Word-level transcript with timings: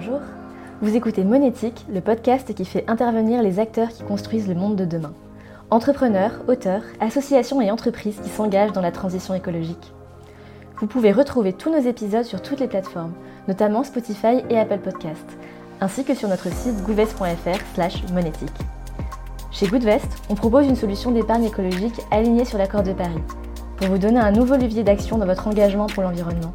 Bonjour, 0.00 0.20
vous 0.80 0.94
écoutez 0.94 1.24
Monétique, 1.24 1.84
le 1.92 2.00
podcast 2.00 2.54
qui 2.54 2.64
fait 2.64 2.84
intervenir 2.86 3.42
les 3.42 3.58
acteurs 3.58 3.88
qui 3.88 4.04
construisent 4.04 4.46
le 4.46 4.54
monde 4.54 4.76
de 4.76 4.84
demain. 4.84 5.12
Entrepreneurs, 5.70 6.34
auteurs, 6.46 6.84
associations 7.00 7.60
et 7.60 7.72
entreprises 7.72 8.20
qui 8.22 8.28
s'engagent 8.28 8.70
dans 8.70 8.80
la 8.80 8.92
transition 8.92 9.34
écologique. 9.34 9.92
Vous 10.76 10.86
pouvez 10.86 11.10
retrouver 11.10 11.52
tous 11.52 11.72
nos 11.72 11.80
épisodes 11.80 12.22
sur 12.22 12.42
toutes 12.42 12.60
les 12.60 12.68
plateformes, 12.68 13.12
notamment 13.48 13.82
Spotify 13.82 14.44
et 14.48 14.56
Apple 14.56 14.78
Podcasts, 14.78 15.36
ainsi 15.80 16.04
que 16.04 16.14
sur 16.14 16.28
notre 16.28 16.52
site 16.52 16.80
goodvest.fr 16.84 18.12
monétique. 18.12 18.54
Chez 19.50 19.66
Goodvest, 19.66 20.06
on 20.30 20.36
propose 20.36 20.68
une 20.68 20.76
solution 20.76 21.10
d'épargne 21.10 21.46
écologique 21.46 22.00
alignée 22.12 22.44
sur 22.44 22.58
l'accord 22.58 22.84
de 22.84 22.92
Paris, 22.92 23.24
pour 23.78 23.88
vous 23.88 23.98
donner 23.98 24.20
un 24.20 24.30
nouveau 24.30 24.54
levier 24.54 24.84
d'action 24.84 25.18
dans 25.18 25.26
votre 25.26 25.48
engagement 25.48 25.88
pour 25.88 26.04
l'environnement. 26.04 26.54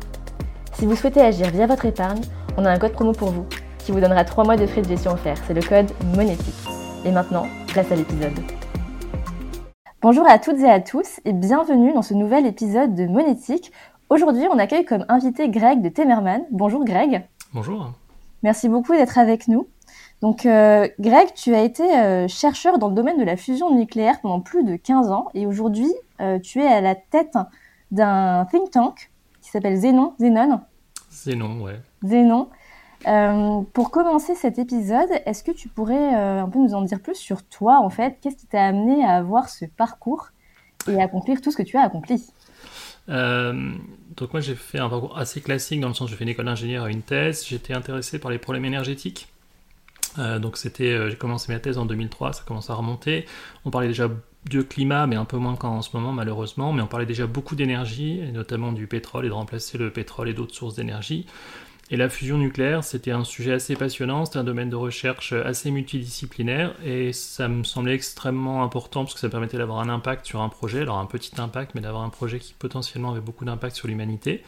Si 0.75 0.85
vous 0.85 0.95
souhaitez 0.95 1.21
agir 1.21 1.49
via 1.49 1.67
votre 1.67 1.85
épargne, 1.85 2.21
on 2.57 2.65
a 2.65 2.71
un 2.71 2.77
code 2.77 2.93
promo 2.93 3.13
pour 3.13 3.31
vous, 3.31 3.45
qui 3.79 3.91
vous 3.91 3.99
donnera 3.99 4.23
3 4.23 4.43
mois 4.43 4.55
de 4.55 4.65
frais 4.65 4.81
de 4.81 4.87
gestion 4.87 5.11
offerts. 5.11 5.37
C'est 5.47 5.53
le 5.53 5.61
code 5.61 5.91
monétique. 6.15 6.53
Et 7.05 7.11
maintenant, 7.11 7.47
place 7.67 7.91
à 7.91 7.95
l'épisode. 7.95 8.33
Bonjour 10.01 10.27
à 10.27 10.37
toutes 10.37 10.59
et 10.59 10.69
à 10.69 10.79
tous 10.79 11.19
et 11.25 11.33
bienvenue 11.33 11.93
dans 11.93 12.01
ce 12.01 12.13
nouvel 12.13 12.45
épisode 12.45 12.93
de 12.93 13.05
Monétique. 13.05 13.71
Aujourd'hui, 14.09 14.43
on 14.51 14.59
accueille 14.59 14.85
comme 14.85 15.05
invité 15.09 15.49
Greg 15.49 15.81
de 15.81 15.89
Temerman. 15.89 16.43
Bonjour 16.51 16.83
Greg. 16.85 17.25
Bonjour. 17.53 17.91
Merci 18.43 18.69
beaucoup 18.69 18.93
d'être 18.93 19.17
avec 19.17 19.47
nous. 19.47 19.67
Donc 20.21 20.45
euh, 20.45 20.87
Greg, 20.99 21.33
tu 21.33 21.55
as 21.55 21.63
été 21.63 21.83
euh, 21.83 22.27
chercheur 22.27 22.79
dans 22.79 22.89
le 22.89 22.95
domaine 22.95 23.17
de 23.17 23.23
la 23.23 23.37
fusion 23.37 23.73
nucléaire 23.75 24.19
pendant 24.21 24.41
plus 24.41 24.63
de 24.63 24.75
15 24.75 25.09
ans 25.11 25.27
et 25.33 25.45
aujourd'hui, 25.45 25.91
euh, 26.21 26.39
tu 26.39 26.61
es 26.61 26.67
à 26.67 26.81
la 26.81 26.95
tête 26.95 27.37
d'un 27.91 28.45
think 28.51 28.71
tank 28.71 29.11
qui 29.41 29.49
s'appelle 29.49 29.77
Zénon. 29.77 30.13
Zénon. 30.19 30.61
Zénon, 31.09 31.61
ouais. 31.61 31.79
Zénon. 32.03 32.49
pour 33.73 33.91
commencer 33.91 34.35
cet 34.35 34.59
épisode, 34.59 35.09
est-ce 35.25 35.43
que 35.43 35.51
tu 35.51 35.69
pourrais 35.69 36.13
un 36.15 36.47
peu 36.49 36.59
nous 36.59 36.73
en 36.73 36.81
dire 36.81 36.99
plus 36.99 37.15
sur 37.15 37.43
toi 37.43 37.79
en 37.81 37.89
fait? 37.89 38.17
Qu'est-ce 38.21 38.37
qui 38.37 38.47
t'a 38.47 38.65
amené 38.65 39.03
à 39.03 39.15
avoir 39.15 39.49
ce 39.49 39.65
parcours 39.65 40.29
et 40.87 40.99
à 40.99 41.03
accomplir 41.03 41.41
tout 41.41 41.51
ce 41.51 41.57
que 41.57 41.63
tu 41.63 41.77
as 41.77 41.81
accompli? 41.81 42.31
Donc 43.07 44.31
moi 44.33 44.41
j'ai 44.41 44.55
fait 44.55 44.79
un 44.79 44.89
parcours 44.89 45.17
assez 45.17 45.41
classique 45.41 45.79
dans 45.81 45.87
le 45.87 45.93
sens 45.93 46.07
où 46.07 46.11
j'ai 46.11 46.17
fait 46.17 46.23
une 46.23 46.29
école 46.29 46.45
d'ingénieur 46.45 46.87
et 46.87 46.91
une 46.91 47.01
thèse. 47.01 47.45
J'étais 47.47 47.73
intéressé 47.73 48.19
par 48.19 48.31
les 48.31 48.37
problèmes 48.37 48.65
énergétiques. 48.65 49.27
Euh, 50.19 50.39
donc 50.39 50.57
c'était, 50.57 50.91
euh, 50.91 51.09
j'ai 51.09 51.15
commencé 51.15 51.51
ma 51.51 51.59
thèse 51.59 51.77
en 51.77 51.85
2003, 51.85 52.33
ça 52.33 52.43
commence 52.45 52.69
à 52.69 52.75
remonter. 52.75 53.25
On 53.65 53.71
parlait 53.71 53.87
déjà 53.87 54.09
de 54.49 54.61
climat, 54.61 55.07
mais 55.07 55.15
un 55.15 55.25
peu 55.25 55.37
moins 55.37 55.55
qu'en 55.55 55.81
ce 55.81 55.95
moment 55.95 56.11
malheureusement, 56.11 56.73
mais 56.73 56.81
on 56.81 56.87
parlait 56.87 57.05
déjà 57.05 57.25
beaucoup 57.25 57.55
d'énergie, 57.55 58.21
notamment 58.31 58.71
du 58.71 58.87
pétrole 58.87 59.25
et 59.25 59.29
de 59.29 59.33
remplacer 59.33 59.77
le 59.77 59.91
pétrole 59.91 60.29
et 60.29 60.33
d'autres 60.33 60.53
sources 60.53 60.75
d'énergie. 60.75 61.25
Et 61.89 61.97
la 61.97 62.07
fusion 62.09 62.37
nucléaire, 62.37 62.83
c'était 62.83 63.11
un 63.11 63.25
sujet 63.25 63.51
assez 63.51 63.75
passionnant, 63.75 64.23
c'était 64.23 64.39
un 64.39 64.45
domaine 64.45 64.69
de 64.69 64.75
recherche 64.75 65.33
assez 65.33 65.69
multidisciplinaire, 65.69 66.73
et 66.83 67.11
ça 67.11 67.49
me 67.49 67.63
semblait 67.65 67.93
extrêmement 67.93 68.63
important 68.63 69.03
parce 69.03 69.13
que 69.13 69.19
ça 69.19 69.27
permettait 69.27 69.57
d'avoir 69.57 69.79
un 69.79 69.89
impact 69.89 70.25
sur 70.25 70.41
un 70.41 70.47
projet, 70.47 70.81
alors 70.81 70.97
un 70.97 71.05
petit 71.05 71.39
impact, 71.39 71.75
mais 71.75 71.81
d'avoir 71.81 72.03
un 72.03 72.09
projet 72.09 72.39
qui 72.39 72.53
potentiellement 72.53 73.11
avait 73.11 73.21
beaucoup 73.21 73.43
d'impact 73.43 73.75
sur 73.75 73.89
l'humanité. 73.89 74.43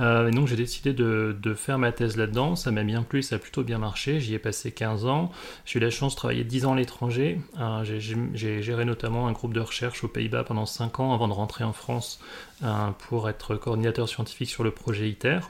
Euh, 0.00 0.28
et 0.28 0.30
donc 0.32 0.48
j'ai 0.48 0.56
décidé 0.56 0.92
de, 0.92 1.54
faire 1.54 1.78
ma 1.78 1.92
thèse 1.92 2.16
là-dedans, 2.16 2.56
ça 2.56 2.70
m'a 2.72 2.82
bien 2.82 3.02
plu, 3.02 3.22
ça 3.22 3.36
a 3.36 3.38
plutôt 3.38 3.62
bien 3.62 3.78
marché, 3.78 4.20
j'y 4.20 4.34
ai 4.34 4.38
passé 4.38 4.72
15 4.72 5.06
ans, 5.06 5.30
j'ai 5.64 5.78
eu 5.78 5.82
la 5.82 5.90
chance 5.90 6.14
de 6.14 6.16
travailler 6.16 6.44
10 6.44 6.66
ans 6.66 6.72
à 6.72 6.76
l'étranger, 6.76 7.40
euh, 7.60 7.84
j'ai 7.84 8.62
géré 8.62 8.84
notamment 8.84 9.28
un 9.28 9.32
groupe 9.32 9.54
de 9.54 9.60
recherche 9.60 10.02
aux 10.02 10.08
Pays-Bas 10.08 10.44
pendant 10.44 10.66
5 10.66 11.00
ans 11.00 11.14
avant 11.14 11.28
de 11.28 11.32
rentrer 11.32 11.62
en 11.62 11.72
France 11.72 12.20
euh, 12.64 12.90
pour 13.08 13.28
être 13.28 13.54
coordinateur 13.54 14.08
scientifique 14.08 14.50
sur 14.50 14.64
le 14.64 14.70
projet 14.72 15.08
ITER. 15.08 15.40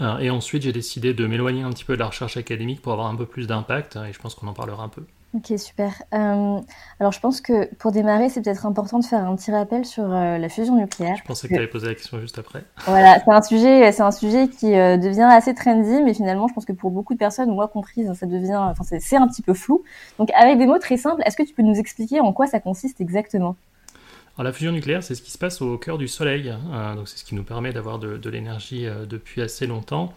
Euh, 0.00 0.18
et 0.18 0.30
ensuite, 0.30 0.62
j'ai 0.62 0.72
décidé 0.72 1.14
de 1.14 1.26
m'éloigner 1.26 1.62
un 1.62 1.70
petit 1.70 1.84
peu 1.84 1.94
de 1.94 1.98
la 2.00 2.06
recherche 2.06 2.36
académique 2.36 2.82
pour 2.82 2.92
avoir 2.92 3.08
un 3.08 3.16
peu 3.16 3.26
plus 3.26 3.46
d'impact, 3.46 3.96
et 3.96 4.12
je 4.12 4.18
pense 4.18 4.34
qu'on 4.34 4.46
en 4.46 4.52
parlera 4.52 4.82
un 4.82 4.88
peu. 4.88 5.02
Ok, 5.32 5.56
super. 5.58 6.02
Euh, 6.12 6.60
alors, 6.98 7.12
je 7.12 7.20
pense 7.20 7.40
que 7.40 7.72
pour 7.76 7.92
démarrer, 7.92 8.28
c'est 8.28 8.42
peut-être 8.42 8.66
important 8.66 8.98
de 8.98 9.04
faire 9.04 9.24
un 9.24 9.36
petit 9.36 9.52
rappel 9.52 9.84
sur 9.84 10.02
euh, 10.02 10.38
la 10.38 10.48
fusion 10.48 10.76
nucléaire. 10.76 11.14
Je 11.16 11.22
pensais 11.22 11.46
que, 11.46 11.52
tu 11.52 11.58
allais 11.58 11.68
poser 11.68 11.86
la 11.86 11.94
question 11.94 12.20
juste 12.20 12.38
après. 12.38 12.64
Voilà, 12.86 13.20
c'est 13.20 13.30
un 13.30 13.42
sujet, 13.42 13.92
c'est 13.92 14.02
un 14.02 14.10
sujet 14.10 14.48
qui 14.48 14.70
devient 14.70 15.28
assez 15.30 15.54
trendy, 15.54 16.02
mais 16.02 16.14
finalement, 16.14 16.48
je 16.48 16.54
pense 16.54 16.64
que 16.64 16.72
pour 16.72 16.90
beaucoup 16.90 17.14
de 17.14 17.18
personnes, 17.18 17.50
moi 17.50 17.68
comprise, 17.68 18.12
ça 18.14 18.26
devient, 18.26 18.56
enfin, 18.56 18.82
c'est 18.98 19.16
un 19.16 19.28
petit 19.28 19.42
peu 19.42 19.54
flou. 19.54 19.84
Donc, 20.18 20.30
avec 20.34 20.58
des 20.58 20.66
mots 20.66 20.78
très 20.78 20.96
simples, 20.96 21.22
est-ce 21.24 21.36
que 21.36 21.44
tu 21.44 21.54
peux 21.54 21.62
nous 21.62 21.78
expliquer 21.78 22.18
en 22.18 22.32
quoi 22.32 22.48
ça 22.48 22.58
consiste 22.58 23.00
exactement? 23.00 23.54
La 24.42 24.52
fusion 24.52 24.72
nucléaire, 24.72 25.02
c'est 25.02 25.14
ce 25.14 25.22
qui 25.22 25.30
se 25.30 25.38
passe 25.38 25.60
au 25.60 25.76
cœur 25.78 25.98
du 25.98 26.08
Soleil. 26.08 26.48
Hein, 26.50 26.94
donc 26.94 27.08
c'est 27.08 27.18
ce 27.18 27.24
qui 27.24 27.34
nous 27.34 27.44
permet 27.44 27.72
d'avoir 27.72 27.98
de, 27.98 28.30
l'énergie 28.30 28.86
euh, 28.86 29.06
depuis 29.06 29.42
assez 29.42 29.66
longtemps. 29.66 30.14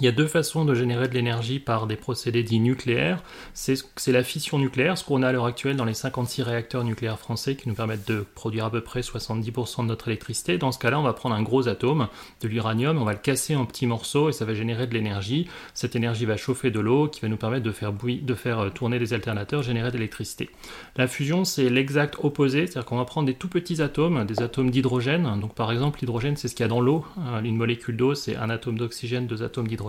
Il 0.00 0.06
y 0.06 0.08
a 0.08 0.12
deux 0.12 0.26
façons 0.26 0.64
de 0.64 0.74
générer 0.74 1.06
de 1.06 1.14
l'énergie 1.14 1.60
par 1.60 1.86
des 1.86 1.96
procédés 1.96 2.42
dits 2.42 2.60
nucléaires. 2.60 3.22
C'est 3.52 3.76
la 4.08 4.24
fission 4.24 4.58
nucléaire, 4.58 4.96
ce 4.96 5.04
qu'on 5.04 5.22
a 5.22 5.28
à 5.28 5.32
l'heure 5.32 5.44
actuelle 5.44 5.76
dans 5.76 5.84
les 5.84 5.94
56 5.94 6.42
réacteurs 6.42 6.82
nucléaires 6.82 7.18
français 7.18 7.56
qui 7.56 7.68
nous 7.68 7.74
permettent 7.74 8.08
de 8.08 8.24
produire 8.34 8.64
à 8.64 8.70
peu 8.70 8.80
près 8.80 9.00
70% 9.00 9.82
de 9.82 9.86
notre 9.86 10.08
électricité. 10.08 10.56
Dans 10.56 10.72
ce 10.72 10.78
cas-là, 10.78 10.98
on 10.98 11.02
va 11.02 11.12
prendre 11.12 11.34
un 11.34 11.42
gros 11.42 11.68
atome, 11.68 12.08
de 12.40 12.48
l'uranium, 12.48 13.00
on 13.00 13.04
va 13.04 13.12
le 13.12 13.18
casser 13.18 13.54
en 13.54 13.66
petits 13.66 13.86
morceaux 13.86 14.30
et 14.30 14.32
ça 14.32 14.46
va 14.46 14.54
générer 14.54 14.86
de 14.86 14.94
l'énergie. 14.94 15.46
Cette 15.74 15.94
énergie 15.94 16.24
va 16.24 16.38
chauffer 16.38 16.70
de 16.70 16.80
l'eau 16.80 17.08
qui 17.08 17.20
va 17.20 17.28
nous 17.28 17.36
permettre 17.36 17.64
de 17.64 17.72
faire, 17.72 17.92
de 17.92 18.34
faire 18.34 18.60
euh, 18.60 18.70
tourner 18.70 18.98
des 18.98 19.12
alternateurs, 19.12 19.62
générer 19.62 19.90
de 19.90 19.98
l'électricité. 19.98 20.48
La 20.96 21.06
fusion, 21.06 21.44
c'est 21.44 21.68
l'exact 21.68 22.16
opposé, 22.22 22.66
c'est-à-dire 22.66 22.86
qu'on 22.86 22.96
va 22.96 23.04
prendre 23.04 23.26
des 23.26 23.34
tout 23.34 23.48
petits 23.48 23.82
atomes, 23.82 24.24
des 24.24 24.42
atomes 24.42 24.70
d'hydrogène. 24.70 25.38
Donc 25.38 25.54
par 25.54 25.70
exemple, 25.70 26.00
l'hydrogène, 26.00 26.36
c'est 26.36 26.48
ce 26.48 26.54
qu'il 26.54 26.64
y 26.64 26.66
a 26.66 26.68
dans 26.68 26.80
l'eau. 26.80 27.04
Hein, 27.18 27.44
une 27.44 27.56
molécule 27.56 27.96
d'eau, 27.96 28.14
c'est 28.14 28.36
un 28.36 28.48
atome 28.48 28.78
d'oxygène, 28.78 29.26
deux 29.26 29.42
atomes 29.42 29.68
d'hydrogène 29.68 29.81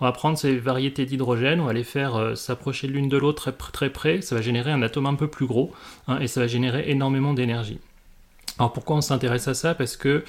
on 0.00 0.04
va 0.04 0.12
prendre 0.12 0.38
ces 0.38 0.56
variétés 0.56 1.06
d'hydrogène, 1.06 1.60
on 1.60 1.66
va 1.66 1.72
les 1.72 1.84
faire 1.84 2.16
euh, 2.16 2.34
s'approcher 2.34 2.86
l'une 2.86 3.08
de 3.08 3.16
l'autre 3.16 3.50
très, 3.50 3.90
près, 3.90 4.20
ça 4.20 4.34
va 4.34 4.42
générer 4.42 4.70
un 4.70 4.82
atome 4.82 5.06
un 5.06 5.14
peu 5.14 5.28
plus 5.28 5.46
gros, 5.46 5.72
hein, 6.06 6.18
et 6.20 6.26
ça 6.26 6.40
va 6.40 6.46
générer 6.46 6.84
énormément 6.88 7.34
d'énergie. 7.34 7.78
Alors 8.58 8.72
pourquoi 8.72 8.96
on 8.96 9.00
s'intéresse 9.00 9.48
à 9.48 9.54
ça? 9.54 9.74
Parce 9.74 9.96
que 9.96 10.24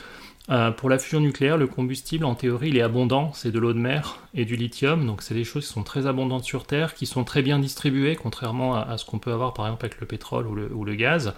euh, 0.50 0.72
pour 0.72 0.90
la 0.90 0.98
fusion 0.98 1.20
nucléaire, 1.20 1.58
le 1.58 1.68
combustible, 1.68 2.26
en 2.26 2.36
théorie, 2.36 2.70
il 2.70 2.78
est 2.78 2.82
abondant, 2.82 3.32
c'est 3.34 3.52
de 3.52 3.60
l'eau 3.60 3.74
de 3.74 3.80
mer 3.80 4.20
et 4.34 4.46
du 4.46 4.56
lithium, 4.56 5.06
donc 5.06 5.22
c'est 5.22 5.36
des 5.36 5.44
choses 5.44 5.68
qui 5.68 5.74
sont 5.74 5.84
très 5.84 6.08
abondantes 6.08 6.44
sur 6.44 6.66
Terre, 6.66 6.96
qui 6.96 7.06
sont 7.06 7.24
très 7.24 7.42
bien 7.42 7.60
distribuées, 7.60 8.16
contrairement 8.16 8.76
à, 8.76 8.98
ce 8.98 9.06
qu'on 9.06 9.20
peut 9.20 9.32
avoir 9.32 9.54
par 9.54 9.68
exemple 9.68 9.86
avec 9.86 10.00
le 10.00 10.08
pétrole 10.08 10.48
ou 10.48 10.84
le 10.86 10.96
gaz 10.96 11.34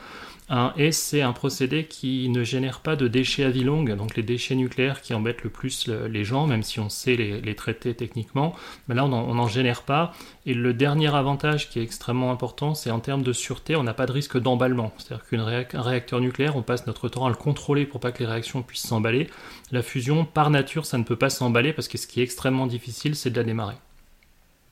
et 0.75 0.91
c'est 0.91 1.21
un 1.21 1.31
procédé 1.31 1.85
qui 1.85 2.27
ne 2.27 2.43
génère 2.43 2.81
pas 2.81 2.97
de 2.97 3.07
déchets 3.07 3.45
à 3.45 3.49
vie 3.49 3.63
longue, 3.63 3.95
donc 3.95 4.15
les 4.17 4.23
déchets 4.23 4.55
nucléaires 4.55 5.01
qui 5.01 5.13
embêtent 5.13 5.43
le 5.43 5.49
plus 5.49 5.87
les 5.87 6.23
gens, 6.25 6.45
même 6.45 6.63
si 6.63 6.79
on 6.79 6.89
sait 6.89 7.15
les, 7.15 7.55
traiter 7.55 7.93
techniquement. 7.93 8.53
Mais 8.87 8.95
là, 8.95 9.05
on 9.05 9.33
n'en 9.33 9.47
génère 9.47 9.83
pas. 9.83 10.11
Et 10.45 10.53
le 10.53 10.73
dernier 10.73 11.13
avantage 11.13 11.69
qui 11.69 11.79
est 11.79 11.83
extrêmement 11.83 12.31
important, 12.31 12.73
c'est 12.73 12.91
en 12.91 12.99
termes 12.99 13.23
de 13.23 13.31
sûreté, 13.31 13.75
on 13.75 13.83
n'a 13.83 13.93
pas 13.93 14.05
de 14.05 14.11
risque 14.11 14.37
d'emballement. 14.37 14.91
C'est-à-dire 14.97 15.25
qu'un 15.69 15.81
réacteur 15.81 16.19
nucléaire, 16.19 16.57
on 16.57 16.63
passe 16.63 16.85
notre 16.85 17.07
temps 17.07 17.25
à 17.25 17.29
le 17.29 17.35
contrôler 17.35 17.85
pour 17.85 18.01
pas 18.01 18.11
que 18.11 18.19
les 18.19 18.29
réactions 18.29 18.61
puissent 18.61 18.87
s'emballer. 18.87 19.29
La 19.71 19.81
fusion, 19.81 20.25
par 20.25 20.49
nature, 20.49 20.85
ça 20.85 20.97
ne 20.97 21.03
peut 21.03 21.15
pas 21.15 21.29
s'emballer 21.29 21.71
parce 21.71 21.87
que 21.87 21.97
ce 21.97 22.07
qui 22.07 22.19
est 22.19 22.23
extrêmement 22.23 22.67
difficile, 22.67 23.15
c'est 23.15 23.29
de 23.29 23.37
la 23.37 23.43
démarrer. 23.43 23.75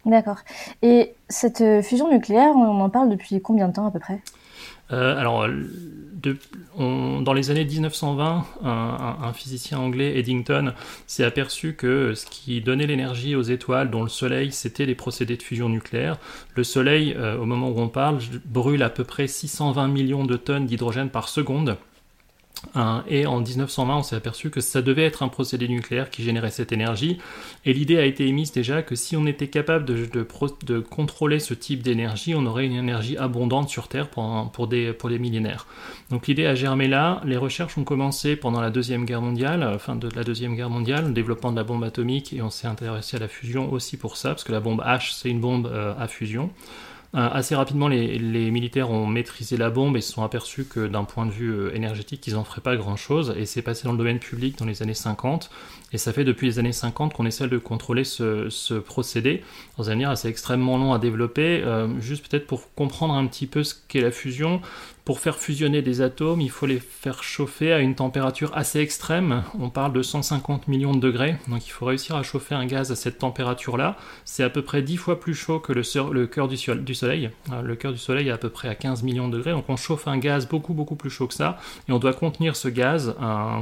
D'accord. 0.05 0.39
Et 0.81 1.13
cette 1.27 1.61
euh, 1.61 1.81
fusion 1.81 2.09
nucléaire, 2.09 2.51
on 2.55 2.81
en 2.81 2.89
parle 2.89 3.09
depuis 3.09 3.41
combien 3.41 3.67
de 3.67 3.73
temps 3.73 3.87
à 3.87 3.91
peu 3.91 3.99
près? 3.99 4.21
Euh, 4.91 5.17
alors, 5.17 5.47
dans 6.83 7.33
les 7.33 7.51
années 7.51 7.65
1920, 7.65 8.45
un, 8.63 9.33
physicien 9.33 9.79
anglais, 9.79 10.17
Eddington, 10.17 10.73
s'est 11.07 11.23
aperçu 11.23 11.73
que 11.73 12.13
ce 12.15 12.25
qui 12.25 12.61
donnait 12.61 12.87
l'énergie 12.87 13.35
aux 13.35 13.43
étoiles, 13.43 13.91
dont 13.91 14.03
le 14.03 14.09
Soleil, 14.09 14.51
c'était 14.51 14.85
les 14.85 14.95
procédés 14.95 15.37
de 15.37 15.43
fusion 15.43 15.69
nucléaire. 15.69 16.17
Le 16.55 16.63
Soleil, 16.63 17.15
euh, 17.17 17.37
au 17.37 17.45
moment 17.45 17.69
où 17.69 17.79
on 17.79 17.89
parle, 17.89 18.19
brûle 18.45 18.83
à 18.83 18.89
peu 18.89 19.03
près 19.03 19.27
620 19.27 19.87
millions 19.87 20.25
de 20.25 20.35
tonnes 20.35 20.65
d'hydrogène 20.65 21.09
par 21.09 21.29
seconde. 21.29 21.77
Hein, 22.75 23.03
et 23.07 23.25
en 23.25 23.39
1920, 23.39 23.97
on 23.97 24.03
s'est 24.03 24.15
aperçu 24.15 24.49
que 24.49 24.59
ça 24.59 24.81
devait 24.81 25.05
être 25.05 25.23
un 25.23 25.29
procédé 25.29 25.67
nucléaire 25.67 26.09
qui 26.09 26.23
générait 26.23 26.51
cette 26.51 26.71
énergie. 26.71 27.17
Et 27.65 27.73
l'idée 27.73 27.97
a 27.97 28.05
été 28.05 28.27
émise 28.27 28.51
déjà 28.51 28.81
que 28.81 28.95
si 28.95 29.15
on 29.15 29.25
était 29.25 29.47
capable 29.47 29.85
de, 29.85 30.81
contrôler 30.81 31.39
ce 31.39 31.53
type 31.53 31.81
d'énergie, 31.81 32.35
on 32.35 32.45
aurait 32.45 32.65
une 32.65 32.75
énergie 32.75 33.17
abondante 33.17 33.69
sur 33.69 33.87
Terre 33.87 34.09
pour, 34.09 34.67
des, 34.67 34.93
pour 34.93 35.09
des 35.09 35.19
millénaires. 35.19 35.67
Donc 36.09 36.27
l'idée 36.27 36.45
a 36.45 36.55
germé 36.55 36.87
là. 36.87 37.21
Les 37.25 37.37
recherches 37.37 37.77
ont 37.77 37.83
commencé 37.83 38.35
pendant 38.35 38.61
la 38.61 38.69
Deuxième 38.69 39.05
Guerre 39.05 39.21
mondiale, 39.21 39.77
fin 39.79 39.95
de 39.95 40.09
la 40.15 40.23
Deuxième 40.23 40.55
Guerre 40.55 40.69
mondiale, 40.69 41.07
le 41.07 41.13
développement 41.13 41.51
de 41.51 41.57
la 41.57 41.63
bombe 41.63 41.83
atomique, 41.83 42.33
et 42.33 42.41
on 42.41 42.49
s'est 42.49 42.67
intéressé 42.67 43.17
à 43.17 43.19
la 43.19 43.27
fusion 43.27 43.71
aussi 43.71 43.97
pour 43.97 44.17
ça, 44.17 44.29
parce 44.29 44.43
que 44.43 44.51
la 44.51 44.59
bombe 44.59 44.81
H, 44.81 45.13
c'est 45.13 45.29
une 45.29 45.39
bombe 45.39 45.67
euh, 45.67 45.93
à 45.97 46.07
fusion. 46.07 46.51
Euh, 47.15 47.27
assez 47.31 47.55
rapidement, 47.55 47.87
les, 47.87 48.51
militaires 48.51 48.91
ont 48.91 49.07
maîtrisé 49.07 49.57
la 49.57 49.71
bombe 49.71 49.97
et 49.97 50.01
se 50.01 50.11
sont 50.11 50.23
aperçus 50.23 50.65
que 50.65 50.85
d'un 50.87 51.05
point 51.05 51.25
de 51.25 51.31
vue 51.31 51.51
euh, 51.51 51.75
énergétique, 51.75 52.27
ils 52.27 52.35
n'en 52.35 52.43
feraient 52.43 52.61
pas 52.61 52.75
grand-chose. 52.75 53.33
Et 53.35 53.47
c'est 53.47 53.63
passé 53.63 53.85
dans 53.85 53.93
le 53.93 53.97
domaine 53.97 54.19
public 54.19 54.59
dans 54.59 54.65
les 54.65 54.83
années 54.83 54.93
50. 54.93 55.49
Et 55.91 55.97
ça 55.97 56.13
fait 56.13 56.23
depuis 56.23 56.45
les 56.45 56.59
années 56.59 56.71
50 56.71 57.13
qu'on 57.13 57.25
essaie 57.25 57.47
de 57.47 57.57
contrôler 57.57 58.03
ce, 58.03 58.79
procédé. 58.79 59.43
Dans 59.77 59.89
un 59.89 59.95
dire, 59.95 60.15
c'est 60.15 60.29
extrêmement 60.29 60.77
long 60.77 60.93
à 60.93 60.99
développer. 60.99 61.63
juste 61.99 62.27
peut-être 62.27 62.45
pour 62.45 62.71
comprendre 62.75 63.15
un 63.15 63.25
petit 63.25 63.47
peu 63.47 63.63
ce 63.63 63.73
qu'est 63.87 64.01
la 64.01 64.11
fusion, 64.11 64.61
pour 65.09 65.19
faire 65.19 65.39
fusionner 65.39 65.81
des 65.81 66.01
atomes, 66.01 66.39
il 66.39 66.51
faut 66.51 66.67
les 66.67 66.79
faire 66.79 67.23
chauffer 67.23 67.73
à 67.73 67.79
une 67.79 67.95
température 67.95 68.55
assez 68.55 68.79
extrême. 68.79 69.41
On 69.59 69.71
parle 69.71 69.91
de 69.91 70.03
150 70.03 70.67
millions 70.67 70.93
de 70.93 70.99
degrés. 70.99 71.35
Donc 71.47 71.65
il 71.65 71.71
faut 71.71 71.87
réussir 71.87 72.15
à 72.15 72.21
chauffer 72.21 72.53
un 72.53 72.67
gaz 72.67 72.91
à 72.91 72.95
cette 72.95 73.17
température-là. 73.17 73.97
C'est 74.23 74.43
à 74.43 74.51
peu 74.51 74.61
près 74.61 74.83
10 74.83 74.97
fois 74.97 75.19
plus 75.19 75.33
chaud 75.33 75.59
que 75.59 75.73
le, 75.73 76.27
cœur 76.27 76.47
du, 76.47 76.57
Soleil. 76.93 77.31
Euh, 77.51 77.63
le 77.63 77.75
cœur 77.75 77.91
du 77.91 77.97
Soleil 77.97 78.27
est 78.27 78.31
à 78.31 78.37
peu 78.37 78.51
près 78.51 78.67
à 78.67 78.75
15 78.75 79.01
millions 79.01 79.29
de 79.29 79.37
degrés. 79.37 79.49
Donc 79.49 79.65
on 79.67 79.77
chauffe 79.77 80.07
un 80.07 80.19
gaz 80.19 80.47
beaucoup 80.47 80.75
beaucoup 80.75 80.95
plus 80.95 81.09
chaud 81.09 81.25
que 81.25 81.33
ça. 81.33 81.57
Et 81.87 81.91
on 81.91 81.97
doit 81.97 82.13
contenir 82.13 82.55
ce 82.55 82.67
gaz, 82.67 83.15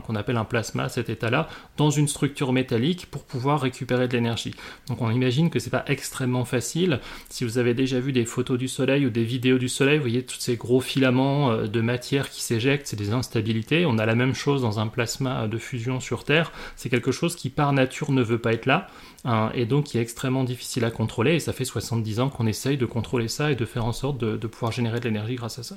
qu'on 0.05 0.15
appelle 0.17 0.35
un 0.35 0.43
plasma, 0.43 0.83
à 0.83 0.89
cet 0.89 1.07
état-là, 1.09 1.47
dans 1.77 1.91
une 1.91 2.09
structure 2.09 2.51
métallique 2.51 3.05
pour 3.09 3.23
pouvoir 3.23 3.61
récupérer 3.61 4.09
de 4.09 4.13
l'énergie. 4.17 4.53
Donc 4.89 5.01
on 5.01 5.09
imagine 5.11 5.49
que 5.49 5.59
c'est 5.59 5.69
pas 5.69 5.85
extrêmement 5.87 6.43
facile. 6.43 6.99
Si 7.29 7.45
vous 7.45 7.57
avez 7.57 7.73
déjà 7.73 8.01
vu 8.01 8.11
des 8.11 8.25
photos 8.25 8.59
du 8.59 8.67
Soleil 8.67 9.05
ou 9.05 9.09
des 9.09 9.23
vidéos 9.23 9.57
du 9.57 9.69
Soleil, 9.69 9.95
vous 9.95 10.03
voyez 10.03 10.23
tous 10.23 10.41
ces 10.41 10.57
gros 10.57 10.81
filaments 10.81 11.36
euh, 11.37 11.67
de 11.67 11.81
matière 11.81 12.29
qui 12.29 12.41
s'éjecte, 12.41 12.87
c'est 12.87 12.95
des 12.95 13.13
instabilités. 13.13 13.85
On 13.85 13.97
a 13.97 14.05
la 14.05 14.15
même 14.15 14.33
chose 14.33 14.61
dans 14.61 14.79
un 14.79 14.87
plasma 14.87 15.47
de 15.47 15.57
fusion 15.57 15.99
sur 15.99 16.23
Terre. 16.23 16.51
C'est 16.75 16.89
quelque 16.89 17.11
chose 17.11 17.35
qui 17.35 17.49
par 17.49 17.73
nature 17.73 18.11
ne 18.11 18.21
veut 18.21 18.39
pas 18.39 18.53
être 18.53 18.65
là 18.65 18.87
hein, 19.25 19.51
et 19.53 19.65
donc 19.65 19.85
qui 19.85 19.97
est 19.97 20.01
extrêmement 20.01 20.43
difficile 20.43 20.85
à 20.85 20.91
contrôler. 20.91 21.35
Et 21.35 21.39
ça 21.39 21.53
fait 21.53 21.65
70 21.65 22.19
ans 22.19 22.29
qu'on 22.29 22.47
essaye 22.47 22.77
de 22.77 22.85
contrôler 22.85 23.27
ça 23.27 23.51
et 23.51 23.55
de 23.55 23.65
faire 23.65 23.85
en 23.85 23.93
sorte 23.93 24.17
de, 24.17 24.47
pouvoir 24.47 24.71
générer 24.71 24.99
de 24.99 25.05
l'énergie 25.05 25.35
grâce 25.35 25.59
à 25.59 25.63
ça. 25.63 25.75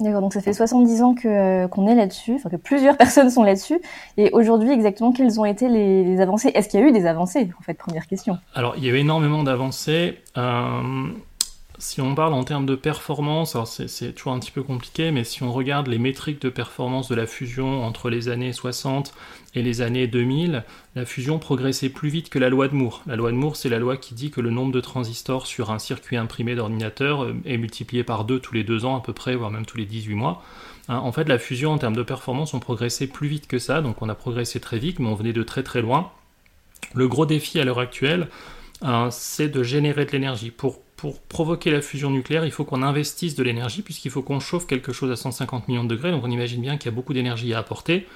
D'accord, 0.00 0.20
donc 0.20 0.32
ça 0.32 0.40
fait 0.40 0.52
70 0.52 1.02
ans 1.02 1.14
que, 1.14 1.66
qu'on 1.66 1.86
est 1.86 1.94
là-dessus, 1.94 2.34
enfin 2.34 2.48
que 2.48 2.56
plusieurs 2.56 2.96
personnes 2.98 3.30
sont 3.30 3.42
là-dessus. 3.42 3.80
Et 4.16 4.30
aujourd'hui, 4.32 4.70
exactement, 4.70 5.12
quelles 5.12 5.38
ont 5.38 5.44
été 5.44 5.68
les, 5.68 6.20
avancées? 6.20 6.50
Est-ce 6.54 6.68
qu'il 6.68 6.80
y 6.80 6.82
a 6.82 6.86
eu 6.86 6.92
des 6.92 7.06
avancées, 7.06 7.50
en 7.58 7.62
fait, 7.62 7.74
première 7.74 8.06
question 8.06 8.38
Alors, 8.54 8.74
il 8.76 8.84
y 8.84 8.88
a 8.88 8.92
eu 8.92 8.96
énormément 8.96 9.42
d'avancées. 9.42 10.18
Euh, 10.36 11.12
si 11.82 12.00
on 12.00 12.14
parle 12.14 12.32
en 12.32 12.44
termes 12.44 12.64
de 12.64 12.76
performance, 12.76 13.56
alors 13.56 13.66
c'est 13.66 14.12
toujours 14.12 14.32
un 14.32 14.38
petit 14.38 14.52
peu 14.52 14.62
compliqué, 14.62 15.10
mais 15.10 15.24
si 15.24 15.42
on 15.42 15.52
regarde 15.52 15.88
les 15.88 15.98
métriques 15.98 16.40
de 16.40 16.48
performance 16.48 17.08
de 17.08 17.16
la 17.16 17.26
fusion 17.26 17.84
entre 17.84 18.08
les 18.08 18.28
années 18.28 18.52
60 18.52 19.12
et 19.56 19.62
les 19.62 19.80
années 19.80 20.06
2000, 20.06 20.62
la 20.94 21.04
fusion 21.04 21.40
progressait 21.40 21.88
plus 21.88 22.08
vite 22.08 22.28
que 22.28 22.38
la 22.38 22.50
loi 22.50 22.68
de 22.68 22.74
Moore. 22.76 23.02
La 23.06 23.16
loi 23.16 23.32
de 23.32 23.36
Moore, 23.36 23.56
c'est 23.56 23.68
la 23.68 23.80
loi 23.80 23.96
qui 23.96 24.14
dit 24.14 24.30
que 24.30 24.40
le 24.40 24.50
nombre 24.50 24.70
de 24.70 24.80
transistors 24.80 25.48
sur 25.48 25.72
un 25.72 25.80
circuit 25.80 26.16
imprimé 26.16 26.54
d'ordinateur 26.54 27.24
euh, 27.24 27.34
est 27.44 27.58
multiplié 27.58 28.04
par 28.04 28.24
deux 28.24 28.38
tous 28.38 28.54
les 28.54 28.62
deux 28.62 28.84
ans 28.84 28.96
à 28.96 29.00
peu 29.00 29.12
près, 29.12 29.34
voire 29.34 29.50
même 29.50 29.66
tous 29.66 29.76
les 29.76 29.84
18 29.84 30.14
mois. 30.14 30.40
Hein, 30.86 30.98
en 30.98 31.10
fait, 31.10 31.28
la 31.28 31.40
fusion 31.40 31.72
en 31.72 31.78
termes 31.78 31.96
de 31.96 32.04
performance, 32.04 32.54
on 32.54 32.60
progressait 32.60 33.08
plus 33.08 33.26
vite 33.26 33.48
que 33.48 33.58
ça, 33.58 33.80
donc 33.80 34.02
on 34.02 34.08
a 34.08 34.14
progressé 34.14 34.60
très 34.60 34.78
vite, 34.78 35.00
mais 35.00 35.08
on 35.08 35.16
venait 35.16 35.32
de 35.32 35.42
très 35.42 35.64
très 35.64 35.82
loin. 35.82 36.12
Le 36.94 37.08
gros 37.08 37.26
défi 37.26 37.58
à 37.58 37.64
l'heure 37.64 37.80
actuelle, 37.80 38.28
hein, 38.82 39.08
c'est 39.10 39.48
de 39.48 39.64
générer 39.64 40.06
de 40.06 40.12
l'énergie. 40.12 40.52
Pour 40.52 40.78
pour 41.02 41.18
provoquer 41.18 41.72
la 41.72 41.82
fusion 41.82 42.10
nucléaire, 42.10 42.44
il 42.44 42.52
faut 42.52 42.62
qu'on 42.62 42.80
investisse 42.80 43.34
de 43.34 43.42
l'énergie, 43.42 43.82
puisqu'il 43.82 44.12
faut 44.12 44.22
qu'on 44.22 44.38
chauffe 44.38 44.68
quelque 44.68 44.92
chose 44.92 45.10
à 45.10 45.16
150 45.16 45.66
millions 45.66 45.82
de 45.82 45.88
degrés, 45.88 46.12
donc 46.12 46.22
on 46.22 46.30
imagine 46.30 46.60
bien 46.60 46.76
qu'il 46.76 46.92
y 46.92 46.94
a 46.94 46.94
beaucoup 46.94 47.12
d'énergie 47.12 47.52
à 47.54 47.58
apporter. 47.58 48.06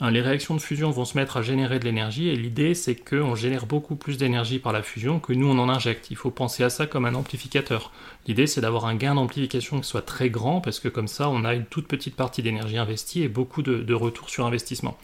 Hein, 0.00 0.12
les 0.12 0.20
réactions 0.20 0.54
de 0.54 0.60
fusion 0.60 0.92
vont 0.92 1.04
se 1.04 1.18
mettre 1.18 1.38
à 1.38 1.42
générer 1.42 1.80
de 1.80 1.84
l'énergie, 1.84 2.28
et 2.28 2.36
l'idée 2.36 2.74
c'est 2.74 2.94
qu'on 2.94 3.34
génère 3.34 3.66
beaucoup 3.66 3.96
plus 3.96 4.16
d'énergie 4.16 4.60
par 4.60 4.72
la 4.72 4.84
fusion 4.84 5.18
que 5.18 5.32
nous 5.32 5.48
on 5.48 5.58
en 5.58 5.68
injecte. 5.68 6.06
Il 6.12 6.16
faut 6.16 6.30
penser 6.30 6.62
à 6.62 6.70
ça 6.70 6.86
comme 6.86 7.04
un 7.04 7.16
amplificateur. 7.16 7.90
L'idée 8.28 8.46
c'est 8.46 8.60
d'avoir 8.60 8.86
un 8.86 8.94
gain 8.94 9.16
d'amplification 9.16 9.80
qui 9.80 9.88
soit 9.88 10.02
très 10.02 10.30
grand, 10.30 10.60
parce 10.60 10.78
que 10.78 10.86
comme 10.86 11.08
ça 11.08 11.28
on 11.28 11.44
a 11.44 11.52
une 11.52 11.66
toute 11.66 11.88
petite 11.88 12.14
partie 12.14 12.42
d'énergie 12.42 12.78
investie 12.78 13.24
et 13.24 13.28
beaucoup 13.28 13.62
de, 13.62 13.78
de 13.78 13.94
retour 13.94 14.30
sur 14.30 14.46
investissement. 14.46 14.96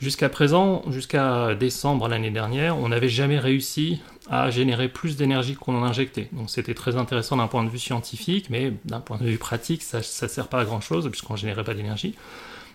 Jusqu'à 0.00 0.28
présent, 0.28 0.82
jusqu'à 0.90 1.54
décembre 1.54 2.08
l'année 2.08 2.30
dernière, 2.30 2.76
on 2.76 2.88
n'avait 2.88 3.08
jamais 3.08 3.38
réussi 3.38 4.02
à 4.28 4.50
générer 4.50 4.88
plus 4.88 5.16
d'énergie 5.16 5.54
qu'on 5.54 5.76
en 5.76 5.84
injectait. 5.84 6.28
Donc 6.32 6.50
c'était 6.50 6.74
très 6.74 6.96
intéressant 6.96 7.36
d'un 7.36 7.46
point 7.46 7.62
de 7.64 7.68
vue 7.68 7.78
scientifique, 7.78 8.50
mais 8.50 8.72
d'un 8.84 9.00
point 9.00 9.18
de 9.18 9.24
vue 9.24 9.38
pratique, 9.38 9.82
ça 9.82 9.98
ne 9.98 10.02
sert 10.02 10.48
pas 10.48 10.60
à 10.60 10.64
grand 10.64 10.80
chose 10.80 11.08
puisqu'on 11.10 11.34
ne 11.34 11.38
générait 11.38 11.64
pas 11.64 11.74
d'énergie. 11.74 12.14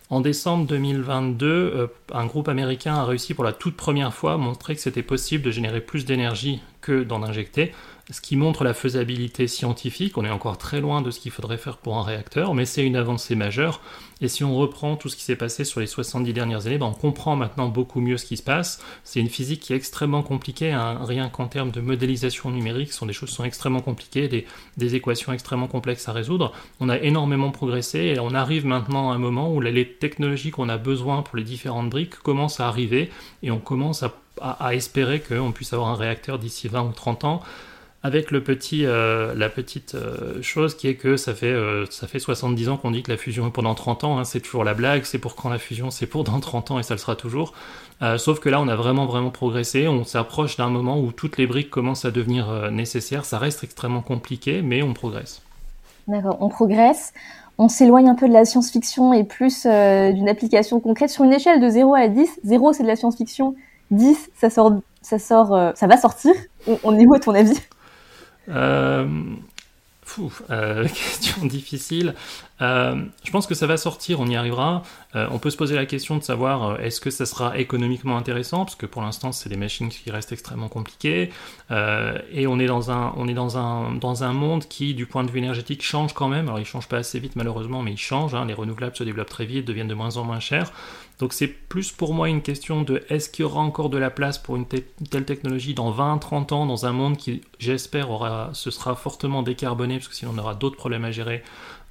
En 0.09 0.21
décembre 0.21 0.65
2022, 0.65 1.45
euh, 1.45 1.87
un 2.13 2.25
groupe 2.25 2.47
américain 2.47 2.95
a 2.95 3.05
réussi 3.05 3.35
pour 3.35 3.43
la 3.43 3.53
toute 3.53 3.75
première 3.75 4.11
fois 4.11 4.33
à 4.33 4.37
montrer 4.37 4.73
que 4.73 4.81
c'était 4.81 5.03
possible 5.03 5.43
de 5.43 5.51
générer 5.51 5.81
plus 5.81 6.03
d'énergie 6.03 6.61
que 6.81 7.03
d'en 7.03 7.21
injecter 7.21 7.73
ce 8.11 8.21
qui 8.21 8.35
montre 8.35 8.63
la 8.63 8.73
faisabilité 8.73 9.47
scientifique. 9.47 10.17
On 10.17 10.25
est 10.25 10.29
encore 10.29 10.57
très 10.57 10.81
loin 10.81 11.01
de 11.01 11.11
ce 11.11 11.19
qu'il 11.19 11.31
faudrait 11.31 11.57
faire 11.57 11.77
pour 11.77 11.97
un 11.97 12.03
réacteur, 12.03 12.55
mais 12.55 12.65
c'est 12.65 12.85
une 12.85 12.95
avancée 12.95 13.35
majeure. 13.35 13.81
Et 14.21 14.27
si 14.27 14.43
on 14.43 14.57
reprend 14.57 14.95
tout 14.95 15.09
ce 15.09 15.15
qui 15.15 15.23
s'est 15.23 15.35
passé 15.35 15.63
sur 15.63 15.79
les 15.79 15.87
70 15.87 16.33
dernières 16.33 16.65
années, 16.65 16.77
ben 16.77 16.87
on 16.87 16.93
comprend 16.93 17.35
maintenant 17.35 17.69
beaucoup 17.69 18.01
mieux 18.01 18.17
ce 18.17 18.25
qui 18.25 18.35
se 18.35 18.43
passe. 18.43 18.83
C'est 19.03 19.19
une 19.19 19.29
physique 19.29 19.61
qui 19.61 19.73
est 19.73 19.75
extrêmement 19.75 20.23
compliquée, 20.23 20.71
hein. 20.71 20.99
rien 21.03 21.29
qu'en 21.29 21.47
termes 21.47 21.71
de 21.71 21.81
modélisation 21.81 22.49
numérique, 22.49 22.91
ce 22.91 22.97
sont 22.97 23.05
des 23.05 23.13
choses 23.13 23.29
qui 23.29 23.35
sont 23.35 23.45
extrêmement 23.45 23.81
compliquées, 23.81 24.27
des, 24.27 24.95
équations 24.95 25.31
extrêmement 25.31 25.67
complexes 25.67 26.09
à 26.09 26.13
résoudre. 26.13 26.51
On 26.79 26.89
a 26.89 26.97
énormément 26.97 27.51
progressé 27.51 27.99
et 27.99 28.19
on 28.19 28.33
arrive 28.33 28.65
maintenant 28.65 29.11
à 29.11 29.15
un 29.15 29.19
moment 29.19 29.53
où 29.53 29.61
les 29.61 29.87
technologies 29.87 30.49
qu'on 30.49 30.67
a 30.67 30.77
besoin 30.77 31.21
pour 31.21 31.37
les 31.37 31.43
différentes 31.43 31.91
briques 31.91 32.15
commencent 32.15 32.59
à 32.59 32.67
arriver 32.67 33.11
et 33.43 33.51
on 33.51 33.59
commence 33.59 34.03
à 34.41 34.75
espérer 34.75 35.21
qu'on 35.21 35.51
puisse 35.51 35.73
avoir 35.73 35.89
un 35.89 35.95
réacteur 35.95 36.39
d'ici 36.39 36.67
20 36.67 36.81
ou 36.81 36.91
30 36.91 37.23
ans 37.25 37.41
avec 38.01 38.31
le 38.31 38.41
petit, 38.41 38.85
euh, 38.85 39.33
la 39.35 39.49
petite 39.49 39.95
euh, 39.95 40.41
chose 40.41 40.75
qui 40.75 40.87
est 40.87 40.95
que 40.95 41.17
ça 41.17 41.33
fait, 41.33 41.47
euh, 41.47 41.85
ça 41.89 42.07
fait 42.07 42.19
70 42.19 42.69
ans 42.69 42.77
qu'on 42.77 42.91
dit 42.91 43.03
que 43.03 43.11
la 43.11 43.17
fusion 43.17 43.47
est 43.47 43.51
pendant 43.51 43.75
30 43.75 44.05
ans, 44.05 44.19
hein, 44.19 44.23
c'est 44.23 44.39
toujours 44.39 44.63
la 44.63 44.73
blague, 44.73 45.03
c'est 45.03 45.17
pour 45.17 45.35
quand 45.35 45.49
la 45.49 45.57
fusion, 45.57 45.91
c'est 45.91 46.05
pour 46.05 46.23
dans 46.23 46.39
30 46.39 46.71
ans 46.71 46.79
et 46.79 46.83
ça 46.83 46.93
le 46.93 46.99
sera 46.99 47.15
toujours. 47.15 47.53
sauf 48.17 48.39
que 48.39 48.47
là, 48.47 48.61
on 48.61 48.69
a 48.69 48.75
vraiment, 48.77 49.05
vraiment 49.05 49.31
progressé, 49.31 49.89
on 49.89 50.05
s'approche 50.05 50.55
d'un 50.55 50.69
moment 50.69 50.99
où 50.99 51.11
toutes 51.11 51.37
les 51.37 51.47
briques 51.47 51.69
commencent 51.69 52.05
à 52.05 52.11
devenir 52.11 52.71
nécessaires, 52.71 53.25
ça 53.25 53.37
reste 53.37 53.63
extrêmement 53.63 54.01
compliqué, 54.01 54.61
mais 54.61 54.81
on 54.81 54.93
progresse. 54.93 55.41
D'accord, 56.07 56.37
on 56.39 56.47
progresse, 56.47 57.13
on 57.57 57.67
s'éloigne 57.67 58.07
un 58.07 58.15
peu 58.15 58.29
de 58.29 58.33
la 58.33 58.45
science-fiction 58.45 59.11
et 59.11 59.25
plus 59.25 59.65
d'une 59.65 60.29
application 60.29 60.79
concrète 60.79 61.09
sur 61.09 61.25
une 61.25 61.33
échelle 61.33 61.59
de 61.59 61.69
0 61.69 61.93
à 61.93 62.07
10. 62.07 62.39
0, 62.45 62.73
c'est 62.73 62.83
de 62.83 62.87
la 62.87 62.95
science-fiction, 62.95 63.55
10, 63.91 64.29
ça 64.39 64.49
sort, 64.49 64.75
ça 65.01 65.19
sort, 65.19 65.73
ça 65.75 65.87
va 65.87 65.97
sortir. 65.97 66.33
On, 66.67 66.79
on 66.85 66.97
est 66.97 67.05
où 67.05 67.13
à 67.13 67.19
ton 67.19 67.35
avis? 67.35 67.59
Euh, 68.49 69.07
euh, 70.49 70.87
question 70.87 71.45
difficile. 71.45 72.15
Euh, 72.61 72.95
je 73.23 73.31
pense 73.31 73.47
que 73.47 73.53
ça 73.53 73.67
va 73.67 73.77
sortir, 73.77 74.19
on 74.19 74.27
y 74.27 74.35
arrivera. 74.35 74.83
On 75.13 75.39
peut 75.39 75.49
se 75.49 75.57
poser 75.57 75.75
la 75.75 75.85
question 75.85 76.17
de 76.17 76.23
savoir 76.23 76.79
est-ce 76.81 76.99
que 76.99 77.09
ça 77.09 77.25
sera 77.25 77.57
économiquement 77.57 78.17
intéressant, 78.17 78.65
parce 78.65 78.75
que 78.75 78.85
pour 78.85 79.01
l'instant 79.01 79.31
c'est 79.31 79.49
des 79.49 79.55
machines 79.55 79.89
qui 79.89 80.11
restent 80.11 80.31
extrêmement 80.31 80.67
compliquées, 80.67 81.31
et 81.71 82.47
on 82.47 82.59
est 82.59 82.67
dans 82.67 82.91
un 82.91 83.13
on 83.17 83.27
est 83.27 83.33
dans 83.33 83.57
un 83.57 83.93
dans 83.93 84.23
un 84.23 84.33
monde 84.33 84.65
qui, 84.65 84.93
du 84.93 85.05
point 85.05 85.23
de 85.23 85.31
vue 85.31 85.39
énergétique, 85.39 85.83
change 85.83 86.13
quand 86.13 86.27
même. 86.27 86.47
Alors 86.47 86.59
il 86.59 86.65
change 86.65 86.87
pas 86.87 86.97
assez 86.97 87.19
vite 87.19 87.35
malheureusement, 87.35 87.81
mais 87.81 87.91
il 87.91 87.97
change. 87.97 88.35
Hein. 88.35 88.45
Les 88.45 88.53
renouvelables 88.53 88.95
se 88.95 89.03
développent 89.03 89.29
très 89.29 89.45
vite, 89.45 89.65
deviennent 89.65 89.87
de 89.87 89.95
moins 89.95 90.17
en 90.17 90.23
moins 90.25 90.39
chers. 90.39 90.71
Donc 91.19 91.33
c'est 91.33 91.47
plus 91.47 91.91
pour 91.91 92.13
moi 92.13 92.29
une 92.29 92.41
question 92.41 92.81
de 92.81 93.03
est-ce 93.09 93.29
qu'il 93.29 93.43
y 93.43 93.45
aura 93.45 93.59
encore 93.59 93.89
de 93.89 93.97
la 93.97 94.09
place 94.09 94.37
pour 94.37 94.55
une, 94.55 94.65
telle 94.65 95.25
technologie 95.25 95.73
dans 95.73 95.91
20-30 95.91 96.53
ans 96.53 96.65
dans 96.65 96.85
un 96.85 96.93
monde 96.93 97.17
qui, 97.17 97.41
j'espère, 97.59 98.09
aura, 98.09 98.51
se 98.53 98.71
sera 98.71 98.95
fortement 98.95 99.43
décarboné, 99.43 99.97
parce 99.97 100.07
que 100.07 100.15
sinon 100.15 100.31
on 100.33 100.37
aura 100.37 100.55
d'autres 100.55 100.77
problèmes 100.77 101.03
à 101.03 101.11
gérer 101.11 101.43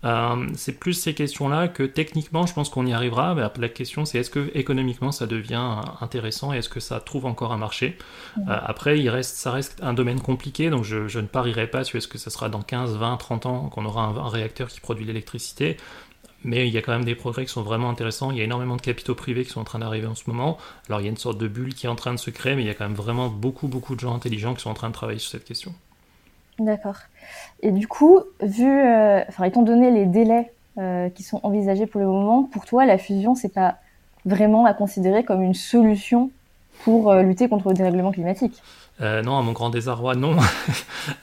euh, 0.04 0.46
c'est 0.54 0.78
plus 0.78 0.94
ces 0.94 1.14
questions-là 1.14 1.68
que 1.68 1.82
techniquement, 1.82 2.46
je 2.46 2.54
pense 2.54 2.68
qu'on 2.68 2.86
y 2.86 2.92
arrivera. 2.92 3.34
Mais 3.34 3.42
la 3.58 3.68
question, 3.68 4.04
c'est 4.04 4.18
est-ce 4.18 4.30
que 4.30 4.50
économiquement 4.54 5.12
ça 5.12 5.26
devient 5.26 5.76
intéressant 6.00 6.52
et 6.52 6.58
est-ce 6.58 6.68
que 6.68 6.80
ça 6.80 7.00
trouve 7.00 7.26
encore 7.26 7.52
un 7.52 7.56
marché? 7.56 7.98
Euh, 8.38 8.42
Après, 8.46 8.98
il 8.98 9.08
reste, 9.08 9.36
ça 9.36 9.50
reste 9.50 9.80
un 9.82 9.94
domaine 9.94 10.20
compliqué, 10.20 10.70
donc 10.70 10.84
je, 10.84 11.18
ne 11.18 11.26
parierai 11.26 11.66
pas 11.66 11.84
sur 11.84 11.98
est-ce 11.98 12.08
que 12.08 12.18
ça 12.18 12.30
sera 12.30 12.48
dans 12.48 12.62
15, 12.62 12.96
20, 12.96 13.16
30 13.16 13.46
ans 13.46 13.68
qu'on 13.68 13.84
aura 13.84 14.04
un, 14.04 14.28
réacteur 14.28 14.68
qui 14.68 14.80
produit 14.80 15.04
l'électricité. 15.04 15.76
Mais 16.44 16.68
il 16.68 16.72
y 16.72 16.78
a 16.78 16.82
quand 16.82 16.92
même 16.92 17.04
des 17.04 17.14
progrès 17.14 17.44
qui 17.44 17.52
sont 17.52 17.62
vraiment 17.62 17.90
intéressants. 17.90 18.30
Il 18.30 18.38
y 18.38 18.40
a 18.40 18.44
énormément 18.44 18.76
de 18.76 18.80
capitaux 18.80 19.14
privés 19.14 19.44
qui 19.44 19.50
sont 19.50 19.60
en 19.60 19.64
train 19.64 19.80
d'arriver 19.80 20.06
en 20.06 20.14
ce 20.14 20.24
moment. 20.28 20.56
Alors 20.88 21.00
il 21.00 21.04
y 21.04 21.06
a 21.08 21.10
une 21.10 21.16
sorte 21.16 21.38
de 21.38 21.48
bulle 21.48 21.74
qui 21.74 21.86
est 21.86 21.88
en 21.88 21.96
train 21.96 22.12
de 22.12 22.18
se 22.18 22.30
créer, 22.30 22.54
mais 22.54 22.62
il 22.62 22.66
y 22.66 22.70
a 22.70 22.74
quand 22.74 22.86
même 22.86 22.96
vraiment 22.96 23.28
beaucoup, 23.28 23.66
beaucoup 23.66 23.94
de 23.94 24.00
gens 24.00 24.14
intelligents 24.14 24.54
qui 24.54 24.62
sont 24.62 24.70
en 24.70 24.74
train 24.74 24.88
de 24.88 24.94
travailler 24.94 25.18
sur 25.18 25.30
cette 25.30 25.44
question. 25.44 25.74
D'accord. 26.58 26.96
Et 27.62 27.70
du 27.70 27.86
coup, 27.86 28.20
vu, 28.42 28.68
euh, 28.68 29.22
enfin, 29.28 29.44
étant 29.44 29.62
donné 29.62 29.90
les 29.90 30.06
délais 30.06 30.52
euh, 30.78 31.08
qui 31.10 31.22
sont 31.22 31.40
envisagés 31.42 31.86
pour 31.86 32.00
le 32.00 32.06
moment, 32.06 32.44
pour 32.44 32.64
toi, 32.64 32.84
la 32.84 32.98
fusion, 32.98 33.34
c'est 33.34 33.52
pas 33.52 33.76
vraiment 34.24 34.64
à 34.64 34.74
considérer 34.74 35.24
comme 35.24 35.42
une 35.42 35.54
solution 35.54 36.30
pour 36.84 37.10
euh, 37.10 37.22
lutter 37.22 37.48
contre 37.48 37.68
le 37.68 37.74
dérèglement 37.74 38.12
climatique? 38.12 38.62
Non, 39.00 39.38
à 39.38 39.42
mon 39.42 39.52
grand 39.52 39.70
désarroi, 39.70 40.16
non. 40.16 40.36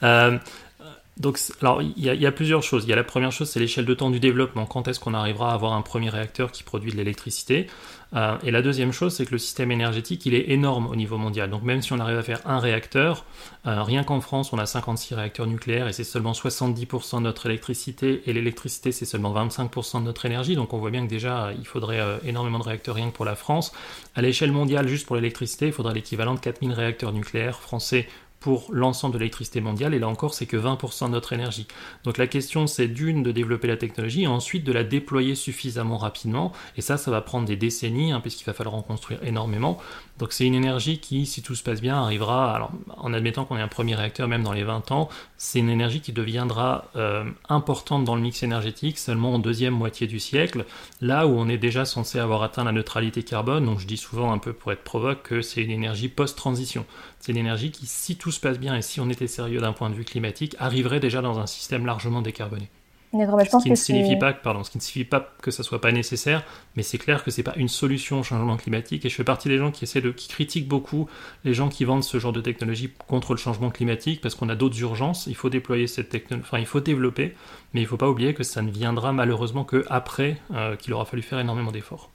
donc, 1.18 1.40
alors, 1.62 1.80
il 1.80 1.98
y, 1.98 2.26
a 2.26 2.32
plusieurs 2.32 2.62
choses. 2.62 2.84
Il 2.84 2.90
y 2.90 2.92
a 2.92 2.96
la 2.96 3.02
première 3.02 3.32
chose, 3.32 3.48
c'est 3.48 3.58
l'échelle 3.58 3.86
de 3.86 3.94
temps 3.94 4.10
du 4.10 4.20
développement. 4.20 4.66
Quand 4.66 4.86
est-ce 4.86 5.00
qu'on 5.00 5.14
arrivera 5.14 5.52
à 5.52 5.54
avoir 5.54 5.72
un 5.72 5.80
premier 5.80 6.10
réacteur 6.10 6.52
qui 6.52 6.62
produit 6.62 6.92
de 6.92 6.96
l'électricité? 6.98 7.68
Euh, 8.14 8.36
Et 8.44 8.50
la 8.50 8.60
deuxième 8.60 8.92
chose, 8.92 9.14
c'est 9.14 9.24
que 9.24 9.32
le 9.32 9.38
système 9.38 9.72
énergétique, 9.72 10.26
il 10.26 10.34
est 10.34 10.50
énorme 10.50 10.86
au 10.86 10.94
niveau 10.94 11.16
mondial. 11.16 11.48
Donc, 11.48 11.62
même 11.62 11.80
si 11.80 11.94
on 11.94 12.00
arrive 12.00 12.18
à 12.18 12.22
faire 12.22 12.40
un 12.44 12.58
réacteur, 12.58 13.24
euh, 13.66 13.82
rien 13.82 14.04
qu'en 14.04 14.20
France, 14.20 14.52
on 14.52 14.58
a 14.58 14.66
56 14.66 15.14
réacteurs 15.14 15.46
nucléaires 15.46 15.88
et 15.88 15.94
c'est 15.94 16.04
seulement 16.04 16.32
70% 16.32 17.16
de 17.16 17.22
notre 17.22 17.46
électricité. 17.46 18.22
Et 18.26 18.34
l'électricité, 18.34 18.92
c'est 18.92 19.06
seulement 19.06 19.32
25% 19.32 20.00
de 20.00 20.04
notre 20.04 20.26
énergie. 20.26 20.54
Donc, 20.54 20.74
on 20.74 20.78
voit 20.78 20.90
bien 20.90 21.06
que 21.06 21.10
déjà, 21.10 21.50
il 21.58 21.66
faudrait 21.66 21.98
euh, 21.98 22.18
énormément 22.26 22.58
de 22.58 22.64
réacteurs 22.64 22.94
rien 22.94 23.08
que 23.08 23.16
pour 23.16 23.24
la 23.24 23.36
France. 23.36 23.72
À 24.14 24.20
l'échelle 24.20 24.52
mondiale, 24.52 24.86
juste 24.86 25.06
pour 25.06 25.16
l'électricité, 25.16 25.68
il 25.68 25.72
faudrait 25.72 25.94
l'équivalent 25.94 26.34
de 26.34 26.40
4000 26.40 26.74
réacteurs 26.74 27.12
nucléaires 27.12 27.60
français 27.60 28.06
pour 28.46 28.68
l'ensemble 28.70 29.14
de 29.14 29.18
l'électricité 29.18 29.60
mondiale, 29.60 29.92
et 29.92 29.98
là 29.98 30.06
encore, 30.06 30.32
c'est 30.32 30.46
que 30.46 30.56
20% 30.56 31.06
de 31.06 31.10
notre 31.10 31.32
énergie. 31.32 31.66
Donc 32.04 32.16
la 32.16 32.28
question, 32.28 32.68
c'est 32.68 32.86
d'une, 32.86 33.24
de 33.24 33.32
développer 33.32 33.66
la 33.66 33.76
technologie, 33.76 34.22
et 34.22 34.28
ensuite 34.28 34.62
de 34.62 34.70
la 34.70 34.84
déployer 34.84 35.34
suffisamment 35.34 35.98
rapidement, 35.98 36.52
et 36.76 36.80
ça, 36.80 36.96
ça 36.96 37.10
va 37.10 37.20
prendre 37.22 37.44
des 37.44 37.56
décennies, 37.56 38.12
hein, 38.12 38.20
puisqu'il 38.20 38.44
va 38.44 38.52
falloir 38.52 38.76
en 38.76 38.82
construire 38.82 39.18
énormément. 39.24 39.78
Donc 40.20 40.32
c'est 40.32 40.46
une 40.46 40.54
énergie 40.54 41.00
qui, 41.00 41.26
si 41.26 41.42
tout 41.42 41.56
se 41.56 41.64
passe 41.64 41.80
bien, 41.80 41.96
arrivera, 41.96 42.54
alors 42.54 42.70
en 42.98 43.12
admettant 43.12 43.46
qu'on 43.46 43.56
ait 43.56 43.62
un 43.62 43.66
premier 43.66 43.96
réacteur 43.96 44.28
même 44.28 44.44
dans 44.44 44.52
les 44.52 44.62
20 44.62 44.92
ans, 44.92 45.08
c'est 45.38 45.58
une 45.58 45.68
énergie 45.68 46.00
qui 46.00 46.12
deviendra 46.12 46.84
euh, 46.94 47.24
importante 47.48 48.04
dans 48.04 48.14
le 48.14 48.22
mix 48.22 48.44
énergétique 48.44 48.96
seulement 48.96 49.34
en 49.34 49.38
deuxième 49.40 49.74
moitié 49.74 50.06
du 50.06 50.20
siècle, 50.20 50.66
là 51.00 51.26
où 51.26 51.32
on 51.32 51.48
est 51.48 51.58
déjà 51.58 51.84
censé 51.84 52.20
avoir 52.20 52.44
atteint 52.44 52.62
la 52.62 52.70
neutralité 52.70 53.24
carbone, 53.24 53.66
donc 53.66 53.80
je 53.80 53.88
dis 53.88 53.96
souvent 53.96 54.32
un 54.32 54.38
peu 54.38 54.52
pour 54.52 54.70
être 54.70 54.84
provoque 54.84 55.24
que 55.24 55.42
c'est 55.42 55.62
une 55.62 55.72
énergie 55.72 56.08
post-transition. 56.08 56.86
C'est 57.18 57.32
une 57.32 57.38
énergie 57.38 57.72
qui, 57.72 57.86
si 57.86 58.16
tout 58.16 58.30
se 58.36 58.40
passe 58.40 58.58
bien 58.58 58.76
et 58.76 58.82
si 58.82 59.00
on 59.00 59.10
était 59.10 59.26
sérieux 59.26 59.60
d'un 59.60 59.72
point 59.72 59.90
de 59.90 59.94
vue 59.94 60.04
climatique, 60.04 60.56
arriverait 60.58 61.00
déjà 61.00 61.20
dans 61.20 61.38
un 61.38 61.46
système 61.46 61.86
largement 61.86 62.22
décarboné. 62.22 62.70
Bah, 63.12 63.44
ce 63.44 63.62
qui 63.62 63.70
ne 63.70 63.76
signifie 63.76 64.16
pas, 64.16 64.32
pardon, 64.32 64.62
ce 64.62 64.70
qui 64.70 64.78
ne 64.78 64.82
signifie 64.82 65.08
pas 65.08 65.32
que 65.40 65.50
ça 65.50 65.62
soit 65.62 65.80
pas 65.80 65.92
nécessaire, 65.92 66.42
mais 66.76 66.82
c'est 66.82 66.98
clair 66.98 67.24
que 67.24 67.30
c'est 67.30 67.42
pas 67.42 67.54
une 67.56 67.68
solution 67.68 68.20
au 68.20 68.22
changement 68.22 68.56
climatique. 68.56 69.04
Et 69.04 69.08
je 69.08 69.14
fais 69.14 69.24
partie 69.24 69.48
des 69.48 69.58
gens 69.58 69.70
qui 69.70 69.84
essaient 69.84 70.00
de, 70.00 70.10
qui 70.10 70.28
critiquent 70.28 70.68
beaucoup 70.68 71.08
les 71.44 71.54
gens 71.54 71.68
qui 71.68 71.84
vendent 71.84 72.04
ce 72.04 72.18
genre 72.18 72.32
de 72.32 72.40
technologie 72.40 72.90
contre 73.08 73.32
le 73.32 73.38
changement 73.38 73.70
climatique, 73.70 74.20
parce 74.20 74.34
qu'on 74.34 74.48
a 74.48 74.54
d'autres 74.54 74.80
urgences. 74.80 75.26
Il 75.28 75.34
faut 75.34 75.48
déployer 75.48 75.86
cette 75.86 76.08
technologie, 76.08 76.46
enfin 76.46 76.58
il 76.58 76.66
faut 76.66 76.80
développer, 76.80 77.34
mais 77.72 77.80
il 77.80 77.86
faut 77.86 77.96
pas 77.96 78.08
oublier 78.08 78.34
que 78.34 78.42
ça 78.42 78.60
ne 78.60 78.70
viendra 78.70 79.12
malheureusement 79.12 79.64
que 79.64 79.84
après 79.88 80.36
euh, 80.54 80.76
qu'il 80.76 80.92
aura 80.92 81.04
fallu 81.04 81.22
faire 81.22 81.38
énormément 81.38 81.72
d'efforts. 81.72 82.10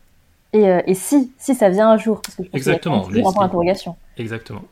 Et, 0.54 0.70
euh, 0.70 0.82
et, 0.86 0.96
si, 0.96 1.32
si 1.38 1.56
ça 1.56 1.70
vient 1.70 1.92
un 1.92 1.98
jour, 1.98 2.22
parce 2.22 2.36
que 2.36 2.44
je 2.44 2.50
pense 2.50 2.58
Exactement. 2.58 3.10
Y 3.10 3.70
a. 3.70 3.96
Exactement. 4.18 4.64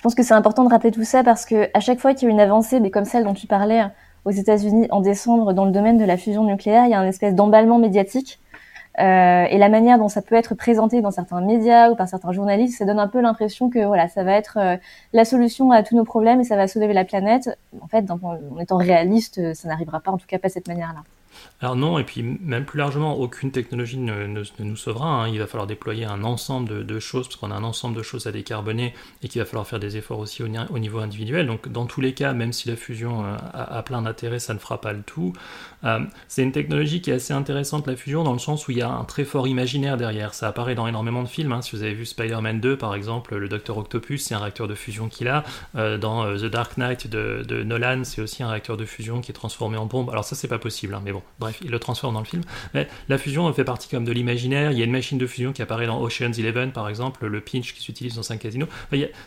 Je 0.00 0.02
pense 0.02 0.14
que 0.14 0.22
c'est 0.22 0.32
important 0.32 0.64
de 0.64 0.70
rappeler 0.70 0.92
tout 0.92 1.04
ça 1.04 1.22
parce 1.22 1.44
que 1.44 1.68
à 1.74 1.80
chaque 1.80 2.00
fois 2.00 2.14
qu'il 2.14 2.26
y 2.26 2.30
a 2.30 2.32
une 2.32 2.40
avancée, 2.40 2.80
mais 2.80 2.90
comme 2.90 3.04
celle 3.04 3.22
dont 3.22 3.34
tu 3.34 3.46
parlais, 3.46 3.82
aux 4.24 4.30
États-Unis 4.30 4.86
en 4.90 5.02
décembre 5.02 5.52
dans 5.52 5.66
le 5.66 5.72
domaine 5.72 5.98
de 5.98 6.06
la 6.06 6.16
fusion 6.16 6.42
nucléaire, 6.42 6.86
il 6.86 6.90
y 6.90 6.94
a 6.94 6.98
un 6.98 7.06
espèce 7.06 7.34
d'emballement 7.34 7.78
médiatique. 7.78 8.40
Euh, 8.98 9.44
et 9.44 9.58
la 9.58 9.68
manière 9.68 9.98
dont 9.98 10.08
ça 10.08 10.22
peut 10.22 10.36
être 10.36 10.54
présenté 10.54 11.02
dans 11.02 11.10
certains 11.10 11.42
médias 11.42 11.90
ou 11.90 11.96
par 11.96 12.08
certains 12.08 12.32
journalistes, 12.32 12.78
ça 12.78 12.86
donne 12.86 12.98
un 12.98 13.08
peu 13.08 13.20
l'impression 13.20 13.68
que 13.68 13.84
voilà, 13.84 14.08
ça 14.08 14.24
va 14.24 14.32
être 14.32 14.56
euh, 14.58 14.78
la 15.12 15.26
solution 15.26 15.70
à 15.70 15.82
tous 15.82 15.96
nos 15.96 16.04
problèmes 16.04 16.40
et 16.40 16.44
ça 16.44 16.56
va 16.56 16.66
sauver 16.66 16.90
la 16.94 17.04
planète. 17.04 17.50
En 17.82 17.86
fait, 17.86 18.10
en 18.10 18.58
étant 18.58 18.78
réaliste, 18.78 19.52
ça 19.52 19.68
n'arrivera 19.68 20.00
pas, 20.00 20.12
en 20.12 20.16
tout 20.16 20.26
cas 20.26 20.38
pas 20.38 20.48
de 20.48 20.54
cette 20.54 20.68
manière-là. 20.68 21.02
Alors 21.60 21.76
non, 21.76 21.98
et 21.98 22.04
puis 22.04 22.22
même 22.22 22.64
plus 22.64 22.78
largement, 22.78 23.18
aucune 23.18 23.52
technologie 23.52 23.98
ne, 23.98 24.26
nous 24.58 24.76
sauvera. 24.76 25.06
Hein. 25.08 25.28
Il 25.28 25.38
va 25.38 25.46
falloir 25.46 25.66
déployer 25.66 26.04
un 26.04 26.24
ensemble 26.24 26.86
de, 26.86 27.00
choses, 27.00 27.28
parce 27.28 27.36
qu'on 27.36 27.50
a 27.50 27.54
un 27.54 27.64
ensemble 27.64 27.96
de 27.96 28.02
choses 28.02 28.26
à 28.26 28.32
décarboner, 28.32 28.94
et 29.22 29.28
qu'il 29.28 29.40
va 29.40 29.44
falloir 29.44 29.66
faire 29.66 29.80
des 29.80 29.96
efforts 29.96 30.18
aussi 30.18 30.42
au, 30.42 30.48
niveau 30.48 30.98
individuel. 30.98 31.46
Donc 31.46 31.68
dans 31.68 31.86
tous 31.86 32.00
les 32.00 32.14
cas, 32.14 32.32
même 32.32 32.52
si 32.52 32.68
la 32.68 32.76
fusion 32.76 33.24
euh, 33.24 33.36
a, 33.52 33.82
plein 33.82 34.02
d'intérêts, 34.02 34.38
ça 34.38 34.54
ne 34.54 34.58
fera 34.58 34.80
pas 34.80 34.92
le 34.92 35.02
tout. 35.02 35.32
Euh, 35.84 36.00
c'est 36.28 36.42
une 36.42 36.52
technologie 36.52 37.02
qui 37.02 37.10
est 37.10 37.14
assez 37.14 37.34
intéressante, 37.34 37.86
la 37.86 37.96
fusion, 37.96 38.24
dans 38.24 38.32
le 38.32 38.38
sens 38.38 38.66
où 38.68 38.70
il 38.70 38.78
y 38.78 38.82
a 38.82 38.90
un 38.90 39.04
très 39.04 39.24
fort 39.24 39.46
imaginaire 39.46 39.96
derrière. 39.96 40.32
Ça 40.32 40.48
apparaît 40.48 40.74
dans 40.74 40.86
énormément 40.86 41.22
de 41.22 41.28
films. 41.28 41.52
Hein. 41.52 41.62
Si 41.62 41.76
vous 41.76 41.82
avez 41.82 41.94
vu 41.94 42.06
Spider-Man 42.06 42.60
2, 42.60 42.76
par 42.76 42.94
exemple, 42.94 43.36
le 43.36 43.48
Docteur 43.48 43.76
Octopus, 43.76 44.24
c'est 44.24 44.34
un 44.34 44.38
réacteur 44.38 44.66
de 44.66 44.74
fusion 44.74 45.08
qu'il 45.08 45.28
a. 45.28 45.44
Euh, 45.76 45.98
dans 45.98 46.24
The 46.36 46.46
Dark 46.46 46.78
Knight 46.78 47.06
de, 47.06 47.62
Nolan, 47.62 48.04
c'est 48.04 48.22
aussi 48.22 48.42
un 48.42 48.48
réacteur 48.48 48.76
de 48.76 48.84
fusion 48.84 49.20
qui 49.20 49.30
est 49.30 49.34
transformé 49.34 49.76
en 49.76 49.86
bombe. 49.86 50.10
Alors 50.10 50.24
ça, 50.24 50.34
c'est 50.36 50.48
pas 50.48 50.58
possible, 50.58 50.94
hein, 50.94 51.02
mais 51.04 51.12
bon, 51.12 51.19
bref 51.38 51.58
il 51.62 51.70
le 51.70 51.78
transforme 51.78 52.14
dans 52.14 52.20
le 52.20 52.26
film. 52.26 52.42
La 53.08 53.18
fusion 53.18 53.52
fait 53.52 53.64
partie 53.64 53.88
comme 53.88 54.04
de 54.04 54.12
l'imaginaire. 54.12 54.72
Il 54.72 54.78
y 54.78 54.82
a 54.82 54.84
une 54.84 54.92
machine 54.92 55.18
de 55.18 55.26
fusion 55.26 55.52
qui 55.52 55.62
apparaît 55.62 55.86
dans 55.86 56.00
Ocean's 56.00 56.38
Eleven, 56.38 56.72
par 56.72 56.88
exemple, 56.88 57.26
le 57.26 57.40
pinch 57.40 57.74
qui 57.74 57.82
s'utilise 57.82 58.14
dans 58.14 58.32
un 58.32 58.36
casino. 58.36 58.66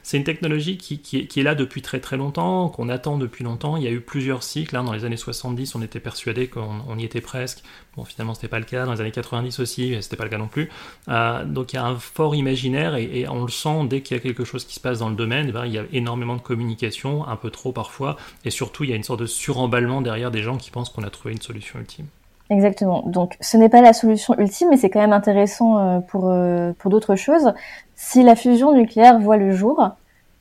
c'est 0.03 0.17
une 0.17 0.23
technologie 0.23 0.77
qui, 0.77 1.17
est, 1.17 1.43
là 1.43 1.55
depuis 1.55 1.81
très 1.81 1.99
très 1.99 2.17
longtemps, 2.17 2.69
qu'on 2.69 2.89
attend 2.89 3.17
depuis 3.17 3.43
longtemps. 3.43 3.77
Il 3.77 3.83
y 3.83 3.87
a 3.87 3.91
eu 3.91 4.01
plusieurs 4.01 4.43
cycles. 4.43 4.75
Hein. 4.75 4.83
Dans 4.83 4.93
les 4.93 5.05
années 5.05 5.17
70, 5.17 5.75
on 5.75 5.81
était 5.81 5.99
persuadé 5.99 6.47
qu'on 6.47 6.97
y 6.97 7.03
était 7.03 7.21
presque. 7.21 7.63
Bon, 7.95 8.05
finalement, 8.05 8.33
c'était 8.33 8.47
pas 8.47 8.59
le 8.59 8.65
cas. 8.65 8.85
Dans 8.85 8.93
les 8.93 9.01
années 9.01 9.11
90 9.11 9.59
aussi, 9.59 9.95
c'était 10.01 10.15
pas 10.15 10.23
le 10.23 10.29
cas 10.29 10.39
non 10.39 10.47
plus. 10.47 10.69
Euh, 11.09 11.45
donc, 11.45 11.73
il 11.73 11.75
y 11.75 11.79
a 11.79 11.85
un 11.85 11.95
fort 11.95 12.33
imaginaire 12.35 12.95
et, 12.95 13.27
on 13.29 13.43
le 13.43 13.51
sent 13.51 13.85
dès 13.87 14.01
qu'il 14.01 14.17
y 14.17 14.19
a 14.19 14.23
quelque 14.23 14.45
chose 14.45 14.65
qui 14.65 14.73
se 14.73 14.79
passe 14.79 14.99
dans 14.99 15.09
le 15.09 15.15
domaine. 15.15 15.47
Eh 15.49 15.51
ben, 15.51 15.65
il 15.65 15.73
y 15.73 15.77
a 15.77 15.83
énormément 15.93 16.35
de 16.35 16.41
communication, 16.41 17.27
un 17.27 17.35
peu 17.35 17.51
trop 17.51 17.71
parfois, 17.71 18.17
et 18.45 18.49
surtout, 18.49 18.83
il 18.83 18.89
y 18.89 18.93
a 18.93 18.95
une 18.95 19.03
sorte 19.03 19.19
de 19.19 19.25
suremballement 19.27 20.01
derrière 20.01 20.31
des 20.31 20.41
gens 20.41 20.57
qui 20.57 20.71
pensent 20.71 20.89
qu'on 20.89 21.03
a 21.03 21.09
trouvé 21.11 21.33
une 21.33 21.41
solution 21.41 21.79
ultime. 21.79 22.07
Exactement. 22.49 23.03
Donc, 23.05 23.37
ce 23.41 23.57
n'est 23.57 23.69
pas 23.69 23.81
la 23.81 23.93
solution 23.93 24.37
ultime, 24.39 24.69
mais 24.69 24.77
c'est 24.77 24.89
quand 24.89 24.99
même 24.99 25.13
intéressant 25.13 25.77
euh, 25.77 25.99
pour, 25.99 26.29
euh, 26.29 26.73
pour 26.79 26.89
d'autres 26.89 27.15
choses. 27.15 27.53
Si 27.95 28.23
la 28.23 28.35
fusion 28.35 28.73
nucléaire 28.73 29.19
voit 29.19 29.37
le 29.37 29.51
jour, 29.51 29.89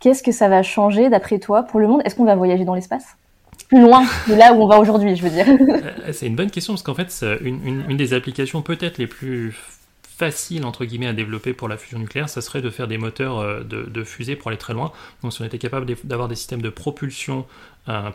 qu'est-ce 0.00 0.22
que 0.22 0.32
ça 0.32 0.48
va 0.48 0.62
changer 0.62 1.10
d'après 1.10 1.38
toi 1.38 1.62
pour 1.62 1.80
le 1.80 1.86
monde? 1.86 2.02
Est-ce 2.04 2.16
qu'on 2.16 2.24
va 2.24 2.34
voyager 2.34 2.64
dans 2.64 2.74
l'espace? 2.74 3.16
Loin 3.80 4.04
de 4.28 4.34
là 4.34 4.52
où 4.52 4.62
on 4.62 4.66
va 4.66 4.78
aujourd'hui, 4.78 5.16
je 5.16 5.22
veux 5.22 5.30
dire. 5.30 5.46
Euh, 5.48 6.12
c'est 6.12 6.26
une 6.26 6.36
bonne 6.36 6.50
question 6.50 6.74
parce 6.74 6.82
qu'en 6.82 6.94
fait, 6.94 7.24
une, 7.42 7.96
des 7.96 8.14
applications 8.14 8.62
peut-être 8.62 8.98
les 8.98 9.06
plus 9.06 9.54
facile 10.02 10.64
entre 10.64 10.84
guillemets 10.84 11.08
à 11.08 11.12
développer 11.12 11.52
pour 11.52 11.68
la 11.68 11.76
fusion 11.76 11.98
nucléaire, 11.98 12.28
ça 12.28 12.40
serait 12.40 12.62
de 12.62 12.70
faire 12.70 12.86
des 12.86 12.98
moteurs 12.98 13.38
euh, 13.38 13.64
de, 13.64 13.82
de 13.82 14.04
fusées 14.04 14.36
pour 14.36 14.48
aller 14.48 14.58
très 14.58 14.72
loin. 14.72 14.92
Donc 15.22 15.32
si 15.32 15.42
on 15.42 15.44
était 15.44 15.58
capable 15.58 15.86
d'avoir 16.04 16.28
des 16.28 16.36
systèmes 16.36 16.62
de 16.62 16.68
propulsion 16.68 17.46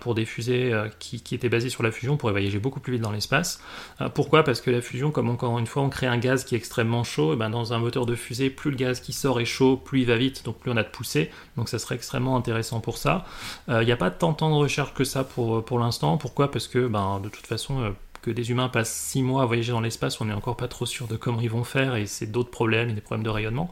pour 0.01 0.15
des 0.15 0.25
fusées 0.25 0.73
euh, 0.73 0.87
qui, 0.99 1.35
étaient 1.35 1.49
basées 1.49 1.69
sur 1.69 1.83
la 1.83 1.91
fusion, 1.91 2.13
on 2.13 2.17
pourrait 2.17 2.33
voyager 2.33 2.59
beaucoup 2.59 2.79
plus 2.79 2.93
vite 2.93 3.01
dans 3.01 3.11
l'espace. 3.11 3.61
pourquoi? 4.13 4.43
Parce 4.43 4.61
que 4.61 4.71
la 4.71 4.81
fusion, 4.81 5.11
comme 5.11 5.29
encore 5.29 5.59
une 5.59 5.67
fois, 5.67 5.83
on 5.83 5.89
crée 5.89 6.07
un 6.07 6.17
gaz 6.17 6.43
qui 6.43 6.55
est 6.55 6.57
extrêmement 6.57 7.03
chaud, 7.03 7.33
et 7.33 7.35
ben 7.35 7.49
dans 7.49 7.73
un 7.73 7.79
moteur 7.79 8.05
de 8.05 8.15
fusée, 8.15 8.49
plus 8.49 8.71
le 8.71 8.77
gaz 8.77 8.99
qui 8.99 9.13
sort 9.13 9.39
est 9.39 9.45
chaud, 9.45 9.77
plus 9.77 10.01
il 10.01 10.05
va 10.05 10.17
vite, 10.17 10.45
donc 10.45 10.57
plus 10.57 10.71
on 10.71 10.77
a 10.77 10.83
de 10.83 10.89
poussée. 10.89 11.31
Donc 11.57 11.69
ça 11.69 11.79
serait 11.79 11.95
extrêmement 11.95 12.37
intéressant 12.37 12.79
pour 12.79 12.97
ça. 12.97 13.25
Il 13.67 13.85
n'y 13.85 13.91
a 13.91 13.97
pas 13.97 14.11
tant 14.11 14.31
de 14.31 14.37
temps 14.37 14.49
de 14.49 14.55
recherche 14.55 14.93
que 14.93 15.03
ça 15.03 15.23
pour, 15.23 15.63
pour 15.65 15.79
l'instant. 15.79 16.17
Pourquoi? 16.17 16.49
Parce 16.51 16.67
que 16.67 16.87
ben, 16.87 17.19
de 17.21 17.29
toute 17.29 17.47
façon 17.47 17.93
que 18.21 18.31
des 18.31 18.51
humains 18.51 18.69
passent 18.69 18.93
six 18.93 19.23
mois 19.23 19.43
à 19.43 19.45
voyager 19.45 19.71
dans 19.71 19.81
l'espace, 19.81 20.19
on 20.21 20.25
n'est 20.25 20.33
encore 20.33 20.57
pas 20.57 20.67
trop 20.67 20.85
sûr 20.85 21.07
de 21.07 21.15
comment 21.15 21.41
ils 21.41 21.49
vont 21.49 21.63
faire 21.63 21.95
et 21.95 22.05
c'est 22.05 22.27
d'autres 22.27 22.51
problèmes, 22.51 22.93
des 22.93 23.01
problèmes 23.01 23.23
de 23.23 23.29
rayonnement. 23.29 23.71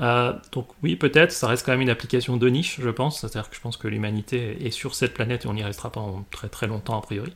Euh, 0.00 0.32
donc 0.52 0.68
oui, 0.82 0.96
peut-être, 0.96 1.32
ça 1.32 1.46
reste 1.46 1.64
quand 1.64 1.72
même 1.72 1.80
une 1.80 1.90
application 1.90 2.36
de 2.36 2.48
niche, 2.48 2.80
je 2.80 2.90
pense. 2.90 3.20
C'est-à-dire 3.20 3.48
que 3.48 3.56
je 3.56 3.60
pense 3.60 3.76
que 3.76 3.88
l'humanité 3.88 4.66
est 4.66 4.70
sur 4.70 4.94
cette 4.94 5.14
planète 5.14 5.44
et 5.44 5.48
on 5.48 5.54
n'y 5.54 5.62
restera 5.62 5.90
pas 5.90 6.04
très 6.30 6.48
très 6.48 6.66
longtemps 6.66 6.98
a 6.98 7.02
priori. 7.02 7.32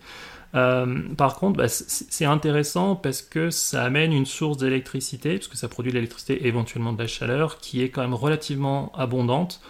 Euh, 0.55 1.03
par 1.17 1.37
contre, 1.37 1.59
bah, 1.59 1.69
c'est 1.69 2.25
intéressant 2.25 2.97
parce 2.97 3.23
que 3.23 3.51
ça 3.51 3.85
amène 3.85 4.13
une 4.13 4.27
source 4.27 4.57
d'électricité, 4.57 5.35
parce 5.35 5.49
que 5.49 5.57
ça 5.57 5.69
produit 5.69 5.93
de 5.93 5.97
l'électricité 5.97 6.47
éventuellement 6.47 6.93
de 6.93 6.99
la 7.01 7.07
chaleur, 7.07 7.59
qui 7.59 7.83
est 7.83 7.91
quand 7.91 8.01
même 8.01 8.15
relativement 8.15 8.93
abondante. 8.97 9.61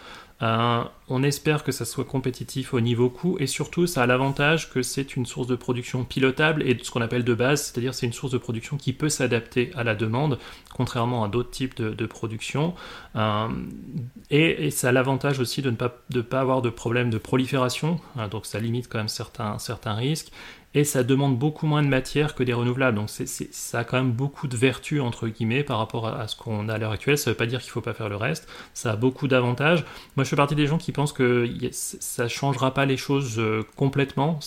Euh, 0.40 0.84
on 1.08 1.22
espère 1.24 1.64
que 1.64 1.72
ça 1.72 1.84
soit 1.84 2.04
compétitif 2.04 2.72
au 2.72 2.80
niveau 2.80 3.10
coût 3.10 3.36
et 3.40 3.48
surtout 3.48 3.88
ça 3.88 4.04
a 4.04 4.06
l'avantage 4.06 4.70
que 4.70 4.82
c'est 4.82 5.16
une 5.16 5.26
source 5.26 5.48
de 5.48 5.56
production 5.56 6.04
pilotable 6.04 6.62
et 6.62 6.78
ce 6.80 6.92
qu'on 6.92 7.00
appelle 7.00 7.24
de 7.24 7.34
base, 7.34 7.62
c'est-à-dire 7.62 7.92
c'est 7.92 8.06
une 8.06 8.12
source 8.12 8.32
de 8.32 8.38
production 8.38 8.76
qui 8.76 8.92
peut 8.92 9.08
s'adapter 9.08 9.72
à 9.74 9.82
la 9.82 9.96
demande, 9.96 10.38
contrairement 10.72 11.24
à 11.24 11.28
d'autres 11.28 11.50
types 11.50 11.76
de, 11.76 12.06
production. 12.06 12.74
Euh, 13.16 13.48
et, 14.30 14.70
ça 14.70 14.90
a 14.90 14.92
l'avantage 14.92 15.40
aussi 15.40 15.60
de 15.60 15.70
ne 15.70 15.76
pas, 15.76 15.96
de 16.10 16.24
avoir 16.32 16.62
de 16.62 16.70
problème 16.70 17.10
de 17.10 17.18
prolifération, 17.18 17.98
hein, 18.16 18.28
donc 18.28 18.46
ça 18.46 18.60
limite 18.60 18.88
quand 18.88 18.98
même 18.98 19.08
certains 19.08 19.94
risques 19.94 20.30
et 20.78 20.84
ça 20.84 21.02
demande 21.02 21.36
beaucoup 21.36 21.66
moins 21.66 21.82
de 21.82 21.88
matière 21.88 22.36
que 22.36 22.44
des 22.44 22.52
renouvelables. 22.52 22.96
Donc 22.96 23.08
ça 23.08 23.78
a 23.80 23.84
quand 23.84 23.96
même 23.96 24.12
beaucoup 24.12 24.46
de 24.46 24.56
vertus, 24.56 25.00
entre 25.00 25.26
guillemets, 25.26 25.64
par 25.64 25.78
rapport 25.78 26.06
à, 26.06 26.28
ce 26.28 26.36
qu'on 26.36 26.68
a 26.68 26.74
à 26.74 26.78
l'heure 26.78 26.92
actuelle. 26.92 27.18
Ça 27.18 27.30
ne 27.30 27.34
veut 27.34 27.36
pas 27.36 27.46
dire 27.46 27.58
qu'il 27.58 27.70
ne 27.70 27.72
faut 27.72 27.80
pas 27.80 27.94
faire 27.94 28.08
le 28.08 28.14
reste. 28.14 28.48
Ça 28.74 28.92
a 28.92 28.96
beaucoup 28.96 29.26
d'avantages. 29.26 29.84
Moi, 30.14 30.22
je 30.22 30.28
fais 30.28 30.36
partie 30.36 30.54
des 30.54 30.68
gens 30.68 30.78
qui 30.78 30.92
pensent 30.92 31.12
que 31.12 31.50
ça 31.72 32.24
ne 32.24 32.28
changera 32.28 32.72
pas 32.74 32.86
les 32.86 32.96
choses 32.96 33.40
euh, 33.40 33.66
complètement. 33.74 34.38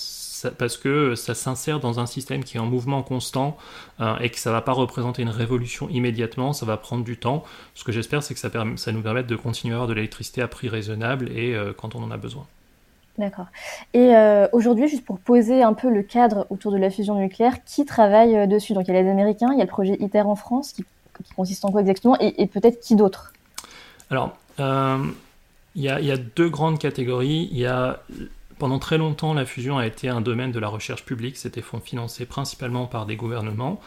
parce 0.58 0.78
que 0.78 1.16
ça 1.16 1.36
s'insère 1.36 1.82
dans 1.82 2.00
un 2.00 2.06
système 2.06 2.46
qui 2.46 2.56
est 2.56 2.62
en 2.62 2.66
mouvement 2.66 3.04
constant 3.04 3.58
euh, 4.00 4.18
et 4.20 4.30
que 4.30 4.40
ça 4.40 4.52
ne 4.52 4.56
va 4.56 4.62
pas 4.62 4.72
représenter 4.72 5.24
une 5.24 5.30
révolution 5.30 5.90
immédiatement, 5.90 6.54
ça 6.54 6.66
va 6.66 6.78
prendre 6.78 7.04
du 7.04 7.18
temps. 7.18 7.44
Ce 7.76 7.84
que 7.84 7.92
j'espère, 7.92 8.24
c'est 8.24 8.36
que 8.36 8.40
ça, 8.40 8.92
nous 8.94 9.02
permette 9.02 9.28
de 9.28 9.36
continuer 9.36 9.74
à 9.74 9.76
avoir 9.76 9.90
de 9.90 9.94
l'électricité 9.96 10.42
à 10.42 10.48
prix 10.48 10.70
raisonnable 10.70 11.30
et 11.30 11.54
euh, 11.56 11.74
quand 11.74 11.94
on 11.96 12.02
en 12.04 12.10
a 12.10 12.18
besoin. 12.18 12.48
D'accord. 13.18 13.48
Et 13.94 14.16
euh, 14.16 14.48
aujourd'hui, 14.54 14.88
juste 14.88 15.06
pour 15.06 15.20
poser 15.20 15.64
un 15.64 15.74
peu 15.74 15.90
le 15.90 16.02
cadre 16.02 16.48
autour 16.50 16.72
de 16.72 16.78
la 16.78 16.90
fusion 16.90 17.16
nucléaire, 17.16 17.64
qui 17.66 17.86
travaille 17.86 18.36
euh, 18.36 18.48
dessus? 18.48 18.74
Donc 18.74 18.88
il 18.88 18.94
y 18.94 18.98
a 18.98 19.02
les 19.02 19.10
Américains, 19.10 19.50
il 19.52 19.58
y 19.58 19.62
a 19.62 19.66
le 19.66 19.70
projet 19.70 19.98
ITER 20.00 20.22
en 20.22 20.36
France, 20.36 20.74
qui, 20.74 20.86
consiste 21.36 21.64
en 21.66 21.72
quoi 21.72 21.82
exactement, 21.82 22.18
et, 22.20 22.48
peut-être 22.48 22.80
qui 22.80 22.96
d'autre? 22.96 23.32
Alors, 24.10 24.36
euh, 24.60 25.06
il, 25.76 25.84
y 25.84 25.90
a, 25.90 26.18
deux 26.18 26.50
grandes 26.50 26.80
catégories. 26.80 27.48
Il 27.52 27.60
y 27.60 27.68
a 27.68 28.00
pendant 28.58 28.80
très 28.80 28.98
longtemps, 28.98 29.34
la 29.34 29.46
fusion 29.46 29.78
a 29.78 29.86
été 29.86 30.08
un 30.08 30.22
domaine 30.22 30.52
de 30.52 30.60
la 30.60 30.68
recherche 30.68 31.04
publique, 31.04 31.38
c'était 31.38 31.64
financé 31.84 32.26
principalement 32.26 32.86
par 32.86 33.06
des 33.06 33.16
gouvernements. 33.16 33.80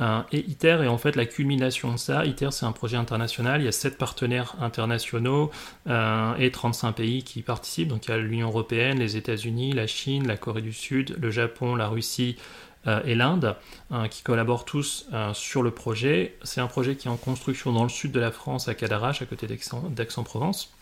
Euh, 0.00 0.22
et 0.32 0.38
ITER 0.38 0.78
est 0.82 0.88
en 0.88 0.98
fait 0.98 1.16
la 1.16 1.26
culmination 1.26 1.92
de 1.92 1.96
ça. 1.96 2.24
ITER, 2.24 2.50
c'est 2.50 2.66
un 2.66 2.72
projet 2.72 2.96
international. 2.96 3.60
Il 3.60 3.64
y 3.64 3.68
a 3.68 3.72
7 3.72 3.98
partenaires 3.98 4.54
internationaux 4.60 5.50
euh, 5.88 6.34
et 6.38 6.50
35 6.50 6.92
pays 6.92 7.22
qui 7.22 7.42
participent. 7.42 7.88
Donc 7.88 8.06
il 8.06 8.10
y 8.10 8.14
a 8.14 8.18
l'Union 8.18 8.48
européenne, 8.48 8.98
les 8.98 9.16
États-Unis, 9.16 9.72
la 9.72 9.86
Chine, 9.86 10.26
la 10.26 10.36
Corée 10.36 10.62
du 10.62 10.72
Sud, 10.72 11.16
le 11.20 11.30
Japon, 11.30 11.74
la 11.74 11.88
Russie 11.88 12.36
euh, 12.86 13.00
et 13.04 13.14
l'Inde, 13.14 13.56
qui 14.10 14.22
collaborent 14.22 14.64
tous 14.64 15.08
sur 15.34 15.62
le 15.62 15.70
projet. 15.70 16.36
C'est 16.42 16.60
un 16.60 16.66
projet 16.66 16.96
qui 16.96 17.08
est 17.08 17.10
en 17.10 17.16
construction 17.16 17.72
dans 17.72 17.82
le 17.82 17.88
sud 17.88 18.12
de 18.12 18.20
la 18.20 18.30
France, 18.30 18.68
à 18.68 18.74
Cadarache, 18.74 19.20
à 19.20 19.26
côté 19.26 19.46
d'Aix-en-Provence. 19.46 20.72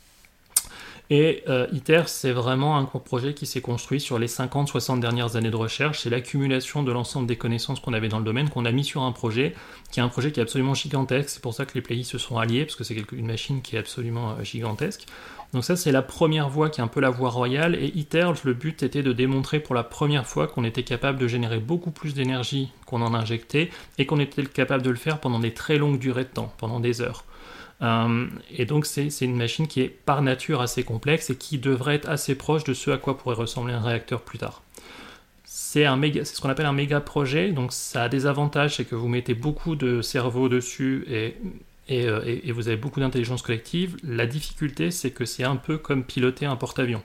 Et 1.11 1.43
euh, 1.49 1.67
ITER, 1.73 2.03
c'est 2.07 2.33
vraiment 2.33 2.77
un 2.77 2.85
projet 2.85 3.33
qui 3.33 3.47
s'est 3.47 3.63
construit 3.63 3.99
sur 3.99 4.19
les 4.19 4.27
50-60 4.27 5.01
dernières 5.01 5.37
années 5.37 5.51
de 5.51 5.57
recherche. 5.57 6.01
C'est 6.01 6.11
l'accumulation 6.11 6.83
de 6.83 6.93
l'ensemble 6.93 7.27
des 7.27 7.37
connaissances 7.37 7.81
qu'on 7.81 7.95
avait 7.95 8.09
dans 8.09 8.19
le 8.19 8.27
domaine, 8.27 8.51
qu'on 8.51 8.67
a 8.67 8.73
mis 8.73 8.85
sur 8.85 9.03
un 9.03 9.13
projet, 9.13 9.55
qui 9.91 10.01
est 10.01 10.03
un 10.03 10.09
projet 10.09 10.33
qui 10.33 10.41
est 10.41 10.43
absolument 10.43 10.75
gigantesque. 10.75 11.31
C'est 11.31 11.41
pour 11.41 11.55
ça 11.55 11.65
que 11.65 11.73
les 11.75 11.81
pays 11.81 12.05
se 12.05 12.19
sont 12.19 12.37
alliés, 12.37 12.67
parce 12.67 12.77
que 12.77 12.85
c'est 12.85 12.97
une 13.13 13.27
machine 13.27 13.63
qui 13.63 13.77
est 13.77 13.79
absolument 13.79 14.33
euh, 14.33 14.45
gigantesque. 14.45 15.07
Donc 15.55 15.65
ça, 15.65 15.77
c'est 15.77 15.93
la 15.93 16.03
première 16.03 16.51
voie 16.51 16.69
qui 16.69 16.83
est 16.83 16.85
un 16.85 16.89
peu 16.89 17.01
la 17.01 17.09
voie 17.09 17.31
royale. 17.31 17.75
Et 17.75 17.87
ITER, 17.97 18.33
le 18.45 18.53
but 18.53 18.83
était 18.83 19.03
de 19.03 19.15
démontrer 19.15 19.61
pour 19.61 19.75
la 19.75 19.85
première 19.85 20.27
fois 20.27 20.47
qu'on 20.47 20.65
était 20.65 20.83
capable 20.83 21.19
de 21.19 21.27
générer 21.27 21.59
beaucoup 21.59 21.91
plus 21.91 22.13
d'énergie 22.13 22.71
qu'on 22.85 23.01
en 23.01 23.15
injectait, 23.15 23.71
et 23.97 24.05
qu'on 24.05 24.21
était 24.21 24.45
capable 24.45 24.83
de 24.83 24.91
le 24.91 24.97
faire 24.97 25.21
pendant 25.21 25.39
des 25.39 25.55
très 25.55 25.79
longues 25.79 25.99
durées 25.99 26.25
de 26.25 26.29
temps, 26.29 26.53
pendant 26.59 26.81
des 26.81 27.01
heures. 27.01 27.25
Euh, 27.81 28.27
et 28.51 28.65
donc 28.65 28.87
c'est 28.87 29.09
une 29.21 29.37
machine 29.37 29.69
qui 29.69 29.81
est 29.81 29.89
par 29.89 30.23
nature 30.23 30.61
assez 30.61 30.83
complexe 30.83 31.31
et 31.31 31.37
qui 31.37 31.59
devrait 31.59 31.95
être 31.95 32.09
assez 32.09 32.35
proche 32.35 32.65
de 32.65 32.75
ce 32.75 32.91
à 32.91 32.99
quoi 32.99 33.17
pourrait 33.17 33.37
ressembler 33.37 33.73
un 33.73 33.81
réacteur 33.81 34.23
plus 34.23 34.39
tard. 34.39 34.63
C'est 35.45 35.85
ce 35.85 36.41
qu'on 36.41 36.49
appelle 36.49 36.67
un 36.67 36.73
méga 36.73 37.01
projet, 37.01 37.53
donc 37.53 37.73
ça 37.73 38.05
a 38.05 38.09
des 38.09 38.27
avantages, 38.27 38.77
c'est 38.77 38.85
que 38.85 38.95
vous 38.95 39.09
mettez 39.09 39.35
beaucoup 39.35 39.77
de 39.77 40.03
cerveaux 40.03 40.49
dessus 40.49 41.05
et, 41.09 41.37
et, 41.89 42.07
euh, 42.07 42.21
et 42.25 42.53
vous 42.53 42.69
avez 42.69 42.77
beaucoup 42.77 43.01
d'intelligence 43.01 43.43
collective. 43.43 43.97
La 44.03 44.27
difficulté, 44.27 44.91
c'est 44.91 45.11
que 45.11 45.25
c'est 45.25 45.45
un 45.45 45.57
peu 45.57 45.79
comme 45.79 46.05
piloter 46.05 46.47
un 46.47 46.57
porte-avions. 46.57 47.03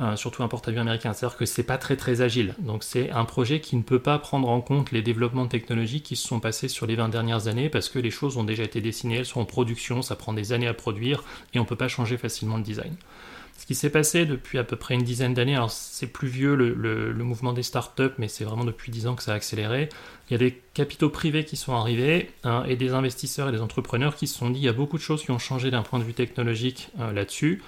Euh, 0.00 0.16
surtout 0.16 0.42
un 0.42 0.48
porte-avions 0.48 0.80
américain. 0.80 1.12
C'est-à-dire 1.12 1.36
que 1.36 1.46
c'est 1.46 1.62
pas 1.62 1.78
très 1.78 1.94
très 1.94 2.20
agile. 2.20 2.56
Donc 2.58 2.82
c'est 2.82 3.10
un 3.10 3.24
projet 3.24 3.60
qui 3.60 3.76
ne 3.76 3.82
peut 3.82 4.00
pas 4.00 4.18
prendre 4.18 4.48
en 4.48 4.60
compte 4.60 4.90
les 4.90 5.02
développements 5.02 5.46
technologiques 5.46 6.02
qui 6.02 6.16
se 6.16 6.26
sont 6.26 6.40
passés 6.40 6.66
sur 6.66 6.86
les 6.86 6.96
20 6.96 7.10
dernières 7.10 7.46
années 7.46 7.68
parce 7.68 7.88
que 7.88 8.00
les 8.00 8.10
choses 8.10 8.36
ont 8.36 8.42
déjà 8.42 8.64
été 8.64 8.80
dessinées, 8.80 9.18
elles 9.18 9.24
sont 9.24 9.40
en 9.40 9.44
production, 9.44 10.02
ça 10.02 10.16
prend 10.16 10.32
des 10.32 10.52
années 10.52 10.66
à 10.66 10.74
produire 10.74 11.22
et 11.54 11.60
on 11.60 11.64
peut 11.64 11.76
pas 11.76 11.86
changer 11.86 12.16
facilement 12.16 12.56
le 12.56 12.64
design. 12.64 12.96
Ce 13.56 13.66
qui 13.66 13.76
s'est 13.76 13.88
passé 13.88 14.26
depuis 14.26 14.58
à 14.58 14.64
peu 14.64 14.74
près 14.74 14.94
une 14.94 15.04
dizaine 15.04 15.32
d'années, 15.32 15.54
alors 15.54 15.70
c'est 15.70 16.08
plus 16.08 16.26
vieux 16.26 16.56
le, 16.56 17.14
mouvement 17.14 17.52
des 17.52 17.62
startups, 17.62 18.12
mais 18.18 18.26
c'est 18.26 18.42
vraiment 18.42 18.64
depuis 18.64 18.90
10 18.90 19.06
ans 19.06 19.14
que 19.14 19.22
ça 19.22 19.32
a 19.32 19.36
accéléré. 19.36 19.88
Il 20.28 20.32
y 20.32 20.34
a 20.34 20.38
des 20.38 20.60
capitaux 20.74 21.08
privés 21.08 21.44
qui 21.44 21.56
sont 21.56 21.72
arrivés 21.72 22.30
hein, 22.42 22.64
et 22.66 22.74
des 22.74 22.94
investisseurs 22.94 23.48
et 23.48 23.52
des 23.52 23.60
entrepreneurs 23.60 24.16
qui 24.16 24.26
se 24.26 24.36
sont 24.36 24.50
dit 24.50 24.58
il 24.58 24.64
y 24.64 24.68
a 24.68 24.72
beaucoup 24.72 24.96
de 24.96 25.02
choses 25.02 25.22
qui 25.22 25.30
ont 25.30 25.38
changé 25.38 25.70
d'un 25.70 25.82
point 25.82 26.00
de 26.00 26.04
vue 26.04 26.14
technologique 26.14 26.88
euh, 26.98 27.12
là-dessus. 27.12 27.62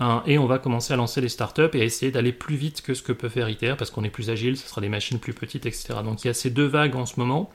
Hein, 0.00 0.22
et 0.26 0.38
on 0.38 0.46
va 0.46 0.58
commencer 0.58 0.92
à 0.92 0.96
lancer 0.96 1.20
des 1.20 1.28
startups 1.28 1.70
et 1.74 1.80
à 1.80 1.84
essayer 1.84 2.12
d'aller 2.12 2.32
plus 2.32 2.54
vite 2.54 2.82
que 2.82 2.94
ce 2.94 3.02
que 3.02 3.12
peut 3.12 3.28
faire 3.28 3.48
ITER 3.48 3.74
parce 3.76 3.90
qu'on 3.90 4.04
est 4.04 4.10
plus 4.10 4.30
agile, 4.30 4.56
ce 4.56 4.68
sera 4.68 4.80
des 4.80 4.88
machines 4.88 5.18
plus 5.18 5.34
petites, 5.34 5.66
etc. 5.66 5.94
Donc 6.04 6.24
il 6.24 6.28
y 6.28 6.30
a 6.30 6.34
ces 6.34 6.50
deux 6.50 6.66
vagues 6.66 6.94
en 6.94 7.06
ce 7.06 7.18
moment. 7.18 7.50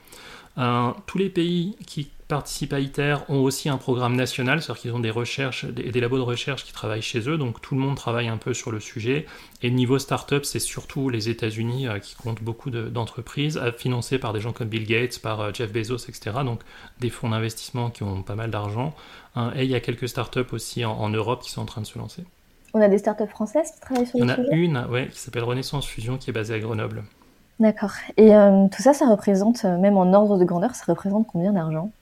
Euh, 0.56 0.92
tous 1.06 1.18
les 1.18 1.30
pays 1.30 1.76
qui 1.86 2.08
participent 2.28 2.72
à 2.72 2.80
ITER 2.80 3.16
ont 3.28 3.40
aussi 3.40 3.68
un 3.68 3.76
programme 3.76 4.14
national, 4.14 4.62
c'est-à-dire 4.62 4.82
qu'ils 4.82 4.92
ont 4.92 5.00
des 5.00 5.10
recherches, 5.10 5.64
des, 5.64 5.90
des, 5.90 6.00
labos 6.00 6.16
de 6.16 6.22
recherche 6.22 6.64
qui 6.64 6.72
travaillent 6.72 7.02
chez 7.02 7.28
eux, 7.28 7.36
donc 7.36 7.60
tout 7.60 7.74
le 7.74 7.80
monde 7.80 7.96
travaille 7.96 8.28
un 8.28 8.36
peu 8.36 8.54
sur 8.54 8.70
le 8.70 8.78
sujet. 8.78 9.26
Et 9.62 9.70
niveau 9.70 9.98
startup, 9.98 10.44
c'est 10.44 10.60
surtout 10.60 11.08
les 11.08 11.28
États-Unis 11.28 11.88
euh, 11.88 11.98
qui 11.98 12.14
comptent 12.14 12.42
beaucoup 12.42 12.70
d'entreprises, 12.70 13.54
de, 13.54 13.70
financées 13.72 14.18
par 14.18 14.32
des 14.32 14.40
gens 14.40 14.52
comme 14.52 14.68
Bill 14.68 14.86
Gates, 14.86 15.18
par 15.18 15.40
euh, 15.40 15.50
Jeff 15.52 15.72
Bezos, 15.72 16.08
etc. 16.08 16.36
Donc 16.44 16.60
des 17.00 17.10
fonds 17.10 17.30
d'investissement 17.30 17.90
qui 17.90 18.04
ont 18.04 18.22
pas 18.22 18.36
mal 18.36 18.50
d'argent. 18.50 18.94
Et 19.56 19.64
il 19.64 19.70
y 19.70 19.74
a 19.74 19.80
quelques 19.80 20.08
startups 20.08 20.52
aussi 20.52 20.84
en, 20.84 21.08
Europe 21.10 21.42
qui 21.42 21.50
sont 21.50 21.62
en 21.62 21.66
train 21.66 21.80
de 21.80 21.86
se 21.86 21.98
lancer. 21.98 22.24
On 22.74 22.80
a 22.80 22.88
des 22.88 22.98
startups 22.98 23.28
françaises 23.28 23.70
qui 23.70 23.80
travaillent 23.80 24.06
sur 24.06 24.18
le 24.18 24.28
sujet 24.28 24.42
Il 24.50 24.66
y 24.66 24.72
en 24.72 24.80
a 24.80 24.84
une 24.84 24.92
ouais, 24.92 25.08
qui 25.08 25.18
s'appelle 25.20 25.44
Renaissance 25.44 25.86
Fusion 25.86 26.18
qui 26.18 26.30
est 26.30 26.32
basée 26.32 26.54
à 26.54 26.58
Grenoble. 26.58 27.04
D'accord. 27.60 27.92
Et 28.16 28.34
euh, 28.34 28.66
tout 28.74 28.82
ça, 28.82 28.92
ça 28.92 29.06
représente, 29.06 29.64
euh, 29.64 29.78
même 29.78 29.96
en 29.96 30.12
ordre 30.12 30.38
de 30.38 30.44
grandeur, 30.44 30.74
ça 30.74 30.84
représente 30.88 31.26
combien 31.28 31.52
d'argent? 31.52 31.92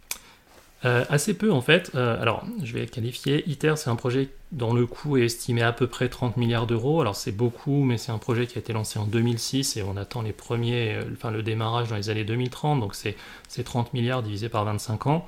Euh, 0.84 1.04
assez 1.10 1.34
peu 1.34 1.52
en 1.52 1.60
fait. 1.60 1.94
alors, 1.94 2.44
je 2.60 2.72
vais 2.72 2.86
qualifier. 2.86 3.48
ITER, 3.48 3.74
c'est 3.76 3.90
un 3.90 3.94
projet 3.94 4.30
dont 4.50 4.74
le 4.74 4.84
coût 4.84 5.16
est 5.16 5.26
estimé 5.26 5.62
à 5.62 5.72
peu 5.72 5.86
près 5.86 6.08
30 6.08 6.36
milliards 6.36 6.66
d'euros. 6.66 7.00
Alors, 7.00 7.14
c'est 7.14 7.30
beaucoup, 7.30 7.84
mais 7.84 7.98
c'est 7.98 8.10
un 8.10 8.18
projet 8.18 8.48
qui 8.48 8.58
a 8.58 8.60
été 8.60 8.72
lancé 8.72 8.98
en 8.98 9.04
2006 9.04 9.76
et 9.76 9.84
on 9.84 9.96
attend 9.96 10.22
les 10.22 10.32
premiers, 10.32 10.98
enfin 11.12 11.30
le 11.30 11.44
démarrage 11.44 11.90
dans 11.90 11.96
les 11.96 12.10
années 12.10 12.24
2030. 12.24 12.80
Donc, 12.80 12.96
c'est 12.96 13.14
30 13.62 13.92
milliards 13.92 14.24
divisé 14.24 14.48
par 14.48 14.64
25 14.64 15.06
ans 15.06 15.26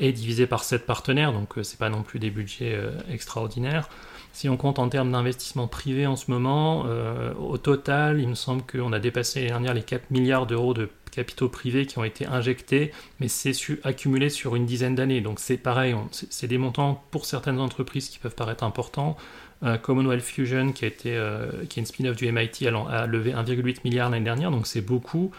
et 0.00 0.12
divisé 0.12 0.46
par 0.46 0.64
7 0.64 0.84
partenaires. 0.84 1.32
Donc, 1.32 1.54
c'est 1.62 1.78
pas 1.78 1.88
non 1.88 2.02
plus 2.02 2.18
des 2.18 2.30
budgets 2.30 2.78
extraordinaires. 3.10 3.88
Si 4.32 4.48
on 4.48 4.56
compte 4.56 4.78
en 4.78 4.88
termes 4.88 5.10
d'investissement 5.12 5.66
privé 5.66 6.06
en 6.06 6.16
ce 6.16 6.30
moment, 6.30 6.84
euh, 6.86 7.34
au 7.34 7.58
total, 7.58 8.20
il 8.20 8.28
me 8.28 8.34
semble 8.34 8.62
qu'on 8.62 8.92
a 8.92 8.98
dépassé 8.98 9.40
l'année 9.40 9.50
dernière 9.50 9.74
les 9.74 9.82
4 9.82 10.10
milliards 10.10 10.46
d'euros 10.46 10.72
de 10.72 10.88
capitaux 11.10 11.48
privés 11.48 11.86
qui 11.86 11.98
ont 11.98 12.04
été 12.04 12.26
injectés, 12.26 12.92
mais 13.18 13.26
c'est 13.26 13.52
accumulé 13.82 14.28
sur 14.28 14.54
une 14.54 14.66
dizaine 14.66 14.94
d'années. 14.94 15.20
Donc 15.20 15.40
c'est 15.40 15.56
pareil, 15.56 15.96
c'est 16.12 16.46
des 16.46 16.58
montants 16.58 17.02
pour 17.10 17.26
certaines 17.26 17.58
entreprises 17.58 18.08
qui 18.08 18.18
peuvent 18.18 18.36
paraître 18.36 18.62
importants. 18.62 19.16
Euh, 19.64 19.76
Commonwealth 19.76 20.22
Fusion, 20.22 20.72
qui, 20.72 20.84
a 20.84 20.88
été, 20.88 21.16
euh, 21.16 21.50
qui 21.68 21.80
est 21.80 21.82
une 21.82 21.86
spin-off 21.86 22.16
du 22.16 22.30
MIT, 22.30 22.66
a, 22.68 23.06
levé 23.06 23.32
1,8 23.32 23.78
milliard 23.84 24.08
l'année 24.08 24.24
dernière, 24.24 24.52
donc 24.52 24.66
c'est 24.68 24.80
beaucoup. 24.80 25.32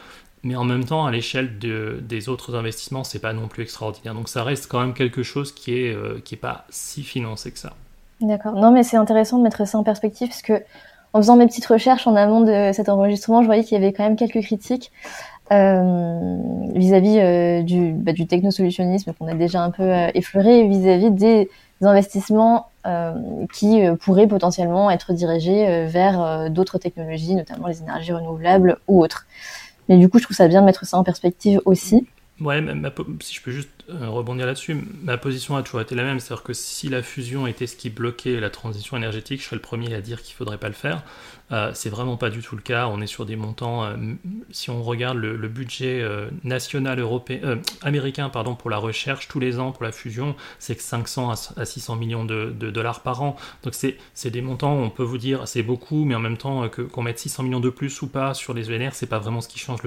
Mais 0.44 0.56
en 0.56 0.66
même 0.66 0.84
temps, 0.84 1.06
à 1.06 1.12
l'échelle 1.12 1.60
de, 1.60 2.00
des 2.02 2.28
autres 2.28 2.56
investissements, 2.56 3.04
c'est 3.04 3.20
pas 3.20 3.32
non 3.32 3.48
plus 3.48 3.64
extraordinaire. 3.64 4.16
Donc 4.16 4.28
ça 4.28 4.44
reste 4.44 4.70
quand 4.70 4.82
même 4.82 4.94
quelque 4.94 5.24
chose 5.24 5.54
qui 5.54 5.74
est, 5.76 6.24
qui 6.24 6.36
est 6.36 6.38
pas 6.40 6.66
si 6.70 7.04
financé 7.04 7.52
que 7.52 7.60
ça. 7.60 7.76
D'accord. 8.22 8.54
Non, 8.54 8.72
mais 8.72 8.84
c'est 8.84 8.98
intéressant 8.98 9.38
de 9.38 9.44
mettre 9.44 9.68
ça 9.68 9.78
en 9.78 9.84
perspective 9.84 10.30
parce 10.30 10.42
que 10.42 10.64
en 11.14 11.20
faisant 11.20 11.36
mes 11.36 11.46
petites 11.46 11.66
recherches 11.66 12.08
en 12.08 12.16
amont 12.16 12.42
de 12.42 12.72
cet 12.74 12.88
enregistrement, 12.88 13.42
je 13.42 13.48
voyais 13.48 13.64
qu'il 13.64 13.78
y 13.78 13.84
avait 13.84 13.92
quand 13.92 14.04
même 14.04 14.16
quelques 14.16 14.42
critiques 14.42 14.92
euh, 15.52 16.38
vis-à-vis 16.74 17.20
euh, 17.20 17.62
du, 17.62 17.92
bah, 17.92 18.14
du 18.14 18.26
technosolutionnisme 18.26 19.12
qu'on 19.14 19.28
a 19.28 19.34
déjà 19.34 19.62
un 19.62 19.72
peu 19.72 19.84
euh, 19.84 20.08
effleuré, 20.14 20.66
vis-à-vis 20.68 21.12
des 21.12 21.50
investissements 21.82 22.68
qui 23.54 23.84
pourraient 24.02 24.26
potentiellement 24.26 24.90
être 24.90 25.14
dirigés 25.14 25.86
vers 25.86 26.50
d'autres 26.50 26.80
technologies, 26.80 27.36
notamment 27.36 27.68
les 27.68 27.80
énergies 27.80 28.12
renouvelables 28.12 28.78
ou 28.88 29.04
autres. 29.04 29.28
Mais 29.88 29.98
du 29.98 30.10
coup, 30.10 30.18
je 30.18 30.24
trouve 30.24 30.36
ça 30.36 30.48
bien 30.48 30.62
de 30.62 30.66
mettre 30.66 30.84
ça 30.86 30.98
en 30.98 31.04
perspective 31.04 31.62
aussi. 31.66 32.08
Ouais, 32.42 32.60
si 33.20 33.36
je 33.36 33.42
peux 33.42 33.52
juste 33.52 33.70
euh, 33.92 34.10
rebondir 34.10 34.48
là-dessus, 34.48 34.76
ma 35.04 35.18
position 35.18 35.58
a 35.58 35.62
toujours 35.62 35.82
été 35.82 35.94
la 35.94 36.04
même, 36.04 36.20
c'est-à-dire 36.20 36.44
que 36.44 36.54
si 36.54 36.90
la 36.90 37.04
fusion 37.04 37.46
était 37.46 37.68
ce 37.68 37.76
qui 37.76 37.92
bloquait 37.92 38.40
la 38.40 38.50
transition 38.50 38.98
énergétique, 38.98 39.42
je 39.42 39.46
serais 39.46 39.58
le 39.58 39.62
premier 39.62 39.94
à 39.94 40.02
dire 40.02 40.24
qu'il 40.24 40.34
faudrait 40.34 40.58
pas 40.58 40.68
le 40.68 40.74
faire. 40.74 41.04
Euh, 41.52 41.72
c'est 41.76 41.90
vraiment 41.90 42.18
pas 42.18 42.30
du 42.30 42.42
tout 42.42 42.56
le 42.56 42.62
cas. 42.62 42.88
On 42.88 43.02
est 43.02 43.08
sur 43.08 43.26
des 43.26 43.36
montants. 43.36 43.84
Euh, 43.84 43.96
si 44.52 44.72
on 44.72 44.82
regarde 44.82 45.18
le, 45.18 45.48
budget 45.50 46.04
national 46.44 47.00
européen, 47.00 47.60
américain, 47.82 48.30
pardon, 48.30 48.56
pour 48.56 48.70
la 48.70 48.78
recherche 48.78 49.28
tous 49.28 49.40
les 49.40 49.60
ans 49.60 49.72
pour 49.74 49.84
la 49.84 49.92
fusion, 49.92 50.36
c'est 50.60 50.76
que 50.76 50.82
500 50.82 51.34
à, 51.58 51.66
600 51.66 51.98
millions 51.98 52.26
de, 52.26 52.50
dollars 52.52 53.02
par 53.02 53.22
an. 53.22 53.36
Donc 53.64 53.76
c'est 53.76 54.30
des 54.30 54.42
montants. 54.42 54.74
On 54.74 54.90
peut 54.90 55.04
vous 55.04 55.18
dire 55.18 55.48
c'est 55.48 55.62
beaucoup, 55.62 56.06
mais 56.06 56.16
en 56.16 56.20
même 56.20 56.38
temps 56.38 56.70
qu'on 56.70 57.04
mette 57.04 57.20
600 57.20 57.44
millions 57.44 57.60
de 57.60 57.70
plus 57.70 58.02
ou 58.02 58.08
pas 58.08 58.34
sur 58.34 58.54
les 58.54 58.74
ENR, 58.74 58.94
c'est 58.94 59.08
pas 59.08 59.20
vraiment 59.20 59.42
ce 59.42 59.50
qui 59.50 59.60
change 59.60 59.82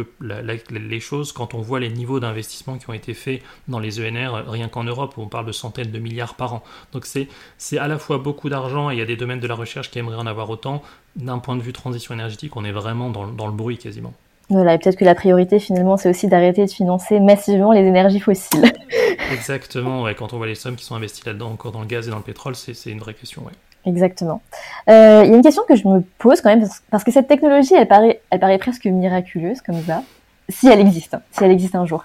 les 0.71 1.01
choses 1.01 1.33
quand 1.33 1.55
on 1.55 1.63
voit 1.63 1.81
les 1.81 1.89
niveaux 1.89 2.21
d'investissement 2.21 2.44
qui 2.79 2.91
ont 2.91 2.93
été 2.93 3.15
faits 3.15 3.43
dans 3.69 3.79
les 3.79 4.01
ENR, 4.01 4.45
rien 4.47 4.69
qu'en 4.69 4.85
Europe, 4.85 5.15
où 5.17 5.23
on 5.23 5.29
parle 5.29 5.47
de 5.47 5.53
centaines 5.53 5.91
de 5.91 5.99
milliards 5.99 6.35
par 6.35 6.55
an. 6.55 6.63
Donc 6.93 7.07
c'est 7.07 7.79
à 7.79 7.89
la 7.89 7.99
fois 7.99 8.19
beaucoup 8.19 8.49
d'argent 8.49 8.91
et 8.91 8.95
il 8.95 8.99
y 8.99 9.03
a 9.03 9.07
des 9.07 9.17
domaines 9.17 9.41
de 9.41 9.47
la 9.47 9.55
recherche 9.55 9.91
qui 9.91 9.99
aimeraient 9.99 10.17
en 10.17 10.27
avoir 10.27 10.51
autant. 10.51 10.83
D'un 11.17 11.39
point 11.39 11.57
de 11.57 11.63
vue 11.63 11.73
transition 11.73 12.15
énergétique, 12.15 12.57
on 12.57 12.65
est 12.65 12.73
vraiment 12.73 13.09
dans, 13.11 13.47
le 13.47 13.53
bruit 13.53 13.79
quasiment. 13.79 14.13
Voilà, 14.51 14.75
et 14.75 14.79
peut-être 14.79 14.97
que 14.97 15.05
la 15.05 15.15
priorité 15.15 15.59
finalement, 15.59 15.97
c'est 15.97 16.11
aussi 16.11 16.27
d'arrêter 16.27 16.67
de 16.67 16.71
financer 16.71 17.19
massivement 17.21 17.73
les 17.73 17.81
énergies 17.81 18.21
fossiles. 18.21 18.73
Exactement, 19.33 20.03
ouais, 20.03 20.15
quand 20.15 20.33
on 20.33 20.37
voit 20.37 20.47
les 20.47 20.55
sommes 20.55 20.77
qui 20.77 20.85
sont 20.85 20.97
investies 20.97 21.23
là-dedans, 21.25 21.51
encore 21.51 21.73
dans 21.73 21.81
le 21.81 21.87
gaz 21.87 22.09
et 22.09 22.11
dans 22.11 22.19
le 22.19 22.23
pétrole, 22.23 22.55
c'est 22.55 22.91
une 22.91 22.99
vraie 22.99 23.15
question. 23.15 23.43
Ouais. 23.43 23.53
Exactement. 23.87 24.41
Euh, 24.89 25.23
il 25.25 25.31
y 25.31 25.35
a 25.35 25.37
une 25.37 25.43
question 25.43 25.63
que 25.69 25.77
je 25.77 25.87
me 25.87 26.01
pose 26.19 26.41
quand 26.41 26.55
même, 26.55 26.67
parce 26.91 27.05
que 27.05 27.11
cette 27.11 27.29
technologie, 27.29 27.75
elle 27.75 27.89
paraît, 27.89 28.21
elle 28.31 28.41
paraît 28.41 28.59
presque 28.59 28.87
miraculeuse 28.87 29.61
comme 29.61 29.83
ça, 29.83 30.03
si 30.49 30.69
elle 30.69 30.81
existe, 30.81 31.17
si 31.33 31.45
elle 31.45 31.51
existe 31.51 31.75
un 31.75 31.87
jour. 31.87 32.05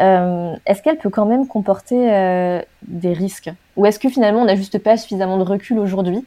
Euh, 0.00 0.54
est-ce 0.66 0.82
qu'elle 0.82 0.98
peut 0.98 1.10
quand 1.10 1.26
même 1.26 1.46
comporter 1.46 2.12
euh, 2.12 2.62
des 2.86 3.12
risques? 3.12 3.50
Ou 3.76 3.86
est-ce 3.86 3.98
que 3.98 4.08
finalement 4.08 4.42
on 4.42 4.44
n'a 4.44 4.56
juste 4.56 4.78
pas 4.78 4.96
suffisamment 4.96 5.38
de 5.38 5.42
recul 5.42 5.78
aujourd'hui 5.78 6.24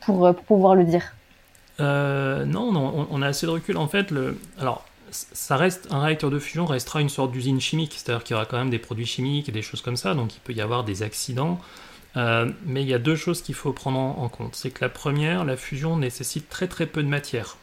pour, 0.00 0.26
euh, 0.26 0.32
pouvoir 0.32 0.74
le 0.74 0.84
dire? 0.84 1.14
Non, 1.80 3.06
on, 3.10 3.22
a 3.22 3.28
assez 3.28 3.46
de 3.46 3.52
recul. 3.52 3.76
En 3.76 3.86
fait, 3.86 4.12
alors 4.58 4.84
ça 5.10 5.56
reste 5.56 5.86
un 5.92 6.00
réacteur 6.00 6.28
de 6.28 6.40
fusion 6.40 6.66
restera 6.66 7.00
une 7.00 7.08
sorte 7.08 7.30
d'usine 7.30 7.60
chimique, 7.60 7.94
c'est-à-dire 7.96 8.24
qu'il 8.24 8.34
y 8.34 8.36
aura 8.36 8.46
quand 8.46 8.58
même 8.58 8.70
des 8.70 8.80
produits 8.80 9.06
chimiques 9.06 9.48
et 9.48 9.52
des 9.52 9.62
choses 9.62 9.80
comme 9.80 9.96
ça, 9.96 10.14
donc 10.14 10.34
il 10.34 10.40
peut 10.40 10.52
y 10.52 10.60
avoir 10.60 10.82
des 10.82 11.04
accidents. 11.04 11.60
mais 12.16 12.82
il 12.82 12.88
y 12.88 12.94
a 12.94 12.98
deux 12.98 13.14
choses 13.14 13.42
qu'il 13.42 13.54
faut 13.54 13.72
prendre 13.72 13.98
en 13.98 14.28
compte. 14.28 14.56
C'est 14.56 14.70
que 14.70 14.84
la 14.84 14.88
première, 14.88 15.44
la 15.44 15.56
fusion 15.56 15.96
nécessite 15.96 16.48
très 16.48 16.66
très 16.66 16.86
peu 16.86 17.04
de 17.04 17.08
matière 17.08 17.58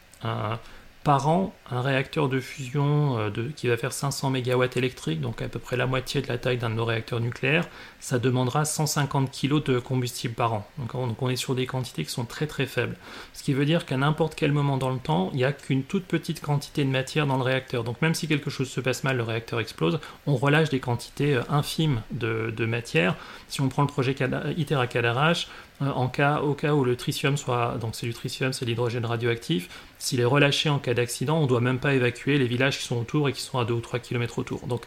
par 1.05 1.27
an, 1.27 1.53
un 1.69 1.81
réacteur 1.81 2.29
de 2.29 2.39
fusion 2.39 3.19
euh, 3.19 3.29
qui 3.55 3.67
va 3.67 3.77
faire 3.77 3.93
500 3.93 4.31
MW 4.31 4.65
électriques, 4.75 5.21
donc 5.21 5.39
à 5.43 5.47
peu 5.47 5.59
près 5.59 5.77
la 5.77 5.85
moitié 5.85 6.23
de 6.23 6.27
la 6.27 6.39
taille 6.39 6.57
d'un 6.57 6.71
de 6.71 6.75
nos 6.75 6.83
réacteurs 6.83 7.19
nucléaires, 7.19 7.67
ça 7.99 8.17
demandera 8.17 8.65
150 8.65 9.29
kg 9.29 9.63
de 9.63 9.77
combustible 9.77 10.33
par 10.33 10.53
an. 10.53 10.67
Donc 10.79 10.95
on, 11.21 11.29
est 11.29 11.35
sur 11.35 11.53
des 11.53 11.67
quantités 11.67 12.03
qui 12.03 12.09
sont 12.09 12.25
très 12.25 12.47
très 12.47 12.65
faibles. 12.65 12.97
Ce 13.33 13.43
qui 13.43 13.53
veut 13.53 13.65
dire 13.65 13.85
qu'à 13.85 13.97
n'importe 13.97 14.33
quel 14.33 14.51
moment 14.51 14.77
dans 14.77 14.89
le 14.89 14.97
temps, 14.97 15.29
il 15.33 15.37
n'y 15.37 15.43
a 15.43 15.53
qu'une 15.53 15.83
toute 15.83 16.05
petite 16.05 16.41
quantité 16.41 16.83
de 16.83 16.89
matière 16.89 17.27
dans 17.27 17.37
le 17.37 17.43
réacteur. 17.43 17.83
Donc 17.83 18.01
même 18.01 18.15
si 18.15 18.27
quelque 18.27 18.49
chose 18.49 18.67
se 18.67 18.81
passe 18.81 19.03
mal, 19.03 19.17
le 19.17 19.23
réacteur 19.23 19.59
explose, 19.59 19.99
on 20.25 20.35
relâche 20.35 20.69
des 20.69 20.79
quantités 20.79 21.35
euh, 21.35 21.43
infimes 21.49 22.01
de, 22.09 22.51
de 22.55 22.65
matière. 22.65 23.15
Si 23.47 23.61
on 23.61 23.69
prend 23.69 23.83
le 23.83 23.89
projet 23.89 24.15
ITER 24.57 24.75
à 24.75 24.87
Cadarache, 24.87 25.49
en 25.81 26.07
cas, 26.07 26.41
au 26.41 26.53
cas 26.53 26.73
où 26.73 26.85
le 26.85 26.95
tritium 26.95 27.37
soit, 27.37 27.77
donc 27.79 27.95
c'est 27.95 28.05
du 28.05 28.13
tritium, 28.13 28.53
c'est 28.53 28.65
l'hydrogène 28.65 29.05
radioactif, 29.05 29.69
s'il 29.97 30.19
est 30.19 30.25
relâché 30.25 30.69
en 30.69 30.79
cas 30.79 30.93
d'accident, 30.93 31.37
on 31.37 31.43
ne 31.43 31.47
doit 31.47 31.61
même 31.61 31.79
pas 31.79 31.93
évacuer 31.93 32.37
les 32.37 32.47
villages 32.47 32.79
qui 32.79 32.85
sont 32.85 32.97
autour 32.97 33.27
et 33.27 33.33
qui 33.33 33.41
sont 33.41 33.59
à 33.59 33.65
2 33.65 33.73
ou 33.73 33.81
3 33.81 33.99
km 33.99 34.39
autour. 34.39 34.67
Donc, 34.67 34.83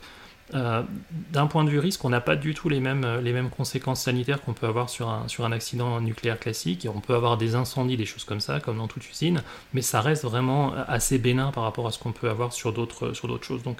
euh, 0.55 0.83
d'un 1.31 1.46
point 1.46 1.62
de 1.62 1.68
vue 1.68 1.79
risque, 1.79 2.03
on 2.07 2.09
n'a 2.09 2.22
pas 2.22 2.35
du 2.35 2.55
tout 2.55 2.70
les 2.70 2.81
mêmes, 2.81 3.05
euh, 3.05 3.20
les 3.20 3.35
mêmes 3.35 3.51
conséquences 3.51 4.03
sanitaires 4.03 4.40
qu'on 4.40 4.55
peut 4.55 4.66
avoir 4.66 4.88
sur 4.88 5.11
un, 5.11 5.29
sur 5.29 5.44
un 5.44 5.53
accident 5.53 6.01
nucléaire 6.01 6.40
classique. 6.40 6.88
on 6.92 7.01
peut 7.01 7.14
avoir 7.14 7.37
des 7.37 7.55
incendies, 7.55 7.98
des 7.98 8.07
choses 8.07 8.24
comme 8.24 8.40
ça, 8.40 8.59
comme 8.59 8.79
dans 8.79 8.88
toute 8.88 9.09
usine, 9.11 9.42
mais 9.74 9.83
ça 9.83 10.01
reste 10.01 10.24
vraiment 10.24 10.72
assez 10.87 11.18
bénin 11.18 11.53
par 11.53 11.64
rapport 11.64 11.87
à 11.87 11.90
ce 11.90 11.98
qu'on 11.98 12.12
peut 12.12 12.31
avoir 12.31 12.55
sur 12.55 12.72
d'autres, 12.72 13.12
choses. 13.42 13.62
Donc, 13.62 13.79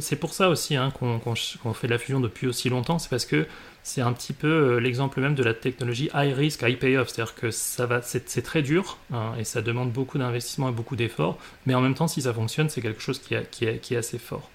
c'est 0.00 0.16
pour 0.16 0.32
ça 0.32 0.48
aussi 0.48 0.76
hein, 0.76 0.92
qu'on 0.98 1.74
fait 1.74 1.86
de 1.86 1.92
la 1.92 1.98
fusion 1.98 2.20
depuis 2.20 2.46
aussi 2.46 2.68
longtemps, 2.68 2.98
c'est 2.98 3.10
parce 3.10 3.26
que 3.26 3.46
c'est 3.82 4.00
un 4.00 4.12
petit 4.12 4.32
peu 4.32 4.48
euh, 4.48 4.80
l'exemple 4.80 5.20
même 5.20 5.34
de 5.34 5.42
la 5.42 5.54
technologie 5.54 6.10
high 6.14 6.34
risk, 6.34 6.62
high 6.62 6.78
payoff, 6.78 7.08
c'est-à-dire 7.08 7.34
que 7.34 7.50
ça 7.50 7.86
va, 7.86 8.02
c'est, 8.02 8.42
très 8.42 8.62
dur 8.62 8.98
hein, 9.12 9.32
et 9.38 9.44
ça 9.44 9.62
demande 9.62 9.90
beaucoup 9.90 10.18
d'investissement 10.18 10.68
et 10.68 10.72
beaucoup 10.72 10.96
d'efforts, 10.96 11.38
mais 11.66 11.74
en 11.74 11.80
même 11.80 11.94
temps, 11.94 12.08
si 12.08 12.22
ça 12.22 12.32
fonctionne, 12.32 12.68
c'est 12.68 12.80
quelque 12.80 13.00
chose 13.00 13.18
qui, 13.18 13.34
est, 13.34 13.96
assez 13.96 14.18
fort. 14.18 14.50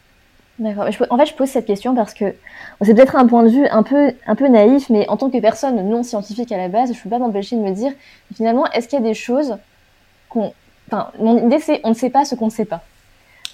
D'accord. 0.59 0.85
En 1.09 1.17
fait, 1.17 1.25
je 1.25 1.33
pose 1.33 1.49
cette 1.49 1.65
question 1.65 1.95
parce 1.95 2.13
que 2.13 2.35
c'est 2.81 2.93
peut-être 2.93 3.15
un 3.15 3.25
point 3.25 3.41
de 3.43 3.49
vue 3.49 3.65
un 3.67 3.81
peu, 3.81 4.13
un 4.27 4.35
peu 4.35 4.47
naïf, 4.47 4.89
mais 4.89 5.09
en 5.09 5.17
tant 5.17 5.31
que 5.31 5.39
personne 5.39 5.89
non 5.89 6.03
scientifique 6.03 6.51
à 6.51 6.57
la 6.57 6.69
base, 6.69 6.93
je 6.93 6.97
ne 6.97 7.03
peux 7.03 7.09
pas 7.09 7.17
m'empêcher 7.17 7.55
de 7.55 7.61
me 7.61 7.71
dire, 7.71 7.91
finalement, 8.35 8.69
est-ce 8.71 8.87
qu'il 8.87 8.99
y 8.99 9.01
a 9.01 9.05
des 9.05 9.15
choses 9.15 9.57
qu'on... 10.29 10.53
Enfin, 10.87 11.09
mon 11.17 11.47
idée, 11.47 11.59
c'est 11.59 11.81
on 11.83 11.89
ne 11.89 11.95
sait 11.95 12.11
pas 12.11 12.23
ce 12.23 12.35
qu'on 12.35 12.45
ne 12.45 12.51
sait 12.51 12.65
pas. 12.65 12.83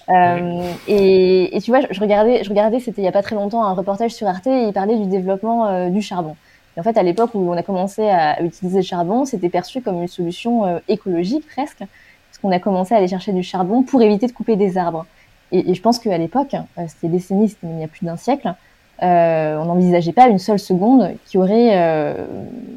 Euh, 0.09 0.71
et, 0.87 1.57
tu 1.63 1.71
vois, 1.71 1.81
je, 1.89 1.99
regardais, 1.99 2.43
je 2.43 2.49
regardais, 2.49 2.79
c'était 2.79 3.01
il 3.01 3.05
y 3.05 3.07
a 3.07 3.11
pas 3.11 3.21
très 3.21 3.35
longtemps 3.35 3.63
un 3.63 3.73
reportage 3.73 4.11
sur 4.11 4.27
Arte 4.27 4.47
et 4.47 4.63
il 4.67 4.73
parlait 4.73 4.97
du 4.97 5.05
développement 5.05 5.67
euh, 5.67 5.89
du 5.89 6.01
charbon. 6.01 6.35
Et 6.75 6.79
en 6.79 6.83
fait, 6.83 6.97
à 6.97 7.03
l'époque 7.03 7.31
où 7.35 7.51
on 7.51 7.57
a 7.57 7.63
commencé 7.63 8.07
à 8.09 8.41
utiliser 8.41 8.77
le 8.77 8.83
charbon, 8.83 9.25
c'était 9.25 9.49
perçu 9.49 9.81
comme 9.81 10.01
une 10.01 10.07
solution 10.07 10.65
euh, 10.65 10.79
écologique 10.87 11.45
presque, 11.47 11.79
parce 11.79 12.37
qu'on 12.41 12.51
a 12.51 12.59
commencé 12.59 12.93
à 12.93 12.97
aller 12.97 13.07
chercher 13.07 13.33
du 13.33 13.43
charbon 13.43 13.83
pour 13.83 14.01
éviter 14.01 14.27
de 14.27 14.31
couper 14.31 14.55
des 14.55 14.77
arbres. 14.77 15.05
Et, 15.51 15.71
et 15.71 15.73
je 15.75 15.81
pense 15.81 15.99
qu'à 15.99 16.17
l'époque, 16.17 16.55
c'était 16.87 17.07
décennies, 17.07 17.49
c'était 17.49 17.67
il 17.67 17.79
y 17.79 17.83
a 17.83 17.87
plus 17.87 18.05
d'un 18.05 18.17
siècle, 18.17 18.53
on 19.01 19.65
n'envisageait 19.65 20.11
pas 20.11 20.27
une 20.27 20.37
seule 20.37 20.59
seconde 20.59 21.15
qui 21.25 21.39
aurait 21.39 21.75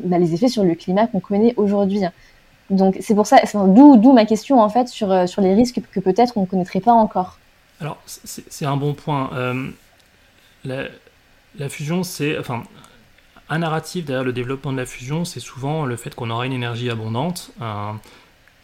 bah, 0.04 0.18
les 0.18 0.32
effets 0.32 0.48
sur 0.48 0.64
le 0.64 0.74
climat 0.74 1.06
qu'on 1.06 1.20
connaît 1.20 1.52
aujourd'hui. 1.58 2.00
Donc 2.70 2.96
c'est 3.00 3.14
pour 3.14 3.26
ça, 3.26 3.40
d'où 3.54 4.12
ma 4.12 4.24
question 4.24 4.60
en 4.60 4.68
fait 4.68 4.88
sur, 4.88 5.10
euh, 5.10 5.26
sur 5.26 5.42
les 5.42 5.54
risques 5.54 5.80
que 5.92 6.00
peut-être 6.00 6.36
on 6.36 6.42
ne 6.42 6.46
connaîtrait 6.46 6.80
pas 6.80 6.92
encore. 6.92 7.38
Alors 7.80 7.98
c'est 8.06 8.64
un 8.64 8.76
bon 8.76 8.94
point. 8.94 9.30
Euh, 9.34 9.68
la, 10.64 11.68
fusion, 11.68 12.02
c'est 12.02 12.38
enfin 12.38 12.62
un 13.48 13.58
narratif 13.58 14.04
derrière 14.04 14.24
le 14.24 14.32
développement 14.32 14.72
de 14.72 14.76
la 14.76 14.86
fusion, 14.86 15.24
c'est 15.24 15.40
souvent 15.40 15.84
le 15.84 15.96
fait 15.96 16.14
qu'on 16.14 16.30
aura 16.30 16.46
une 16.46 16.52
énergie 16.52 16.90
abondante. 16.90 17.50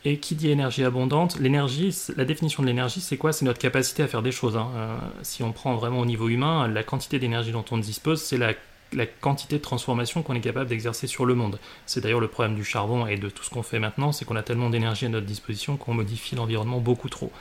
et 0.05 0.19
qui 0.19 0.37
dit 0.37 0.49
énergie 0.51 0.85
abondante 0.85 1.39
L'énergie, 1.41 1.95
la 2.17 2.25
définition 2.25 2.63
de 2.63 2.69
l'énergie, 2.69 3.01
c'est 3.01 3.17
quoi? 3.17 3.33
C'est 3.33 3.45
notre 3.45 3.59
capacité 3.59 4.05
à 4.05 4.07
faire 4.07 4.23
des 4.23 4.31
choses. 4.31 4.57
Hein. 4.57 4.69
Euh, 4.77 4.97
si 5.23 5.43
on 5.43 5.53
prend 5.53 5.75
vraiment 5.75 5.99
au 5.99 6.07
niveau 6.07 6.29
humain, 6.29 6.69
la 6.69 6.85
quantité 6.85 7.19
d'énergie 7.19 7.51
dont 7.51 7.65
on 7.73 7.79
dispose, 7.79 8.23
c'est 8.23 8.39
la 8.39 8.55
la 8.93 9.07
quantité 9.07 9.57
de 9.57 9.63
transformation 9.63 10.23
qu'on 10.23 10.35
est 10.35 10.41
capable 10.41 10.69
d'exercer 10.69 11.07
sur 11.07 11.27
le 11.27 11.35
monde. 11.35 11.59
C'est 11.87 12.01
d'ailleurs 12.01 12.21
le 12.21 12.29
problème 12.29 12.55
du 12.55 12.65
charbon 12.65 13.07
et 13.07 13.17
de 13.17 13.29
tout 13.29 13.45
ce 13.45 13.51
qu'on 13.51 13.63
fait 13.63 13.79
maintenant, 13.79 14.13
c'est 14.13 14.25
qu'on 14.25 14.37
a 14.37 14.43
tellement 14.43 14.71
d'énergie 14.71 15.07
à 15.07 15.09
notre 15.09 15.27
disposition 15.27 15.77
qu'on 15.77 15.95
modifie 15.95 16.35
l'environnement 16.37 16.81
beaucoup 16.81 17.09
trop. 17.09 17.33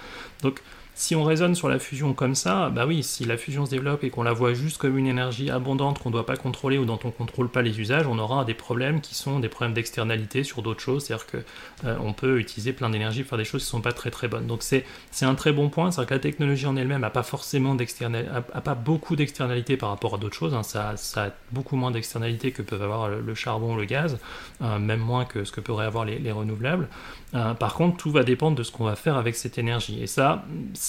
Donc 0.42 0.62
si 0.98 1.16
on 1.16 1.24
raisonne 1.24 1.54
sur 1.54 1.70
la 1.70 1.78
fusion 1.78 2.14
comme 2.16 2.34
ça, 2.34 2.72
bah 2.72 2.88
oui, 2.88 3.04
si 3.04 3.24
la 3.24 3.38
fusion 3.38 3.68
se 3.68 3.70
développe 3.70 4.04
et 4.04 4.10
qu'on 4.10 4.24
la 4.24 4.34
voit 4.34 4.56
juste 4.56 4.80
comme 4.80 4.98
une 4.98 5.06
énergie 5.06 5.52
abondante 5.52 6.00
qu'on 6.00 6.10
ne 6.10 6.14
doit 6.14 6.26
pas 6.26 6.38
contrôler 6.38 6.80
ou 6.80 6.86
dont 6.86 6.98
on 7.04 7.10
ne 7.10 7.14
contrôle 7.14 7.50
pas 7.50 7.62
les 7.62 7.80
usages, 7.80 8.08
on 8.08 8.18
aura 8.18 8.46
des 8.46 8.56
problèmes 8.56 9.00
qui 9.00 9.14
sont 9.14 9.40
des 9.40 9.48
problèmes 9.48 9.76
d'externalité 9.76 10.44
sur 10.44 10.64
d'autres 10.64 10.82
choses, 10.82 11.06
c'est-à-dire 11.06 11.28
qu'on 11.28 11.88
euh, 11.88 12.14
peut 12.14 12.40
utiliser 12.40 12.74
plein 12.74 12.90
d'énergie 12.90 13.22
pour 13.22 13.30
faire 13.30 13.38
des 13.38 13.46
choses 13.46 13.62
qui 13.62 13.68
ne 13.68 13.78
sont 13.78 13.82
pas 13.82 13.92
très 13.92 14.10
très 14.10 14.28
bonnes. 14.28 14.48
Donc 14.48 14.64
c'est 14.64 14.86
un 15.22 15.36
très 15.36 15.52
bon 15.52 15.70
point, 15.70 15.92
c'est-à-dire 15.92 16.10
que 16.10 16.14
la 16.16 16.20
technologie 16.20 16.66
en 16.66 16.76
elle-même 16.76 17.02
n'a 17.02 17.12
pas 17.12 17.22
forcément 17.22 17.78
a, 17.78 18.62
pas 18.62 18.76
beaucoup 18.76 19.16
d'externalité 19.16 19.78
par 19.78 19.90
rapport 19.90 20.16
à 20.16 20.18
d'autres 20.18 20.36
choses, 20.36 20.56
hein. 20.56 20.64
ça, 20.64 20.96
a 21.18 21.30
beaucoup 21.52 21.76
moins 21.76 21.92
d'externalité 21.92 22.50
que 22.50 22.64
peuvent 22.64 22.82
avoir 22.82 23.08
le, 23.08 23.36
charbon 23.36 23.76
ou 23.76 23.78
le 23.78 23.86
gaz, 23.86 24.18
euh, 24.64 24.80
même 24.80 25.02
moins 25.02 25.26
que 25.26 25.44
ce 25.44 25.52
que 25.52 25.62
pourraient 25.62 25.86
avoir 25.86 26.06
les, 26.06 26.32
renouvelables. 26.32 26.88
Euh, 27.36 27.54
par 27.54 27.76
contre, 27.76 27.98
tout 27.98 28.12
va 28.12 28.24
dépendre 28.24 28.58
de 28.58 28.64
ce 28.64 28.72
qu'on 28.72 28.86
va 28.86 28.96
faire 28.96 29.16
avec 29.16 29.36
cette 29.36 29.60
énergie. 29.60 30.02
Et 30.02 30.08
ça, 30.08 30.46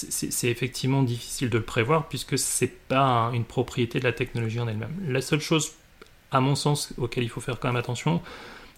c'est 0.09 0.49
effectivement 0.49 1.03
difficile 1.03 1.49
de 1.49 1.57
le 1.57 1.63
prévoir 1.63 2.07
puisque 2.07 2.37
c'est 2.37 2.87
pas 2.87 3.31
une 3.33 3.45
propriété 3.45 3.99
de 3.99 4.03
la 4.03 4.13
technologie 4.13 4.59
en 4.59 4.67
elle-même. 4.67 4.93
La 5.07 5.21
seule 5.21 5.41
chose, 5.41 5.73
à 6.31 6.39
mon 6.39 6.55
sens, 6.55 6.93
auquel 6.97 7.23
il 7.23 7.29
faut 7.29 7.41
faire 7.41 7.59
quand 7.59 7.69
même 7.69 7.77
attention, 7.77 8.21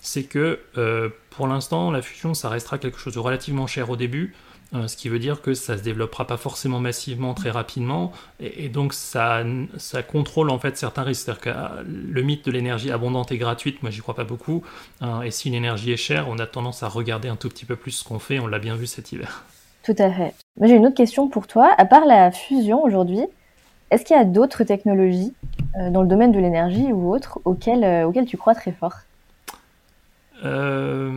c'est 0.01 0.23
que 0.23 0.59
euh, 0.77 1.09
pour 1.29 1.47
l'instant, 1.47 1.91
la 1.91 2.01
fusion, 2.01 2.33
ça 2.33 2.49
restera 2.49 2.77
quelque 2.77 2.97
chose 2.97 3.13
de 3.13 3.19
relativement 3.19 3.67
cher 3.67 3.89
au 3.89 3.95
début, 3.95 4.33
euh, 4.73 4.87
ce 4.87 4.97
qui 4.97 5.09
veut 5.09 5.19
dire 5.19 5.41
que 5.41 5.53
ça 5.53 5.77
se 5.77 5.83
développera 5.83 6.25
pas 6.25 6.37
forcément 6.37 6.79
massivement 6.79 7.33
très 7.33 7.51
rapidement, 7.51 8.11
et, 8.39 8.67
donc 8.69 8.93
ça, 8.93 9.43
contrôle 10.07 10.49
en 10.49 10.59
fait 10.59 10.77
certains 10.77 11.03
risques. 11.03 11.25
C'est-à-dire 11.25 11.41
que 11.41 11.49
euh, 11.49 11.83
le 11.85 12.21
mythe 12.23 12.45
de 12.45 12.51
l'énergie 12.51 12.91
abondante 12.91 13.31
et 13.31 13.37
gratuite, 13.37 13.83
moi 13.83 13.91
j'y 13.91 13.99
crois 13.99 14.15
pas 14.15 14.23
beaucoup, 14.23 14.63
et 15.23 15.31
si 15.31 15.49
une 15.49 15.55
énergie 15.55 15.91
est 15.91 15.97
chère, 15.97 16.27
on 16.29 16.39
a 16.39 16.47
tendance 16.47 16.83
à 16.83 16.87
regarder 16.87 17.27
un 17.27 17.35
tout 17.35 17.49
petit 17.49 17.65
peu 17.65 17.75
plus 17.75 17.91
ce 17.91 18.03
qu'on 18.03 18.19
fait, 18.19 18.39
on 18.39 18.47
l'a 18.47 18.59
bien 18.59 18.75
vu 18.75 18.87
cet 18.87 19.11
hiver. 19.11 19.43
Tout 19.83 19.95
à 19.97 20.11
fait. 20.11 20.33
Moi, 20.59 20.67
j'ai 20.67 20.75
une 20.75 20.85
autre 20.85 20.95
question 20.95 21.27
pour 21.27 21.47
toi. 21.47 21.73
À 21.77 21.85
part 21.85 22.05
la 22.05 22.31
fusion 22.31 22.83
aujourd'hui, 22.83 23.25
est-ce 23.89 24.05
qu'il 24.05 24.15
y 24.15 24.19
a 24.19 24.25
d'autres 24.25 24.63
technologies 24.63 25.33
euh, 25.77 25.89
dans 25.89 26.01
le 26.01 26.07
domaine 26.07 26.31
de 26.31 26.39
l'énergie 26.39 26.93
ou 26.93 27.13
autres 27.13 27.39
auxquelles, 27.45 27.83
euh, 27.83 28.05
auxquelles 28.05 28.25
tu 28.25 28.37
crois 28.37 28.55
très 28.55 28.71
fort? 28.71 28.95
Euh, 30.43 31.11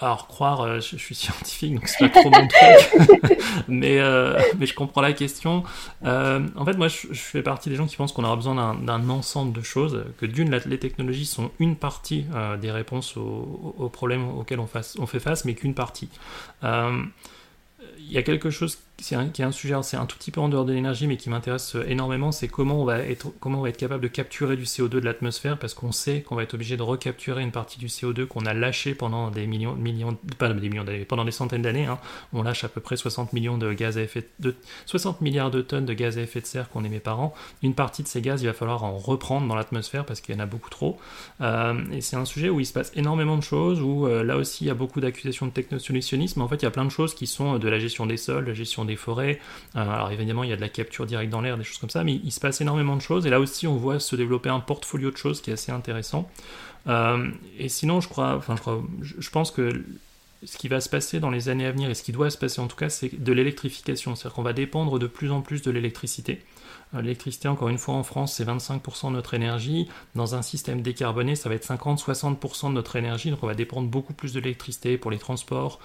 alors, 0.00 0.28
croire, 0.28 0.60
euh, 0.60 0.80
je, 0.80 0.96
suis 0.96 1.14
scientifique, 1.16 1.74
donc 1.74 1.88
c'est 1.88 2.08
pas 2.08 2.20
trop 2.20 2.30
mon 2.30 2.46
truc, 2.46 3.38
mais, 3.68 3.98
euh, 3.98 4.40
mais 4.58 4.66
je 4.66 4.74
comprends 4.74 5.00
la 5.00 5.12
question. 5.12 5.64
Euh, 6.04 6.46
en 6.54 6.64
fait, 6.64 6.76
moi, 6.76 6.86
je, 6.88 7.06
fais 7.14 7.42
partie 7.42 7.68
des 7.68 7.74
gens 7.74 7.86
qui 7.86 7.96
pensent 7.96 8.12
qu'on 8.12 8.24
aura 8.24 8.36
besoin 8.36 8.74
d'un 8.74 9.10
ensemble 9.10 9.52
de 9.52 9.62
choses, 9.62 10.04
que 10.18 10.26
d'une, 10.26 10.54
les 10.54 10.78
technologies 10.78 11.26
sont 11.26 11.50
une 11.58 11.76
partie 11.76 12.26
des 12.60 12.70
réponses 12.70 13.16
aux, 13.16 13.90
problèmes 13.92 14.28
auxquels 14.28 14.60
on, 14.60 14.68
on 14.98 15.06
fait 15.06 15.20
face, 15.20 15.44
mais 15.44 15.54
qu'une 15.54 15.74
partie. 15.74 16.08
Il 16.62 18.12
y 18.12 18.18
a 18.18 18.22
quelque 18.22 18.50
chose 18.50 18.78
qui 18.98 19.14
est 19.14 19.44
un 19.44 19.52
sujet, 19.52 19.74
c'est 19.82 19.96
un 19.96 20.06
tout 20.06 20.18
petit 20.18 20.32
peu 20.32 20.40
en 20.40 20.48
dehors 20.48 20.64
de 20.64 20.72
l'énergie, 20.72 21.06
mais 21.06 21.16
qui 21.16 21.30
m'intéresse 21.30 21.76
euh, 21.76 21.84
énormément, 21.88 22.32
c'est 22.32 22.48
comment 22.48 22.82
on 22.82 22.84
va 22.84 22.98
être, 22.98 23.32
comment 23.38 23.60
on 23.60 23.62
va 23.62 23.68
être 23.68 23.76
capable 23.76 24.02
de 24.02 24.08
capturer 24.08 24.56
du 24.56 24.64
CO2 24.64 24.88
de 24.88 24.98
l'atmosphère, 24.98 25.56
parce 25.56 25.72
qu'on 25.72 25.92
sait 25.92 26.22
qu'on 26.22 26.34
va 26.34 26.42
être 26.42 26.54
obligé 26.54 26.76
de 26.76 26.82
recapturer 26.82 27.42
une 27.42 27.52
partie 27.52 27.78
du 27.78 27.86
CO2 27.86 28.26
qu'on 28.26 28.44
a 28.44 28.54
lâché 28.54 28.94
pendant 28.94 29.30
des 29.30 29.46
millions, 29.46 29.76
millions, 29.76 30.18
pas 30.38 30.52
des 30.52 30.68
millions 30.68 30.82
d'années, 30.82 31.04
pendant 31.04 31.24
des 31.24 31.30
centaines 31.30 31.62
d'années. 31.62 31.86
Hein. 31.86 31.98
On 32.32 32.42
lâche 32.42 32.64
à 32.64 32.68
peu 32.68 32.80
près 32.80 32.96
60 32.96 33.32
millions 33.32 33.56
de 33.56 33.72
gaz 33.72 33.98
à 33.98 34.02
effet 34.02 34.26
de 34.40 34.56
60 34.86 35.20
milliards 35.20 35.52
de 35.52 35.62
tonnes 35.62 35.86
de 35.86 35.94
gaz 35.94 36.18
à 36.18 36.22
effet 36.22 36.40
de 36.40 36.46
serre 36.46 36.68
qu'on 36.68 36.82
émet 36.82 36.98
par 36.98 37.20
an. 37.20 37.34
Une 37.62 37.74
partie 37.74 38.02
de 38.02 38.08
ces 38.08 38.20
gaz, 38.20 38.42
il 38.42 38.46
va 38.46 38.52
falloir 38.52 38.82
en 38.82 38.98
reprendre 38.98 39.46
dans 39.46 39.54
l'atmosphère 39.54 40.04
parce 40.06 40.20
qu'il 40.20 40.34
y 40.34 40.38
en 40.38 40.40
a 40.40 40.46
beaucoup 40.46 40.70
trop. 40.70 40.98
Euh, 41.40 41.74
et 41.92 42.00
c'est 42.00 42.16
un 42.16 42.24
sujet 42.24 42.48
où 42.48 42.58
il 42.58 42.66
se 42.66 42.72
passe 42.72 42.90
énormément 42.96 43.36
de 43.36 43.42
choses, 43.42 43.80
où 43.80 44.08
euh, 44.08 44.24
là 44.24 44.36
aussi 44.36 44.64
il 44.64 44.66
y 44.66 44.70
a 44.70 44.74
beaucoup 44.74 45.00
d'accusations 45.00 45.46
de 45.46 45.52
technosolutionnisme. 45.52 46.42
En 46.42 46.48
fait, 46.48 46.56
il 46.56 46.64
y 46.64 46.66
a 46.66 46.72
plein 46.72 46.84
de 46.84 46.90
choses 46.90 47.14
qui 47.14 47.28
sont 47.28 47.58
de 47.58 47.68
la 47.68 47.78
gestion 47.78 48.04
des 48.04 48.16
sols, 48.16 48.46
la 48.46 48.54
gestion 48.54 48.87
des 48.88 48.96
forêts, 48.96 49.38
euh, 49.76 49.80
alors 49.80 50.10
évidemment, 50.10 50.42
il 50.42 50.50
y 50.50 50.52
a 50.52 50.56
de 50.56 50.60
la 50.60 50.68
capture 50.68 51.06
directe 51.06 51.30
dans 51.30 51.40
l'air, 51.40 51.56
des 51.56 51.64
choses 51.64 51.78
comme 51.78 51.90
ça, 51.90 52.02
mais 52.02 52.14
il, 52.14 52.32
se 52.32 52.40
passe 52.40 52.60
énormément 52.60 52.96
de 52.96 53.00
choses. 53.00 53.26
Et 53.26 53.30
là 53.30 53.38
aussi, 53.38 53.66
on 53.68 53.76
voit 53.76 54.00
se 54.00 54.16
développer 54.16 54.48
un 54.48 54.60
portfolio 54.60 55.10
de 55.10 55.16
choses 55.16 55.40
qui 55.40 55.50
est 55.50 55.52
assez 55.52 55.70
intéressant. 55.70 56.28
Euh, 56.88 57.28
et 57.58 57.68
sinon, 57.68 58.00
je 58.00 58.08
crois, 58.08 58.34
enfin, 58.34 58.56
je, 58.56 58.60
crois, 58.60 58.82
je, 59.02 59.30
pense 59.30 59.50
que 59.50 59.84
ce 60.44 60.56
qui 60.56 60.68
va 60.68 60.80
se 60.80 60.88
passer 60.88 61.20
dans 61.20 61.30
les 61.30 61.48
années 61.48 61.66
à 61.66 61.72
venir, 61.72 61.90
et 61.90 61.94
ce 61.94 62.02
qui 62.02 62.12
doit 62.12 62.30
se 62.30 62.38
passer 62.38 62.60
en 62.60 62.66
tout 62.66 62.76
cas, 62.76 62.88
c'est 62.88 63.22
de 63.22 63.32
l'électrification. 63.32 64.14
C'est-à-dire 64.14 64.34
qu'on 64.34 64.42
va 64.42 64.52
dépendre 64.52 64.98
de 64.98 65.06
plus 65.06 65.30
en 65.30 65.40
plus 65.40 65.62
de 65.62 65.70
l'électricité. 65.70 66.42
Euh, 66.94 67.02
l'électricité, 67.02 67.48
encore 67.48 67.68
une 67.68 67.78
fois, 67.78 67.94
en 67.94 68.02
France, 68.02 68.34
c'est 68.34 68.44
25% 68.44 69.08
de 69.08 69.12
notre 69.12 69.34
énergie. 69.34 69.88
Dans 70.14 70.34
un 70.34 70.42
système 70.42 70.82
décarboné, 70.82 71.34
ça 71.34 71.48
va 71.48 71.54
être 71.54 71.66
50-60% 71.66 72.68
de 72.68 72.74
notre 72.74 72.96
énergie. 72.96 73.30
Donc 73.30 73.42
on 73.42 73.46
va 73.46 73.54
dépendre 73.54 73.88
beaucoup 73.88 74.14
plus 74.14 74.32
de 74.32 74.40
l'électricité 74.40 74.96
pour 74.96 75.10
les 75.10 75.18
transports, 75.18 75.80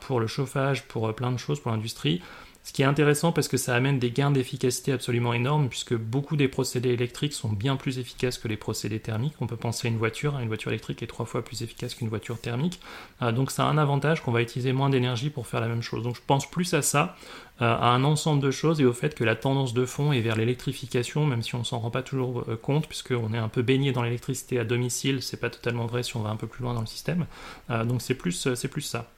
pour 0.00 0.20
le 0.20 0.26
chauffage, 0.26 0.86
pour 0.88 1.14
plein 1.14 1.32
de 1.32 1.38
choses, 1.38 1.60
pour 1.60 1.72
l'industrie 1.72 2.22
Ce 2.66 2.72
qui 2.72 2.82
est 2.82 2.84
intéressant 2.84 3.30
parce 3.30 3.46
que 3.46 3.56
ça 3.56 3.76
amène 3.76 4.00
des 4.00 4.10
gains 4.10 4.32
d'efficacité 4.32 4.90
absolument 4.90 5.32
énormes, 5.32 5.68
puisque 5.68 5.94
beaucoup 5.94 6.34
des 6.34 6.48
procédés 6.48 6.88
électriques 6.88 7.32
sont 7.32 7.48
bien 7.48 7.76
plus 7.76 8.00
efficaces 8.00 8.38
que 8.38 8.48
les 8.48 8.56
procédés 8.56 8.98
thermiques. 8.98 9.36
On 9.40 9.46
peut 9.46 9.56
penser 9.56 9.86
à 9.86 9.90
une 9.92 9.98
voiture, 9.98 10.36
une 10.40 10.48
voiture 10.48 10.72
électrique 10.72 11.00
est 11.00 11.06
trois 11.06 11.26
fois 11.26 11.44
plus 11.44 11.62
efficace 11.62 11.94
qu'une 11.94 12.08
voiture 12.08 12.40
thermique. 12.40 12.80
donc 13.20 13.52
ça 13.52 13.64
a 13.64 13.70
un 13.70 13.78
avantage 13.78 14.20
qu'on 14.20 14.32
va 14.32 14.42
utiliser 14.42 14.72
moins 14.72 14.90
d'énergie 14.90 15.30
pour 15.30 15.46
faire 15.46 15.60
la 15.60 15.68
même 15.68 15.80
chose. 15.80 16.02
Donc 16.02 16.16
je 16.16 16.22
pense 16.26 16.50
plus 16.50 16.74
à 16.74 16.82
ça, 16.82 17.16
à 17.60 17.90
un 17.90 18.02
ensemble 18.02 18.42
de 18.42 18.50
choses 18.50 18.80
et 18.80 18.84
au 18.84 18.92
fait 18.92 19.14
que 19.14 19.22
la 19.22 19.36
tendance 19.36 19.72
de 19.72 19.86
fond 19.86 20.10
est 20.10 20.20
vers 20.20 20.34
l'électrification, 20.34 21.24
même 21.24 21.42
si 21.42 21.54
on 21.54 21.62
s'en 21.62 21.78
rend 21.78 21.92
pas 21.92 22.02
toujours 22.02 22.44
compte, 22.62 22.88
puisqu'on 22.88 23.32
est 23.32 23.38
un 23.38 23.48
peu 23.48 23.62
baigné 23.62 23.92
dans 23.92 24.02
l'électricité 24.02 24.58
à 24.58 24.64
domicile, 24.64 25.22
c'est 25.22 25.40
pas 25.40 25.50
totalement 25.50 25.86
vrai 25.86 26.02
si 26.02 26.16
on 26.16 26.20
va 26.20 26.30
un 26.30 26.36
peu 26.36 26.48
plus 26.48 26.64
loin 26.64 26.74
dans 26.74 26.80
le 26.80 26.86
système. 26.86 27.26
donc 27.68 28.02
c'est 28.02 28.16
plus, 28.16 28.52
c'est 28.56 28.68
plus 28.68 28.82
ça. 28.82 29.08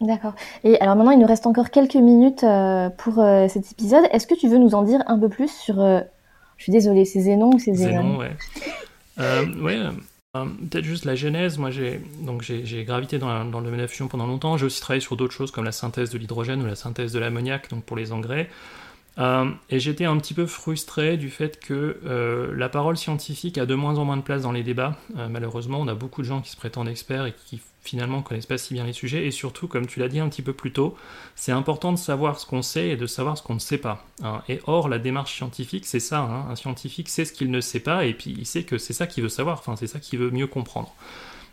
D'accord. 0.00 0.34
Et 0.64 0.80
alors 0.80 0.96
maintenant, 0.96 1.12
il 1.12 1.18
nous 1.18 1.26
reste 1.26 1.46
encore 1.46 1.70
quelques 1.70 1.94
minutes 1.94 2.44
euh, 2.44 2.90
pour 2.90 3.20
euh, 3.20 3.48
cet 3.48 3.70
épisode. 3.72 4.04
Est-ce 4.12 4.26
que 4.26 4.34
tu 4.34 4.48
veux 4.48 4.58
nous 4.58 4.74
en 4.74 4.82
dire 4.82 5.02
un 5.06 5.18
peu 5.18 5.28
plus 5.28 5.50
sur... 5.50 5.80
Euh, 5.80 6.00
je 6.56 6.64
suis 6.64 6.72
désolée, 6.72 7.04
c'est 7.04 7.20
Zénon 7.20 7.50
ou 7.54 7.58
c'est 7.58 7.74
Zénon 7.74 8.18
ouais. 8.18 8.30
ouais. 9.62 9.78
Peut-être 10.32 10.84
juste 10.84 11.04
la 11.04 11.14
genèse. 11.14 11.58
Moi, 11.58 11.70
j'ai 11.70 12.00
donc 12.20 12.42
j'ai 12.42 12.84
gravité 12.84 13.18
dans, 13.18 13.44
dans, 13.44 13.60
le 13.60 13.64
domaine 13.66 13.78
de 13.78 13.84
la 13.84 13.88
fusion 13.88 14.08
pendant 14.08 14.26
longtemps. 14.26 14.56
J'ai 14.56 14.66
aussi 14.66 14.80
travaillé 14.80 15.00
sur 15.00 15.16
d'autres 15.16 15.32
choses 15.32 15.52
comme 15.52 15.64
la 15.64 15.72
synthèse 15.72 16.10
de 16.10 16.18
l'hydrogène 16.18 16.60
ou 16.60 16.66
la 16.66 16.74
synthèse 16.74 17.12
de 17.12 17.20
l'ammoniac, 17.20 17.70
donc 17.70 17.84
pour 17.84 17.96
les 17.96 18.12
engrais. 18.12 18.48
Et 19.18 19.78
j'étais 19.78 20.04
un 20.04 20.16
petit 20.18 20.34
peu 20.34 20.46
frustré 20.46 21.16
du 21.16 21.30
fait 21.30 21.60
que 21.60 22.00
la 22.54 22.68
parole 22.68 22.96
scientifique 22.96 23.58
a 23.58 23.66
de 23.66 23.74
moins 23.74 23.98
en 23.98 24.04
moins 24.04 24.16
de 24.16 24.22
place 24.22 24.42
dans 24.42 24.52
les 24.52 24.62
débats. 24.62 24.96
malheureusement, 25.30 25.80
on 25.80 25.88
a 25.88 25.94
beaucoup 25.94 26.22
de 26.22 26.26
gens 26.26 26.40
qui 26.40 26.50
se 26.50 26.56
prétendent 26.56 26.88
experts 26.88 27.26
et 27.26 27.34
qui 27.46 27.60
finalement 27.84 28.22
connaissent 28.22 28.46
pas 28.46 28.58
si 28.58 28.74
bien 28.74 28.84
les 28.84 28.92
sujets. 28.92 29.26
Et 29.26 29.30
surtout, 29.30 29.68
comme 29.68 29.86
tu 29.86 30.00
l'as 30.00 30.08
dit 30.08 30.18
un 30.18 30.28
petit 30.28 30.42
peu 30.42 30.52
plus 30.52 30.72
tôt, 30.72 30.96
c'est 31.36 31.52
important 31.52 31.92
de 31.92 31.98
savoir 31.98 32.40
ce 32.40 32.46
qu'on 32.46 32.62
sait 32.62 32.88
et 32.88 32.96
de 32.96 33.06
savoir 33.06 33.38
ce 33.38 33.42
qu'on 33.42 33.54
ne 33.54 33.60
sait 33.60 33.78
pas. 33.78 34.04
Hein. 34.22 34.42
Et 34.48 34.60
or, 34.66 34.88
la 34.88 34.98
démarche 34.98 35.36
scientifique, 35.36 35.86
c'est 35.86 36.00
ça. 36.00 36.20
Hein. 36.20 36.46
Un 36.50 36.56
scientifique 36.56 37.08
sait 37.08 37.24
ce 37.24 37.32
qu'il 37.32 37.50
ne 37.50 37.60
sait 37.60 37.80
pas 37.80 38.06
et 38.06 38.14
puis 38.14 38.34
il 38.36 38.46
sait 38.46 38.64
que 38.64 38.78
c'est 38.78 38.94
ça 38.94 39.06
qu'il 39.06 39.22
veut 39.22 39.28
savoir. 39.28 39.58
Enfin, 39.58 39.76
c'est 39.76 39.86
ça 39.86 40.00
qu'il 40.00 40.18
veut 40.18 40.30
mieux 40.30 40.46
comprendre 40.46 40.92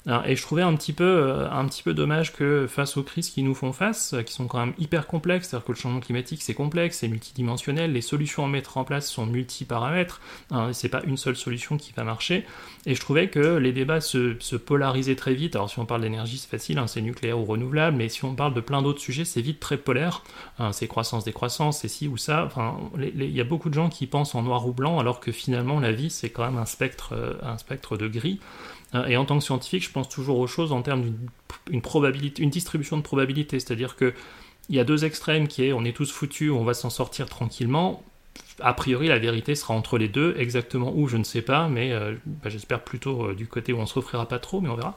et 0.08 0.36
je 0.36 0.42
trouvais 0.42 0.64
un 0.64 0.76
petit, 0.76 0.94
peu, 0.94 1.04
euh, 1.04 1.50
un 1.52 1.68
petit 1.68 1.84
peu 1.84 1.94
dommage 1.94 2.34
que 2.34 2.66
face 2.68 2.98
aux 2.98 3.04
crises 3.04 3.30
qui 3.30 3.44
nous 3.44 3.54
font 3.54 3.72
face, 3.72 4.14
euh, 4.14 4.24
qui 4.24 4.34
sont 4.34 4.48
quand 4.48 4.60
même 4.60 4.74
hyper 4.80 5.06
complexes, 5.06 5.50
c'est-à-dire 5.50 5.66
que 5.66 5.72
le 5.74 5.78
changement 5.78 6.00
climatique 6.00 6.42
c'est 6.42 6.56
complexe, 6.56 6.98
c'est 6.98 7.08
multidimensionnel, 7.08 7.94
les 7.94 8.02
solutions 8.02 8.44
à 8.44 8.48
mettre 8.48 8.78
en 8.78 8.84
place 8.84 9.08
sont 9.08 9.28
multiparamètres, 9.28 10.20
hein, 10.50 10.74
c'est 10.74 10.90
pas 10.90 11.04
une 11.04 11.18
seule 11.18 11.36
solution 11.36 11.78
qui 11.78 11.94
va 11.96 12.04
marcher, 12.04 12.46
et 12.88 12.96
je 12.96 13.00
trouvais 13.00 13.30
que 13.30 13.58
les 13.58 13.74
débats 13.74 14.02
se, 14.02 14.56
polarisaient 14.56 15.16
très 15.16 15.36
vite, 15.36 15.56
alors 15.56 15.70
si 15.70 15.78
on 15.78 15.86
parle 15.86 16.02
d'énergie 16.02 16.40
c'est 16.40 16.50
facile, 16.50 16.80
hein, 16.80 16.88
c'est 16.88 17.02
nucléaire 17.02 17.38
ou 17.38 17.46
renouvelable, 17.46 17.96
mais 17.96 18.10
si 18.10 18.26
on 18.26 18.34
parle 18.34 18.56
de 18.56 18.62
plein 18.62 18.82
d'autres 18.82 19.02
sujets 19.02 19.26
c'est 19.26 19.42
vite 19.42 19.60
très 19.60 19.78
polaire, 19.78 20.24
hein, 20.58 20.72
c'est 20.72 20.88
croissance 20.88 21.26
décroissance, 21.26 21.82
c'est 21.82 21.88
ci 21.88 22.08
ou 22.08 22.18
ça, 22.18 22.44
enfin 22.46 22.80
il 22.98 23.32
y 23.32 23.42
a 23.42 23.44
beaucoup 23.44 23.70
de 23.70 23.76
gens 23.76 23.90
qui 23.90 24.08
pensent 24.08 24.34
en 24.34 24.42
noir 24.42 24.68
ou 24.68 24.74
blanc 24.74 24.98
alors 24.98 25.20
que 25.20 25.32
finalement 25.32 25.80
la 25.80 25.92
vie 25.92 26.10
c'est 26.10 26.32
quand 26.32 26.44
même 26.44 26.58
un 26.58 26.66
spectre, 26.66 27.14
euh, 27.14 27.34
un 27.44 27.60
spectre 27.60 27.98
de 27.98 28.08
gris. 28.08 28.40
Euh, 28.96 29.06
et 29.08 29.18
en 29.18 29.26
tant 29.26 29.38
que 29.38 29.44
scientifique, 29.44 29.84
je 29.84 29.92
pense 29.92 30.10
toujours 30.10 30.40
aux 30.40 30.48
choses 30.48 30.72
en 30.72 30.82
termes 30.82 31.14
d'une 31.68 31.82
probabilité, 31.82 32.44
une 32.44 32.50
distribution 32.50 32.98
de 32.98 33.02
probabilité, 33.02 33.60
c'est-à-dire 33.60 33.96
que 33.96 34.14
il 34.70 34.76
y 34.76 34.80
a 34.80 34.84
deux 34.84 35.06
extrêmes 35.06 35.48
qui 35.48 35.66
est 35.66 35.74
on 35.74 35.84
est 35.84 35.96
tous 35.96 36.12
foutus, 36.12 36.52
on 36.52 36.64
va 36.64 36.74
s'en 36.74 36.90
sortir 36.90 37.28
tranquillement. 37.28 38.04
A 38.60 38.74
priori, 38.74 39.08
la 39.08 39.20
vérité 39.20 39.56
sera 39.56 39.74
entre 39.74 39.98
les 39.98 40.08
deux, 40.08 40.36
exactement 40.38 40.94
où, 40.96 41.08
je 41.08 41.18
ne 41.18 41.24
sais 41.24 41.42
pas, 41.42 41.68
mais 41.68 41.92
euh, 41.92 42.14
bah, 42.26 42.50
j'espère 42.50 42.84
plutôt 42.84 43.28
euh, 43.28 43.34
du 43.34 43.48
côté 43.48 43.74
où 43.74 43.80
on 43.80 43.86
se 43.86 43.96
refrira 43.96 44.28
pas 44.28 44.40
trop, 44.40 44.62
mais 44.62 44.70
on 44.70 44.76
verra. 44.76 44.96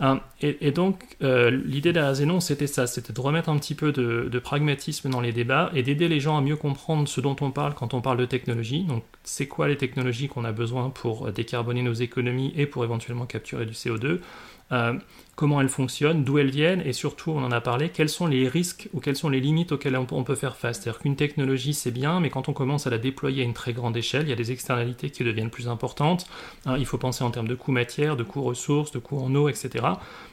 Hein, 0.00 0.20
et, 0.40 0.72
donc, 0.72 1.16
euh, 1.22 1.50
l'idée 1.50 1.92
de 1.92 2.14
Zénon, 2.14 2.40
c'était 2.40 2.66
ça, 2.66 2.88
c'était 2.88 3.12
de 3.12 3.20
remettre 3.20 3.48
un 3.48 3.58
petit 3.58 3.74
peu 3.74 3.92
de, 3.92 4.38
pragmatisme 4.40 5.08
dans 5.10 5.20
les 5.20 5.32
débats 5.32 5.70
et 5.74 5.82
d'aider 5.82 6.08
les 6.08 6.18
gens 6.18 6.36
à 6.36 6.40
mieux 6.40 6.56
comprendre 6.56 7.06
ce 7.06 7.20
dont 7.20 7.36
on 7.40 7.52
parle 7.52 7.74
quand 7.74 7.94
on 7.94 8.00
parle 8.00 8.18
de 8.18 8.24
technologie. 8.24 8.82
Donc, 8.84 9.04
c'est 9.22 9.46
quoi 9.46 9.68
les 9.68 9.76
technologies 9.76 10.28
qu'on 10.28 10.44
a 10.44 10.52
besoin 10.52 10.90
pour 10.90 11.30
décarboner 11.30 11.82
nos 11.82 11.92
économies 11.92 12.52
et 12.56 12.66
pour 12.66 12.82
éventuellement 12.82 13.26
capturer 13.26 13.64
du 13.64 13.74
CO2 13.74 14.18
euh, 14.72 14.94
comment 15.34 15.60
elles 15.60 15.68
fonctionnent, 15.68 16.24
d'où 16.24 16.38
elles 16.38 16.50
viennent, 16.50 16.82
et 16.84 16.92
surtout, 16.92 17.30
on 17.30 17.42
en 17.42 17.52
a 17.52 17.60
parlé, 17.60 17.88
quels 17.88 18.10
sont 18.10 18.26
les 18.26 18.46
risques 18.48 18.88
ou 18.92 19.00
quelles 19.00 19.16
sont 19.16 19.30
les 19.30 19.40
limites 19.40 19.72
auxquelles 19.72 19.96
on 19.96 20.24
peut 20.24 20.34
faire 20.34 20.56
face. 20.56 20.80
C'est-à-dire 20.80 21.00
qu'une 21.00 21.16
technologie, 21.16 21.72
c'est 21.72 21.90
bien, 21.90 22.20
mais 22.20 22.28
quand 22.28 22.48
on 22.48 22.52
commence 22.52 22.86
à 22.86 22.90
la 22.90 22.98
déployer 22.98 23.42
à 23.42 23.44
une 23.44 23.54
très 23.54 23.72
grande 23.72 23.96
échelle, 23.96 24.22
il 24.22 24.28
y 24.28 24.32
a 24.32 24.36
des 24.36 24.52
externalités 24.52 25.10
qui 25.10 25.24
deviennent 25.24 25.50
plus 25.50 25.68
importantes. 25.68 26.26
Hein, 26.66 26.76
il 26.78 26.86
faut 26.86 26.98
penser 26.98 27.24
en 27.24 27.30
termes 27.30 27.48
de 27.48 27.54
coûts 27.54 27.72
matière, 27.72 28.16
de 28.16 28.22
coûts 28.22 28.42
ressources, 28.42 28.92
de 28.92 28.98
coûts 28.98 29.18
en 29.18 29.34
eau, 29.34 29.48
etc. 29.48 29.86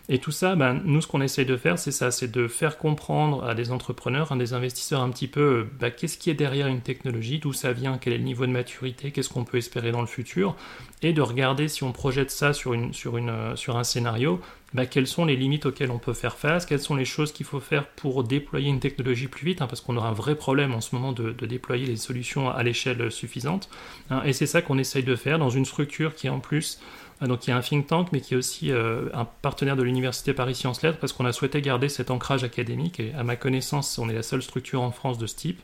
Et 0.09 0.17
tout 0.17 0.31
ça, 0.31 0.55
ben, 0.55 0.81
nous, 0.83 1.01
ce 1.01 1.07
qu'on 1.07 1.21
essaye 1.21 1.45
de 1.45 1.55
faire, 1.55 1.79
c'est 1.79 1.91
ça, 1.91 2.11
c'est 2.11 2.31
de 2.31 2.47
faire 2.47 2.77
comprendre 2.77 3.43
à 3.45 3.53
des 3.53 3.71
entrepreneurs, 3.71 4.31
à 4.31 4.35
des 4.35 4.53
investisseurs 4.53 5.01
un 5.01 5.09
petit 5.11 5.27
peu, 5.27 5.67
ben, 5.79 5.91
qu'est-ce 5.91 6.17
qui 6.17 6.29
est 6.29 6.35
derrière 6.35 6.67
une 6.67 6.81
technologie, 6.81 7.39
d'où 7.39 7.53
ça 7.53 7.71
vient, 7.73 7.97
quel 7.99 8.13
est 8.13 8.17
le 8.17 8.23
niveau 8.23 8.45
de 8.45 8.51
maturité, 8.51 9.11
qu'est-ce 9.11 9.29
qu'on 9.29 9.45
peut 9.45 9.57
espérer 9.57 9.91
dans 9.91 10.01
le 10.01 10.07
futur, 10.07 10.55
et 11.03 11.13
de 11.13 11.21
regarder 11.21 11.67
si 11.67 11.83
on 11.83 11.91
projette 11.91 12.31
ça 12.31 12.53
sur, 12.53 12.73
une, 12.73 12.91
sur, 12.91 13.17
une, 13.17 13.55
sur 13.55 13.77
un 13.77 13.83
scénario, 13.83 14.41
bah, 14.73 14.85
quelles 14.85 15.07
sont 15.07 15.25
les 15.25 15.35
limites 15.35 15.65
auxquelles 15.65 15.91
on 15.91 15.97
peut 15.97 16.13
faire 16.13 16.37
face, 16.37 16.65
quelles 16.65 16.79
sont 16.79 16.95
les 16.95 17.05
choses 17.05 17.31
qu'il 17.31 17.45
faut 17.45 17.59
faire 17.59 17.87
pour 17.87 18.23
déployer 18.23 18.69
une 18.69 18.79
technologie 18.79 19.27
plus 19.27 19.45
vite, 19.45 19.61
hein, 19.61 19.67
parce 19.67 19.81
qu'on 19.81 19.97
aura 19.97 20.09
un 20.09 20.13
vrai 20.13 20.35
problème 20.35 20.73
en 20.73 20.81
ce 20.81 20.95
moment 20.95 21.11
de, 21.11 21.31
déployer 21.45 21.85
les 21.85 21.95
solutions 21.95 22.49
à 22.49 22.61
l'échelle 22.63 23.11
suffisante. 23.11 23.69
Hein, 24.09 24.21
et 24.25 24.33
c'est 24.33 24.45
ça 24.45 24.61
qu'on 24.61 24.77
essaye 24.77 25.03
de 25.03 25.15
faire 25.15 25.39
dans 25.39 25.49
une 25.49 25.65
structure 25.65 26.15
qui 26.15 26.29
en 26.29 26.39
plus 26.39 26.79
euh, 27.21 27.27
donc 27.27 27.47
il 27.47 27.51
y 27.51 27.53
un 27.53 27.61
think 27.61 27.87
tank, 27.87 28.09
mais 28.11 28.21
qui 28.21 28.33
est 28.33 28.37
aussi 28.37 28.71
euh, 28.71 29.09
un 29.13 29.25
partenaire 29.25 29.75
de 29.75 29.83
l'université 29.83 30.33
Paris 30.33 30.55
Sciences 30.55 30.81
Lettres, 30.81 30.99
parce 30.99 31.13
qu'on 31.13 31.25
a 31.25 31.33
souhaité 31.33 31.61
garder 31.61 31.89
cet 31.89 32.11
ancrage 32.11 32.43
académique. 32.43 32.99
Et 32.99 33.13
à 33.13 33.23
ma 33.23 33.35
connaissance, 33.35 33.97
on 33.97 34.09
est 34.09 34.13
la 34.13 34.23
seule 34.23 34.41
structure 34.41 34.81
en 34.81 34.91
France 34.91 35.17
de 35.17 35.27
ce 35.27 35.35
type, 35.35 35.61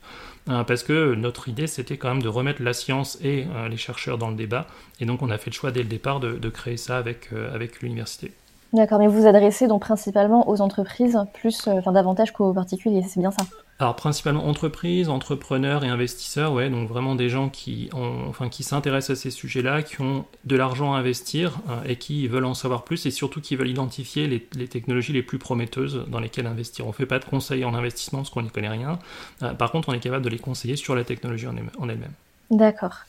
hein, 0.48 0.63
parce 0.63 0.84
que 0.84 1.15
notre 1.15 1.48
idée, 1.50 1.68
c'était 1.68 1.98
quand 1.98 2.10
même 2.10 2.24
de 2.24 2.30
remettre 2.30 2.62
la 2.62 2.74
science 2.74 3.18
et 3.24 3.46
euh, 3.56 3.70
les 3.70 3.78
chercheurs 3.78 4.18
dans 4.18 4.30
le 4.30 4.36
débat. 4.36 4.68
Et 5.00 5.06
donc 5.06 5.22
on 5.22 5.30
a 5.30 5.38
fait 5.38 5.50
le 5.50 5.56
choix 5.56 5.72
dès 5.72 5.84
le 5.84 5.89
départ 5.89 6.20
de, 6.20 6.50
créer 6.50 6.78
ça 6.78 6.98
avec 6.98 7.82
l'université. 7.82 8.32
D'accord, 8.76 9.00
mais 9.00 9.08
vous 9.08 9.22
vous 9.22 9.28
adressez 9.28 9.68
donc 9.68 9.82
principalement 9.82 10.50
aux 10.50 10.60
entreprises, 10.60 11.18
plus, 11.34 11.68
euh, 11.68 11.76
enfin 11.78 11.94
davantage 11.94 12.34
qu'aux 12.34 12.52
particuliers, 12.52 13.04
c'est 13.08 13.22
bien 13.22 13.32
ça? 13.32 13.46
Alors 13.80 13.96
principalement 13.96 14.46
entreprises, 14.46 15.08
entrepreneurs 15.08 15.86
et 15.86 15.88
investisseurs, 15.88 16.52
ouais, 16.52 16.70
donc 16.70 16.90
vraiment 16.90 17.16
des 17.16 17.30
gens 17.30 17.48
qui, 17.48 17.90
ont, 17.94 18.26
enfin, 18.28 18.50
qui 18.50 18.64
s'intéressent 18.64 19.18
à 19.18 19.22
ces 19.22 19.30
sujets-là, 19.30 19.82
qui 19.82 20.02
ont 20.02 20.26
de 20.44 20.58
l'argent 20.58 20.94
à 20.94 20.98
investir 20.98 21.60
euh, 21.70 21.88
et 21.88 21.96
qui 21.96 22.28
veulent 22.28 22.44
en 22.44 22.54
savoir 22.54 22.84
plus 22.84 23.06
et 23.06 23.12
surtout 23.12 23.40
qui 23.40 23.56
veulent 23.56 23.70
identifier 23.70 24.28
les, 24.28 24.68
technologies 24.68 25.14
les 25.14 25.24
plus 25.24 25.40
prometteuses 25.40 26.04
dans 26.10 26.20
lesquelles 26.20 26.48
investir. 26.48 26.84
On 26.84 26.90
ne 26.90 26.94
fait 26.94 27.06
pas 27.06 27.20
de 27.20 27.26
conseils 27.26 27.64
en 27.64 27.74
investissement 27.74 28.20
parce 28.20 28.30
qu'on 28.30 28.42
n'y 28.42 28.50
connaît 28.50 28.68
rien. 28.68 29.00
Euh, 29.42 29.54
par 29.54 29.72
contre, 29.72 29.88
on 29.88 29.94
est 29.94 30.00
capable 30.00 30.26
de 30.26 30.30
les 30.30 30.40
conseiller 30.40 30.76
sur 30.76 30.96
la 30.96 31.06
technologie 31.06 31.48
en 31.48 31.88
elle-même. 31.88 32.14
D'accord. 32.52 33.06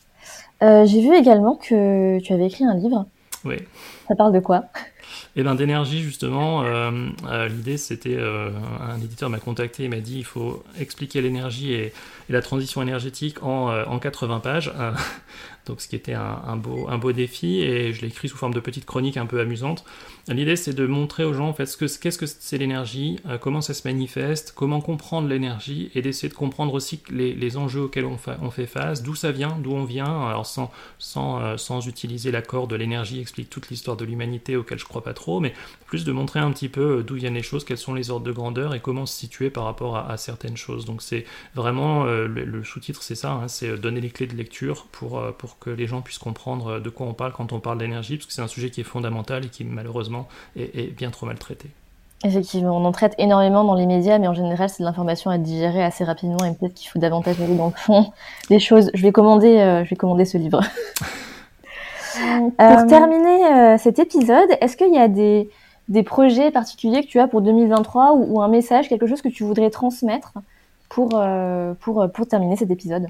J'ai 0.61 1.01
vu 1.01 1.15
également 1.15 1.57
que 1.57 2.21
tu 2.21 2.33
avais 2.33 2.47
écrit 2.47 2.65
un 2.65 2.75
livre. 2.75 3.05
Oui. 3.45 3.57
Ça 4.09 4.15
parle 4.15 4.33
de 4.33 4.41
quoi? 4.41 4.65
Et 5.37 5.42
bien 5.42 5.55
d'énergie 5.55 6.03
justement, 6.03 6.62
euh, 6.64 6.90
euh, 7.27 7.49
l'idée 7.49 7.77
c'était, 7.77 8.16
euh, 8.16 8.51
un 8.81 8.97
éditeur 9.01 9.31
m'a 9.31 9.38
contacté 9.38 9.85
et 9.85 9.88
m'a 9.88 10.01
dit 10.01 10.19
il 10.19 10.25
faut 10.25 10.64
expliquer 10.79 11.21
l'énergie 11.21 11.73
et, 11.73 11.92
la 12.29 12.42
transition 12.42 12.83
énergétique 12.83 13.40
en, 13.45 13.69
en 13.69 14.01
80 14.01 14.40
pages 14.40 14.73
donc 15.66 15.81
ce 15.81 15.87
qui 15.87 15.95
était 15.95 16.14
un, 16.14 16.57
beau, 16.57 16.88
un 16.88 16.99
beau 16.99 17.12
défi, 17.12 17.61
et 17.61 17.92
je 17.92 18.01
l'ai 18.01 18.09
écrit 18.09 18.29
sous 18.29 18.37
forme 18.37 18.55
de 18.55 18.61
petite 18.61 18.85
chronique 18.85 19.16
un 19.16 19.27
peu 19.27 19.40
amusante. 19.40 19.85
L'idée 20.29 20.57
c'est 20.57 20.73
de 20.73 20.87
montrer 20.87 21.25
aux 21.25 21.33
gens 21.33 21.49
en 21.49 21.53
fait 21.53 21.66
ce 21.66 21.77
que, 21.77 21.85
qu'est-ce 21.85 22.19
que 22.19 22.27
c'est 22.27 22.59
l'énergie, 22.59 23.19
comment 23.40 23.61
ça 23.61 23.75
se 23.75 23.87
manifeste, 23.87 24.53
comment 24.57 24.81
comprendre 24.81 25.29
l'énergie, 25.29 25.90
et 25.95 26.03
d'essayer 26.03 26.29
de 26.29 26.35
comprendre 26.35 26.75
aussi 26.75 27.01
les, 27.11 27.33
les 27.33 27.57
enjeux 27.57 27.83
auxquels 27.83 28.07
on, 28.07 28.16
on 28.42 28.51
fait 28.51 28.66
face, 28.66 29.03
d'où 29.03 29.14
ça 29.14 29.33
vient, 29.33 29.57
d'où 29.61 29.73
on 29.73 29.85
vient, 29.85 30.27
alors 30.27 30.47
sans, 30.47 30.71
sans, 30.99 31.57
sans 31.57 31.87
utiliser 31.87 32.31
l'accord 32.31 32.66
de 32.66 32.77
l'énergie 32.77 33.21
explique 33.21 33.51
toute 33.51 33.69
l'histoire 33.69 33.97
de 33.97 34.05
l'humanité 34.05 34.57
auquel 34.57 34.79
je 34.79 34.85
crois 34.85 34.96
pas 35.01 35.15
trop, 35.15 35.41
mais 35.41 35.53
plus 35.87 36.05
de 36.05 36.13
montrer 36.13 36.41
un 36.41 36.51
petit 36.51 36.69
peu 36.69 36.99
euh, 36.99 37.03
d'où 37.03 37.15
viennent 37.15 37.35
les 37.35 37.43
choses, 37.43 37.65
quels 37.65 37.79
sont 37.79 37.95
les 37.95 38.11
ordres 38.11 38.27
de 38.27 38.33
grandeur 38.33 38.75
et 38.75 38.81
comment 38.81 39.07
se 39.07 39.17
situer 39.17 39.51
par 39.51 39.65
rapport 39.65 39.97
à, 39.97 40.17
certaines 40.17 40.57
choses. 40.57 40.85
Donc 40.85 41.03
c'est 41.03 41.25
vraiment, 41.55 42.05
le, 42.05 42.65
sous-titre 42.65 43.03
c'est 43.03 43.15
ça, 43.15 43.33
hein, 43.33 43.49
c'est 43.49 43.77
donner 43.77 44.01
les 44.01 44.11
clés 44.11 44.27
de 44.27 44.35
lecture 44.35 44.87
pour, 44.93 45.23
pour 45.37 45.59
que 45.59 45.71
les 45.71 45.87
gens 45.87 46.01
puissent 46.01 46.19
comprendre 46.19 46.81
de 46.81 46.91
quoi 46.91 47.07
on 47.07 47.15
parle 47.15 47.33
quand 47.33 47.53
on 47.53 47.61
parle 47.61 47.79
d'énergie, 47.79 48.17
parce 48.17 48.27
que 48.27 48.33
c'est 48.33 48.43
un 48.43 48.49
sujet 48.49 48.71
qui 48.71 48.81
est 48.81 48.85
fondamental 48.85 49.45
et 49.45 49.49
qui 49.49 49.65
malheureusement 49.65 50.29
est, 50.57 50.95
bien 50.97 51.11
trop 51.11 51.27
maltraité. 51.27 51.69
Effectivement, 52.25 52.77
on 52.77 52.85
en 52.85 52.93
traite 52.93 53.15
énormément 53.19 53.63
dans 53.63 53.75
les 53.75 53.87
médias, 53.87 54.19
mais 54.19 54.27
en 54.27 54.35
général, 54.35 54.71
c'est 54.71 54.83
de 54.83 54.87
l'information 54.87 55.31
à 55.31 55.39
digérer 55.39 55.85
assez 55.85 56.03
rapidement 56.03 56.45
et 56.45 56.55
peut-être 56.55 56.75
qu'il 56.75 56.89
faut 56.89 56.99
davantage 56.99 57.41
aller 57.41 57.57
dans 57.57 57.67
le 57.67 57.77
fond 57.77 58.13
des 58.49 58.59
choses. 58.59 58.91
Je 58.95 59.03
vais 59.03 59.13
commander, 59.13 59.59
euh, 59.59 59.85
je 59.85 59.91
vais 59.91 59.97
commander 59.97 60.25
ce 60.25 60.39
livre. 60.39 60.61
Euh, 62.19 62.75
pour 62.75 62.87
terminer 62.87 63.45
euh, 63.47 63.79
cet 63.79 63.99
épisode, 63.99 64.49
est-ce 64.61 64.77
qu'il 64.77 64.93
y 64.93 64.99
a 64.99 65.09
des, 65.09 65.49
des, 65.89 66.03
projets 66.03 66.51
particuliers 66.51 67.03
que 67.03 67.09
tu 67.09 67.21
as 67.21 67.29
pour 67.29 67.43
2023 67.43 68.15
ou, 68.15 68.37
ou, 68.37 68.43
un 68.43 68.49
message, 68.49 68.89
quelque 68.89 69.07
chose 69.07 69.23
que 69.23 69.29
tu 69.29 69.45
voudrais 69.45 69.71
transmettre 69.71 70.33
pour, 70.89 71.21
pour, 71.81 72.11
pour 72.13 72.27
terminer 72.29 72.57
cet 72.57 72.71
épisode? 72.71 73.09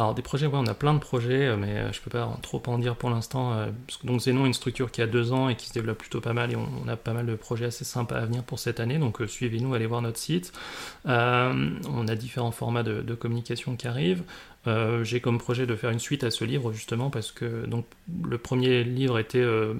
Alors 0.00 0.14
des 0.14 0.22
projets, 0.22 0.46
ouais, 0.46 0.56
on 0.56 0.66
a 0.66 0.72
plein 0.74 0.94
de 0.94 0.98
projets, 0.98 1.48
euh, 1.48 1.56
mais 1.56 1.76
euh, 1.76 1.92
je 1.92 2.00
peux 2.00 2.10
pas 2.10 2.38
trop 2.42 2.62
en 2.68 2.78
dire 2.78 2.96
pour 2.96 3.10
l'instant. 3.10 3.52
Euh, 3.52 3.66
donc 4.04 4.20
Zeno 4.20 4.44
est 4.44 4.46
une 4.46 4.54
structure 4.54 4.90
qui 4.90 5.02
a 5.02 5.06
deux 5.06 5.32
ans 5.32 5.48
et 5.48 5.56
qui 5.56 5.68
se 5.68 5.74
développe 5.74 5.98
plutôt 5.98 6.20
pas 6.20 6.32
mal 6.32 6.52
et 6.52 6.56
on, 6.56 6.88
a 6.88 6.96
pas 6.96 7.12
mal 7.12 7.26
de 7.26 7.34
projets 7.34 7.66
assez 7.66 7.84
sympas 7.84 8.16
à 8.16 8.24
venir 8.24 8.42
pour 8.44 8.58
cette 8.58 8.80
année. 8.80 8.98
Donc 8.98 9.20
suivez-nous, 9.26 9.74
allez 9.74 9.86
voir 9.86 10.00
notre 10.00 10.18
site. 10.18 10.52
on 11.04 12.08
a 12.08 12.14
différents 12.14 12.50
formats 12.50 12.82
de 12.82 13.14
communication 13.14 13.76
qui 13.76 13.88
arrivent. 13.88 14.22
Euh, 14.66 15.04
j'ai 15.04 15.20
comme 15.20 15.38
projet 15.38 15.64
de 15.64 15.74
faire 15.74 15.88
une 15.88 15.98
suite 15.98 16.22
à 16.22 16.30
ce 16.30 16.44
livre 16.44 16.70
justement 16.70 17.08
parce 17.08 17.32
que 17.32 17.64
donc 17.64 17.86
le 18.28 18.36
premier 18.36 18.84
livre 18.84 19.18
était 19.18 19.38
euh, 19.38 19.72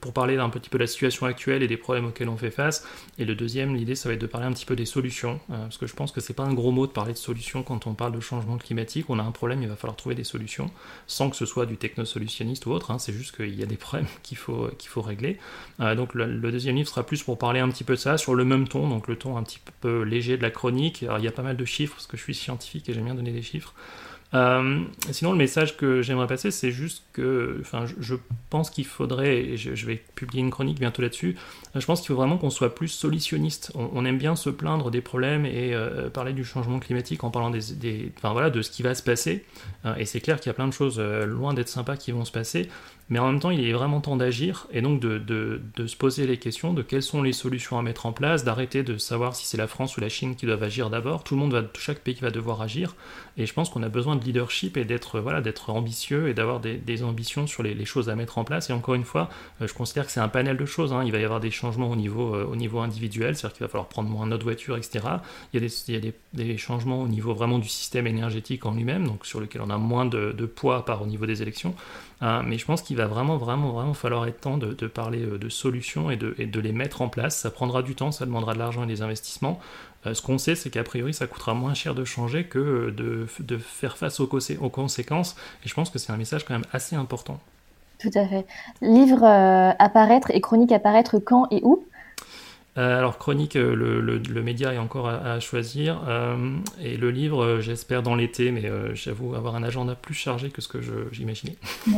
pour 0.00 0.12
parler 0.12 0.36
d'un 0.36 0.50
petit 0.50 0.68
peu 0.68 0.76
de 0.76 0.82
la 0.82 0.88
situation 0.88 1.26
actuelle 1.26 1.62
et 1.62 1.68
des 1.68 1.76
problèmes 1.76 2.06
auxquels 2.06 2.28
on 2.28 2.36
fait 2.36 2.50
face. 2.50 2.84
Et 3.18 3.24
le 3.24 3.36
deuxième 3.36 3.76
l'idée 3.76 3.94
ça 3.94 4.08
va 4.08 4.16
être 4.16 4.20
de 4.20 4.26
parler 4.26 4.48
un 4.48 4.52
petit 4.52 4.66
peu 4.66 4.74
des 4.74 4.86
solutions 4.86 5.38
euh, 5.50 5.62
parce 5.62 5.78
que 5.78 5.86
je 5.86 5.94
pense 5.94 6.10
que 6.10 6.20
c'est 6.20 6.34
pas 6.34 6.42
un 6.42 6.52
gros 6.52 6.72
mot 6.72 6.88
de 6.88 6.92
parler 6.92 7.12
de 7.12 7.18
solutions 7.18 7.62
quand 7.62 7.86
on 7.86 7.94
parle 7.94 8.12
de 8.12 8.18
changement 8.18 8.58
climatique. 8.58 9.08
On 9.08 9.20
a 9.20 9.22
un 9.22 9.30
problème 9.30 9.62
il 9.62 9.68
va 9.68 9.76
falloir 9.76 9.96
trouver 9.96 10.16
des 10.16 10.24
solutions 10.24 10.68
sans 11.06 11.30
que 11.30 11.36
ce 11.36 11.46
soit 11.46 11.66
du 11.66 11.76
technosolutionniste 11.76 12.66
ou 12.66 12.72
autre 12.72 12.90
hein, 12.90 12.98
c'est 12.98 13.12
juste 13.12 13.36
qu'il 13.36 13.54
y 13.54 13.62
a 13.62 13.66
des 13.66 13.76
problèmes 13.76 14.08
qu'il 14.24 14.36
faut 14.36 14.68
qu'il 14.78 14.90
faut 14.90 15.02
régler. 15.02 15.38
Donc 15.78 16.14
le, 16.14 16.26
le, 16.26 16.50
deuxième 16.50 16.74
livre 16.74 16.88
sera 16.88 17.06
plus 17.06 17.22
pour 17.22 17.38
parler 17.38 17.60
un 17.60 17.68
petit 17.68 17.84
peu 17.84 17.94
de 17.94 18.00
ça 18.00 18.18
sur 18.18 18.34
le 18.34 18.44
même 18.44 18.66
ton 18.66 18.88
donc 18.88 19.06
le 19.06 19.14
ton 19.14 19.36
un 19.36 19.44
petit 19.44 19.60
peu 19.80 20.02
léger 20.02 20.36
de 20.36 20.42
la 20.42 20.50
chronique. 20.50 21.04
Alors, 21.04 21.18
il 21.18 21.24
y 21.24 21.28
a 21.28 21.32
pas 21.32 21.42
mal 21.42 21.56
de 21.56 21.64
chiffres 21.64 21.94
parce 21.94 22.08
que 22.08 22.16
je 22.16 22.22
suis 22.22 22.34
scientifique 22.34 22.88
et 22.88 22.92
j'aime 22.92 23.04
bien 23.04 23.14
donner 23.14 23.30
des 23.30 23.42
chiffres 23.42 23.74
euh, 24.34 24.82
sinon, 25.10 25.32
le 25.32 25.38
message 25.38 25.76
que 25.76 26.02
j'aimerais 26.02 26.26
passer, 26.26 26.50
c'est 26.50 26.70
juste 26.70 27.04
que, 27.12 27.56
enfin, 27.60 27.86
je, 27.98 28.14
pense 28.50 28.70
qu'il 28.70 28.84
faudrait, 28.84 29.38
et 29.38 29.56
je, 29.56 29.86
vais 29.86 30.02
publier 30.14 30.42
une 30.42 30.50
chronique 30.50 30.78
bientôt 30.78 31.00
là-dessus, 31.02 31.36
je 31.74 31.84
pense 31.84 32.00
qu'il 32.00 32.08
faut 32.08 32.14
vraiment 32.14 32.36
qu'on 32.36 32.50
soit 32.50 32.74
plus 32.74 32.88
solutionniste. 32.88 33.72
On, 33.74 34.04
aime 34.04 34.18
bien 34.18 34.36
se 34.36 34.50
plaindre 34.50 34.90
des 34.90 35.00
problèmes 35.00 35.46
et 35.46 35.74
euh, 35.74 36.10
parler 36.10 36.32
du 36.32 36.44
changement 36.44 36.78
climatique 36.78 37.24
en 37.24 37.30
parlant 37.30 37.50
des, 37.50 38.12
enfin, 38.18 38.32
voilà, 38.32 38.50
de 38.50 38.62
ce 38.62 38.70
qui 38.70 38.82
va 38.82 38.94
se 38.94 39.02
passer. 39.02 39.44
Euh, 39.84 39.94
et 39.96 40.04
c'est 40.04 40.20
clair 40.20 40.38
qu'il 40.40 40.48
y 40.48 40.50
a 40.50 40.54
plein 40.54 40.68
de 40.68 40.72
choses 40.72 41.00
loin 41.00 41.54
d'être 41.54 41.68
sympas 41.68 41.96
qui 41.96 42.12
vont 42.12 42.24
se 42.24 42.32
passer. 42.32 42.68
Mais 43.10 43.18
en 43.18 43.26
même 43.30 43.40
temps, 43.40 43.50
il 43.50 43.66
est 43.66 43.72
vraiment 43.72 44.02
temps 44.02 44.16
d'agir 44.16 44.66
et 44.70 44.82
donc 44.82 45.00
de, 45.00 45.16
de, 45.16 45.62
de, 45.76 45.86
se 45.86 45.96
poser 45.96 46.26
les 46.26 46.36
questions 46.36 46.74
de 46.74 46.82
quelles 46.82 47.02
sont 47.02 47.22
les 47.22 47.32
solutions 47.32 47.78
à 47.78 47.82
mettre 47.82 48.04
en 48.04 48.12
place, 48.12 48.44
d'arrêter 48.44 48.82
de 48.82 48.98
savoir 48.98 49.34
si 49.34 49.46
c'est 49.46 49.56
la 49.56 49.66
France 49.66 49.96
ou 49.96 50.00
la 50.02 50.10
Chine 50.10 50.36
qui 50.36 50.44
doivent 50.44 50.62
agir 50.62 50.90
d'abord. 50.90 51.24
Tout 51.24 51.34
le 51.34 51.40
monde 51.40 51.54
va, 51.54 51.62
chaque 51.78 52.00
pays 52.00 52.18
va 52.20 52.30
devoir 52.30 52.60
agir. 52.60 52.96
Et 53.38 53.46
je 53.46 53.54
pense 53.54 53.70
qu'on 53.70 53.82
a 53.82 53.88
besoin 53.88 54.16
de 54.18 54.24
leadership 54.24 54.76
et 54.76 54.84
d'être 54.84 55.20
voilà, 55.20 55.42
ambitieux 55.68 56.28
et 56.28 56.34
d'avoir 56.34 56.60
des, 56.60 57.02
ambitions 57.02 57.46
sur 57.46 57.62
les, 57.62 57.84
choses 57.84 58.08
à 58.08 58.16
mettre 58.16 58.38
en 58.38 58.44
place. 58.44 58.70
Et 58.70 58.72
encore 58.72 58.94
une 58.94 59.04
fois, 59.04 59.28
euh, 59.62 59.68
je 59.68 59.74
considère 59.74 60.06
que 60.06 60.12
c'est 60.12 60.20
un 60.20 60.28
panel 60.28 60.56
de 60.56 60.66
choses. 60.66 60.92
Hein. 60.92 61.02
Il 61.04 61.12
va 61.12 61.18
y 61.18 61.24
avoir 61.24 61.40
des 61.40 61.50
changements 61.50 61.90
au 61.90 61.96
niveau, 61.96 62.34
euh, 62.34 62.44
au 62.44 62.56
niveau 62.56 62.80
individuel, 62.80 63.36
c'est-à-dire 63.36 63.56
qu'il 63.56 63.66
va 63.66 63.70
falloir 63.70 63.88
prendre 63.88 64.08
moins 64.08 64.26
notre 64.26 64.44
voiture, 64.44 64.76
etc. 64.76 65.00
Il 65.52 65.62
y 65.62 65.96
a, 65.96 66.00
des, 66.34 66.58
changements 66.58 67.02
au 67.02 67.08
niveau 67.08 67.34
vraiment 67.34 67.58
du 67.58 67.68
système 67.68 68.06
énergétique 68.06 68.66
en 68.66 68.74
lui-même, 68.74 69.06
donc 69.06 69.26
sur 69.26 69.40
lequel 69.40 69.62
on 69.62 69.70
a 69.70 69.78
moins 69.78 70.06
de, 70.06 70.32
poids 70.46 70.84
par 70.84 71.02
au 71.02 71.06
niveau 71.06 71.26
des 71.26 71.42
élections. 71.42 71.74
Euh, 72.22 72.42
mais 72.44 72.58
je 72.58 72.64
pense 72.64 72.82
qu'il 72.82 72.96
va 72.96 73.06
vraiment, 73.06 73.36
vraiment, 73.36 73.70
vraiment 73.70 73.94
falloir 73.94 74.26
être 74.26 74.40
temps 74.40 74.58
de, 74.58 74.74
parler 74.86 75.24
de 75.24 75.48
solutions 75.48 76.10
et 76.10 76.16
de, 76.16 76.60
les 76.60 76.72
mettre 76.72 77.02
en 77.02 77.08
place. 77.08 77.38
Ça 77.38 77.50
prendra 77.50 77.82
du 77.82 77.94
temps, 77.94 78.10
ça 78.10 78.26
demandera 78.26 78.54
de 78.54 78.58
l'argent 78.58 78.84
et 78.84 78.86
des 78.86 79.02
investissements. 79.02 79.60
Euh, 80.08 80.14
ce 80.14 80.22
qu'on 80.22 80.38
sait, 80.38 80.54
c'est 80.54 80.70
qu'a 80.70 80.84
priori, 80.84 81.14
ça 81.14 81.26
coûtera 81.26 81.54
moins 81.54 81.74
cher 81.74 81.94
de 81.94 82.04
changer 82.04 82.44
que 82.44 82.90
de, 82.90 83.26
de 83.40 83.58
faire 83.58 83.96
face 83.96 84.20
aux, 84.20 84.28
aux, 84.28 84.70
conséquences. 84.70 85.36
Et 85.64 85.68
je 85.68 85.74
pense 85.74 85.90
que 85.90 85.98
c'est 85.98 86.12
un 86.12 86.16
message 86.16 86.44
quand 86.44 86.54
même 86.54 86.66
assez 86.72 86.96
important. 86.96 87.38
Tout 87.98 88.10
à 88.14 88.26
fait. 88.26 88.46
Livre 88.80 89.24
apparaître 89.24 90.30
et 90.30 90.40
chronique 90.40 90.72
apparaître 90.72 91.18
quand 91.18 91.48
et 91.50 91.60
où? 91.64 91.84
Euh, 92.78 92.96
alors 92.96 93.18
chronique, 93.18 93.56
euh, 93.56 93.74
le, 93.74 94.42
média 94.42 94.72
est 94.72 94.78
encore 94.78 95.08
à, 95.08 95.40
choisir. 95.40 96.00
Euh, 96.06 96.56
et 96.80 96.96
le 96.96 97.10
livre, 97.10 97.58
j'espère 97.60 98.02
dans 98.02 98.14
l'été, 98.14 98.52
mais 98.52 98.70
j'avoue 98.94 99.34
avoir 99.34 99.56
un 99.56 99.62
agenda 99.62 99.94
plus 99.94 100.14
chargé 100.14 100.50
que 100.50 100.62
ce 100.62 100.68
que 100.68 100.78
j'imaginais. 101.12 101.56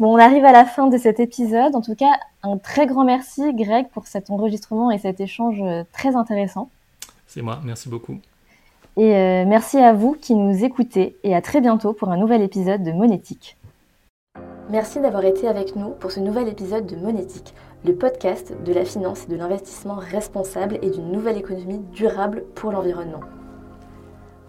Bon, 0.00 0.14
on 0.14 0.18
arrive 0.18 0.44
à 0.44 0.52
la 0.52 0.64
fin 0.64 0.88
de 0.88 0.96
cet 0.96 1.20
épisode. 1.20 1.76
En 1.76 1.80
tout 1.80 1.94
cas, 1.94 2.10
un 2.42 2.56
très 2.56 2.86
grand 2.86 3.04
merci 3.04 3.54
Greg 3.54 3.86
pour 3.90 4.08
cet 4.08 4.30
enregistrement 4.30 4.90
et 4.90 4.98
cet 4.98 5.20
échange 5.20 5.62
très 5.92 6.16
intéressant. 6.16 6.70
C'est 7.32 7.40
moi, 7.40 7.60
merci 7.64 7.88
beaucoup. 7.88 8.18
Et 8.98 9.44
merci 9.46 9.78
à 9.78 9.94
vous 9.94 10.12
qui 10.12 10.34
nous 10.34 10.64
écoutez 10.64 11.16
et 11.24 11.34
à 11.34 11.40
très 11.40 11.62
bientôt 11.62 11.94
pour 11.94 12.10
un 12.10 12.18
nouvel 12.18 12.42
épisode 12.42 12.82
de 12.82 12.92
Monétique. 12.92 13.56
Merci 14.68 15.00
d'avoir 15.00 15.24
été 15.24 15.48
avec 15.48 15.74
nous 15.74 15.92
pour 15.92 16.12
ce 16.12 16.20
nouvel 16.20 16.46
épisode 16.48 16.84
de 16.84 16.94
Monétique 16.96 17.54
le 17.86 17.94
podcast 17.94 18.52
de 18.62 18.72
la 18.74 18.84
finance 18.84 19.24
et 19.24 19.32
de 19.32 19.36
l'investissement 19.36 19.94
responsable 19.94 20.78
et 20.82 20.90
d'une 20.90 21.10
nouvelle 21.10 21.38
économie 21.38 21.80
durable 21.92 22.44
pour 22.54 22.70
l'environnement. 22.70 23.20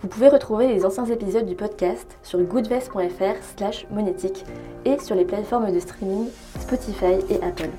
Vous 0.01 0.09
pouvez 0.09 0.27
retrouver 0.27 0.67
les 0.67 0.85
anciens 0.85 1.05
épisodes 1.05 1.45
du 1.45 1.55
podcast 1.55 2.17
sur 2.21 2.37
goodvest.fr 2.41 3.43
slash 3.55 3.87
monétique 3.91 4.43
et 4.83 4.99
sur 4.99 5.15
les 5.15 5.23
plateformes 5.23 5.71
de 5.71 5.79
streaming 5.79 6.27
Spotify 6.59 7.15
et 7.29 7.41
Apple. 7.41 7.69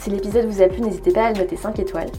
Si 0.00 0.08
l'épisode 0.08 0.46
vous 0.46 0.62
a 0.62 0.68
plu, 0.68 0.80
n'hésitez 0.80 1.12
pas 1.12 1.26
à 1.26 1.32
le 1.32 1.38
noter 1.38 1.56
5 1.56 1.78
étoiles. 1.78 2.10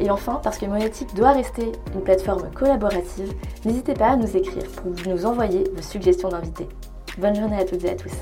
Et 0.00 0.10
enfin, 0.10 0.40
parce 0.42 0.58
que 0.58 0.66
Monétique 0.66 1.14
doit 1.14 1.32
rester 1.32 1.70
une 1.94 2.00
plateforme 2.00 2.50
collaborative, 2.52 3.32
n'hésitez 3.64 3.94
pas 3.94 4.08
à 4.08 4.16
nous 4.16 4.36
écrire 4.36 4.66
pour 4.72 4.92
nous 5.06 5.24
envoyer 5.24 5.64
vos 5.74 5.82
suggestions 5.82 6.28
d'invités. 6.28 6.68
Bonne 7.16 7.36
journée 7.36 7.58
à 7.58 7.64
toutes 7.64 7.84
et 7.84 7.90
à 7.90 7.94
tous. 7.94 8.12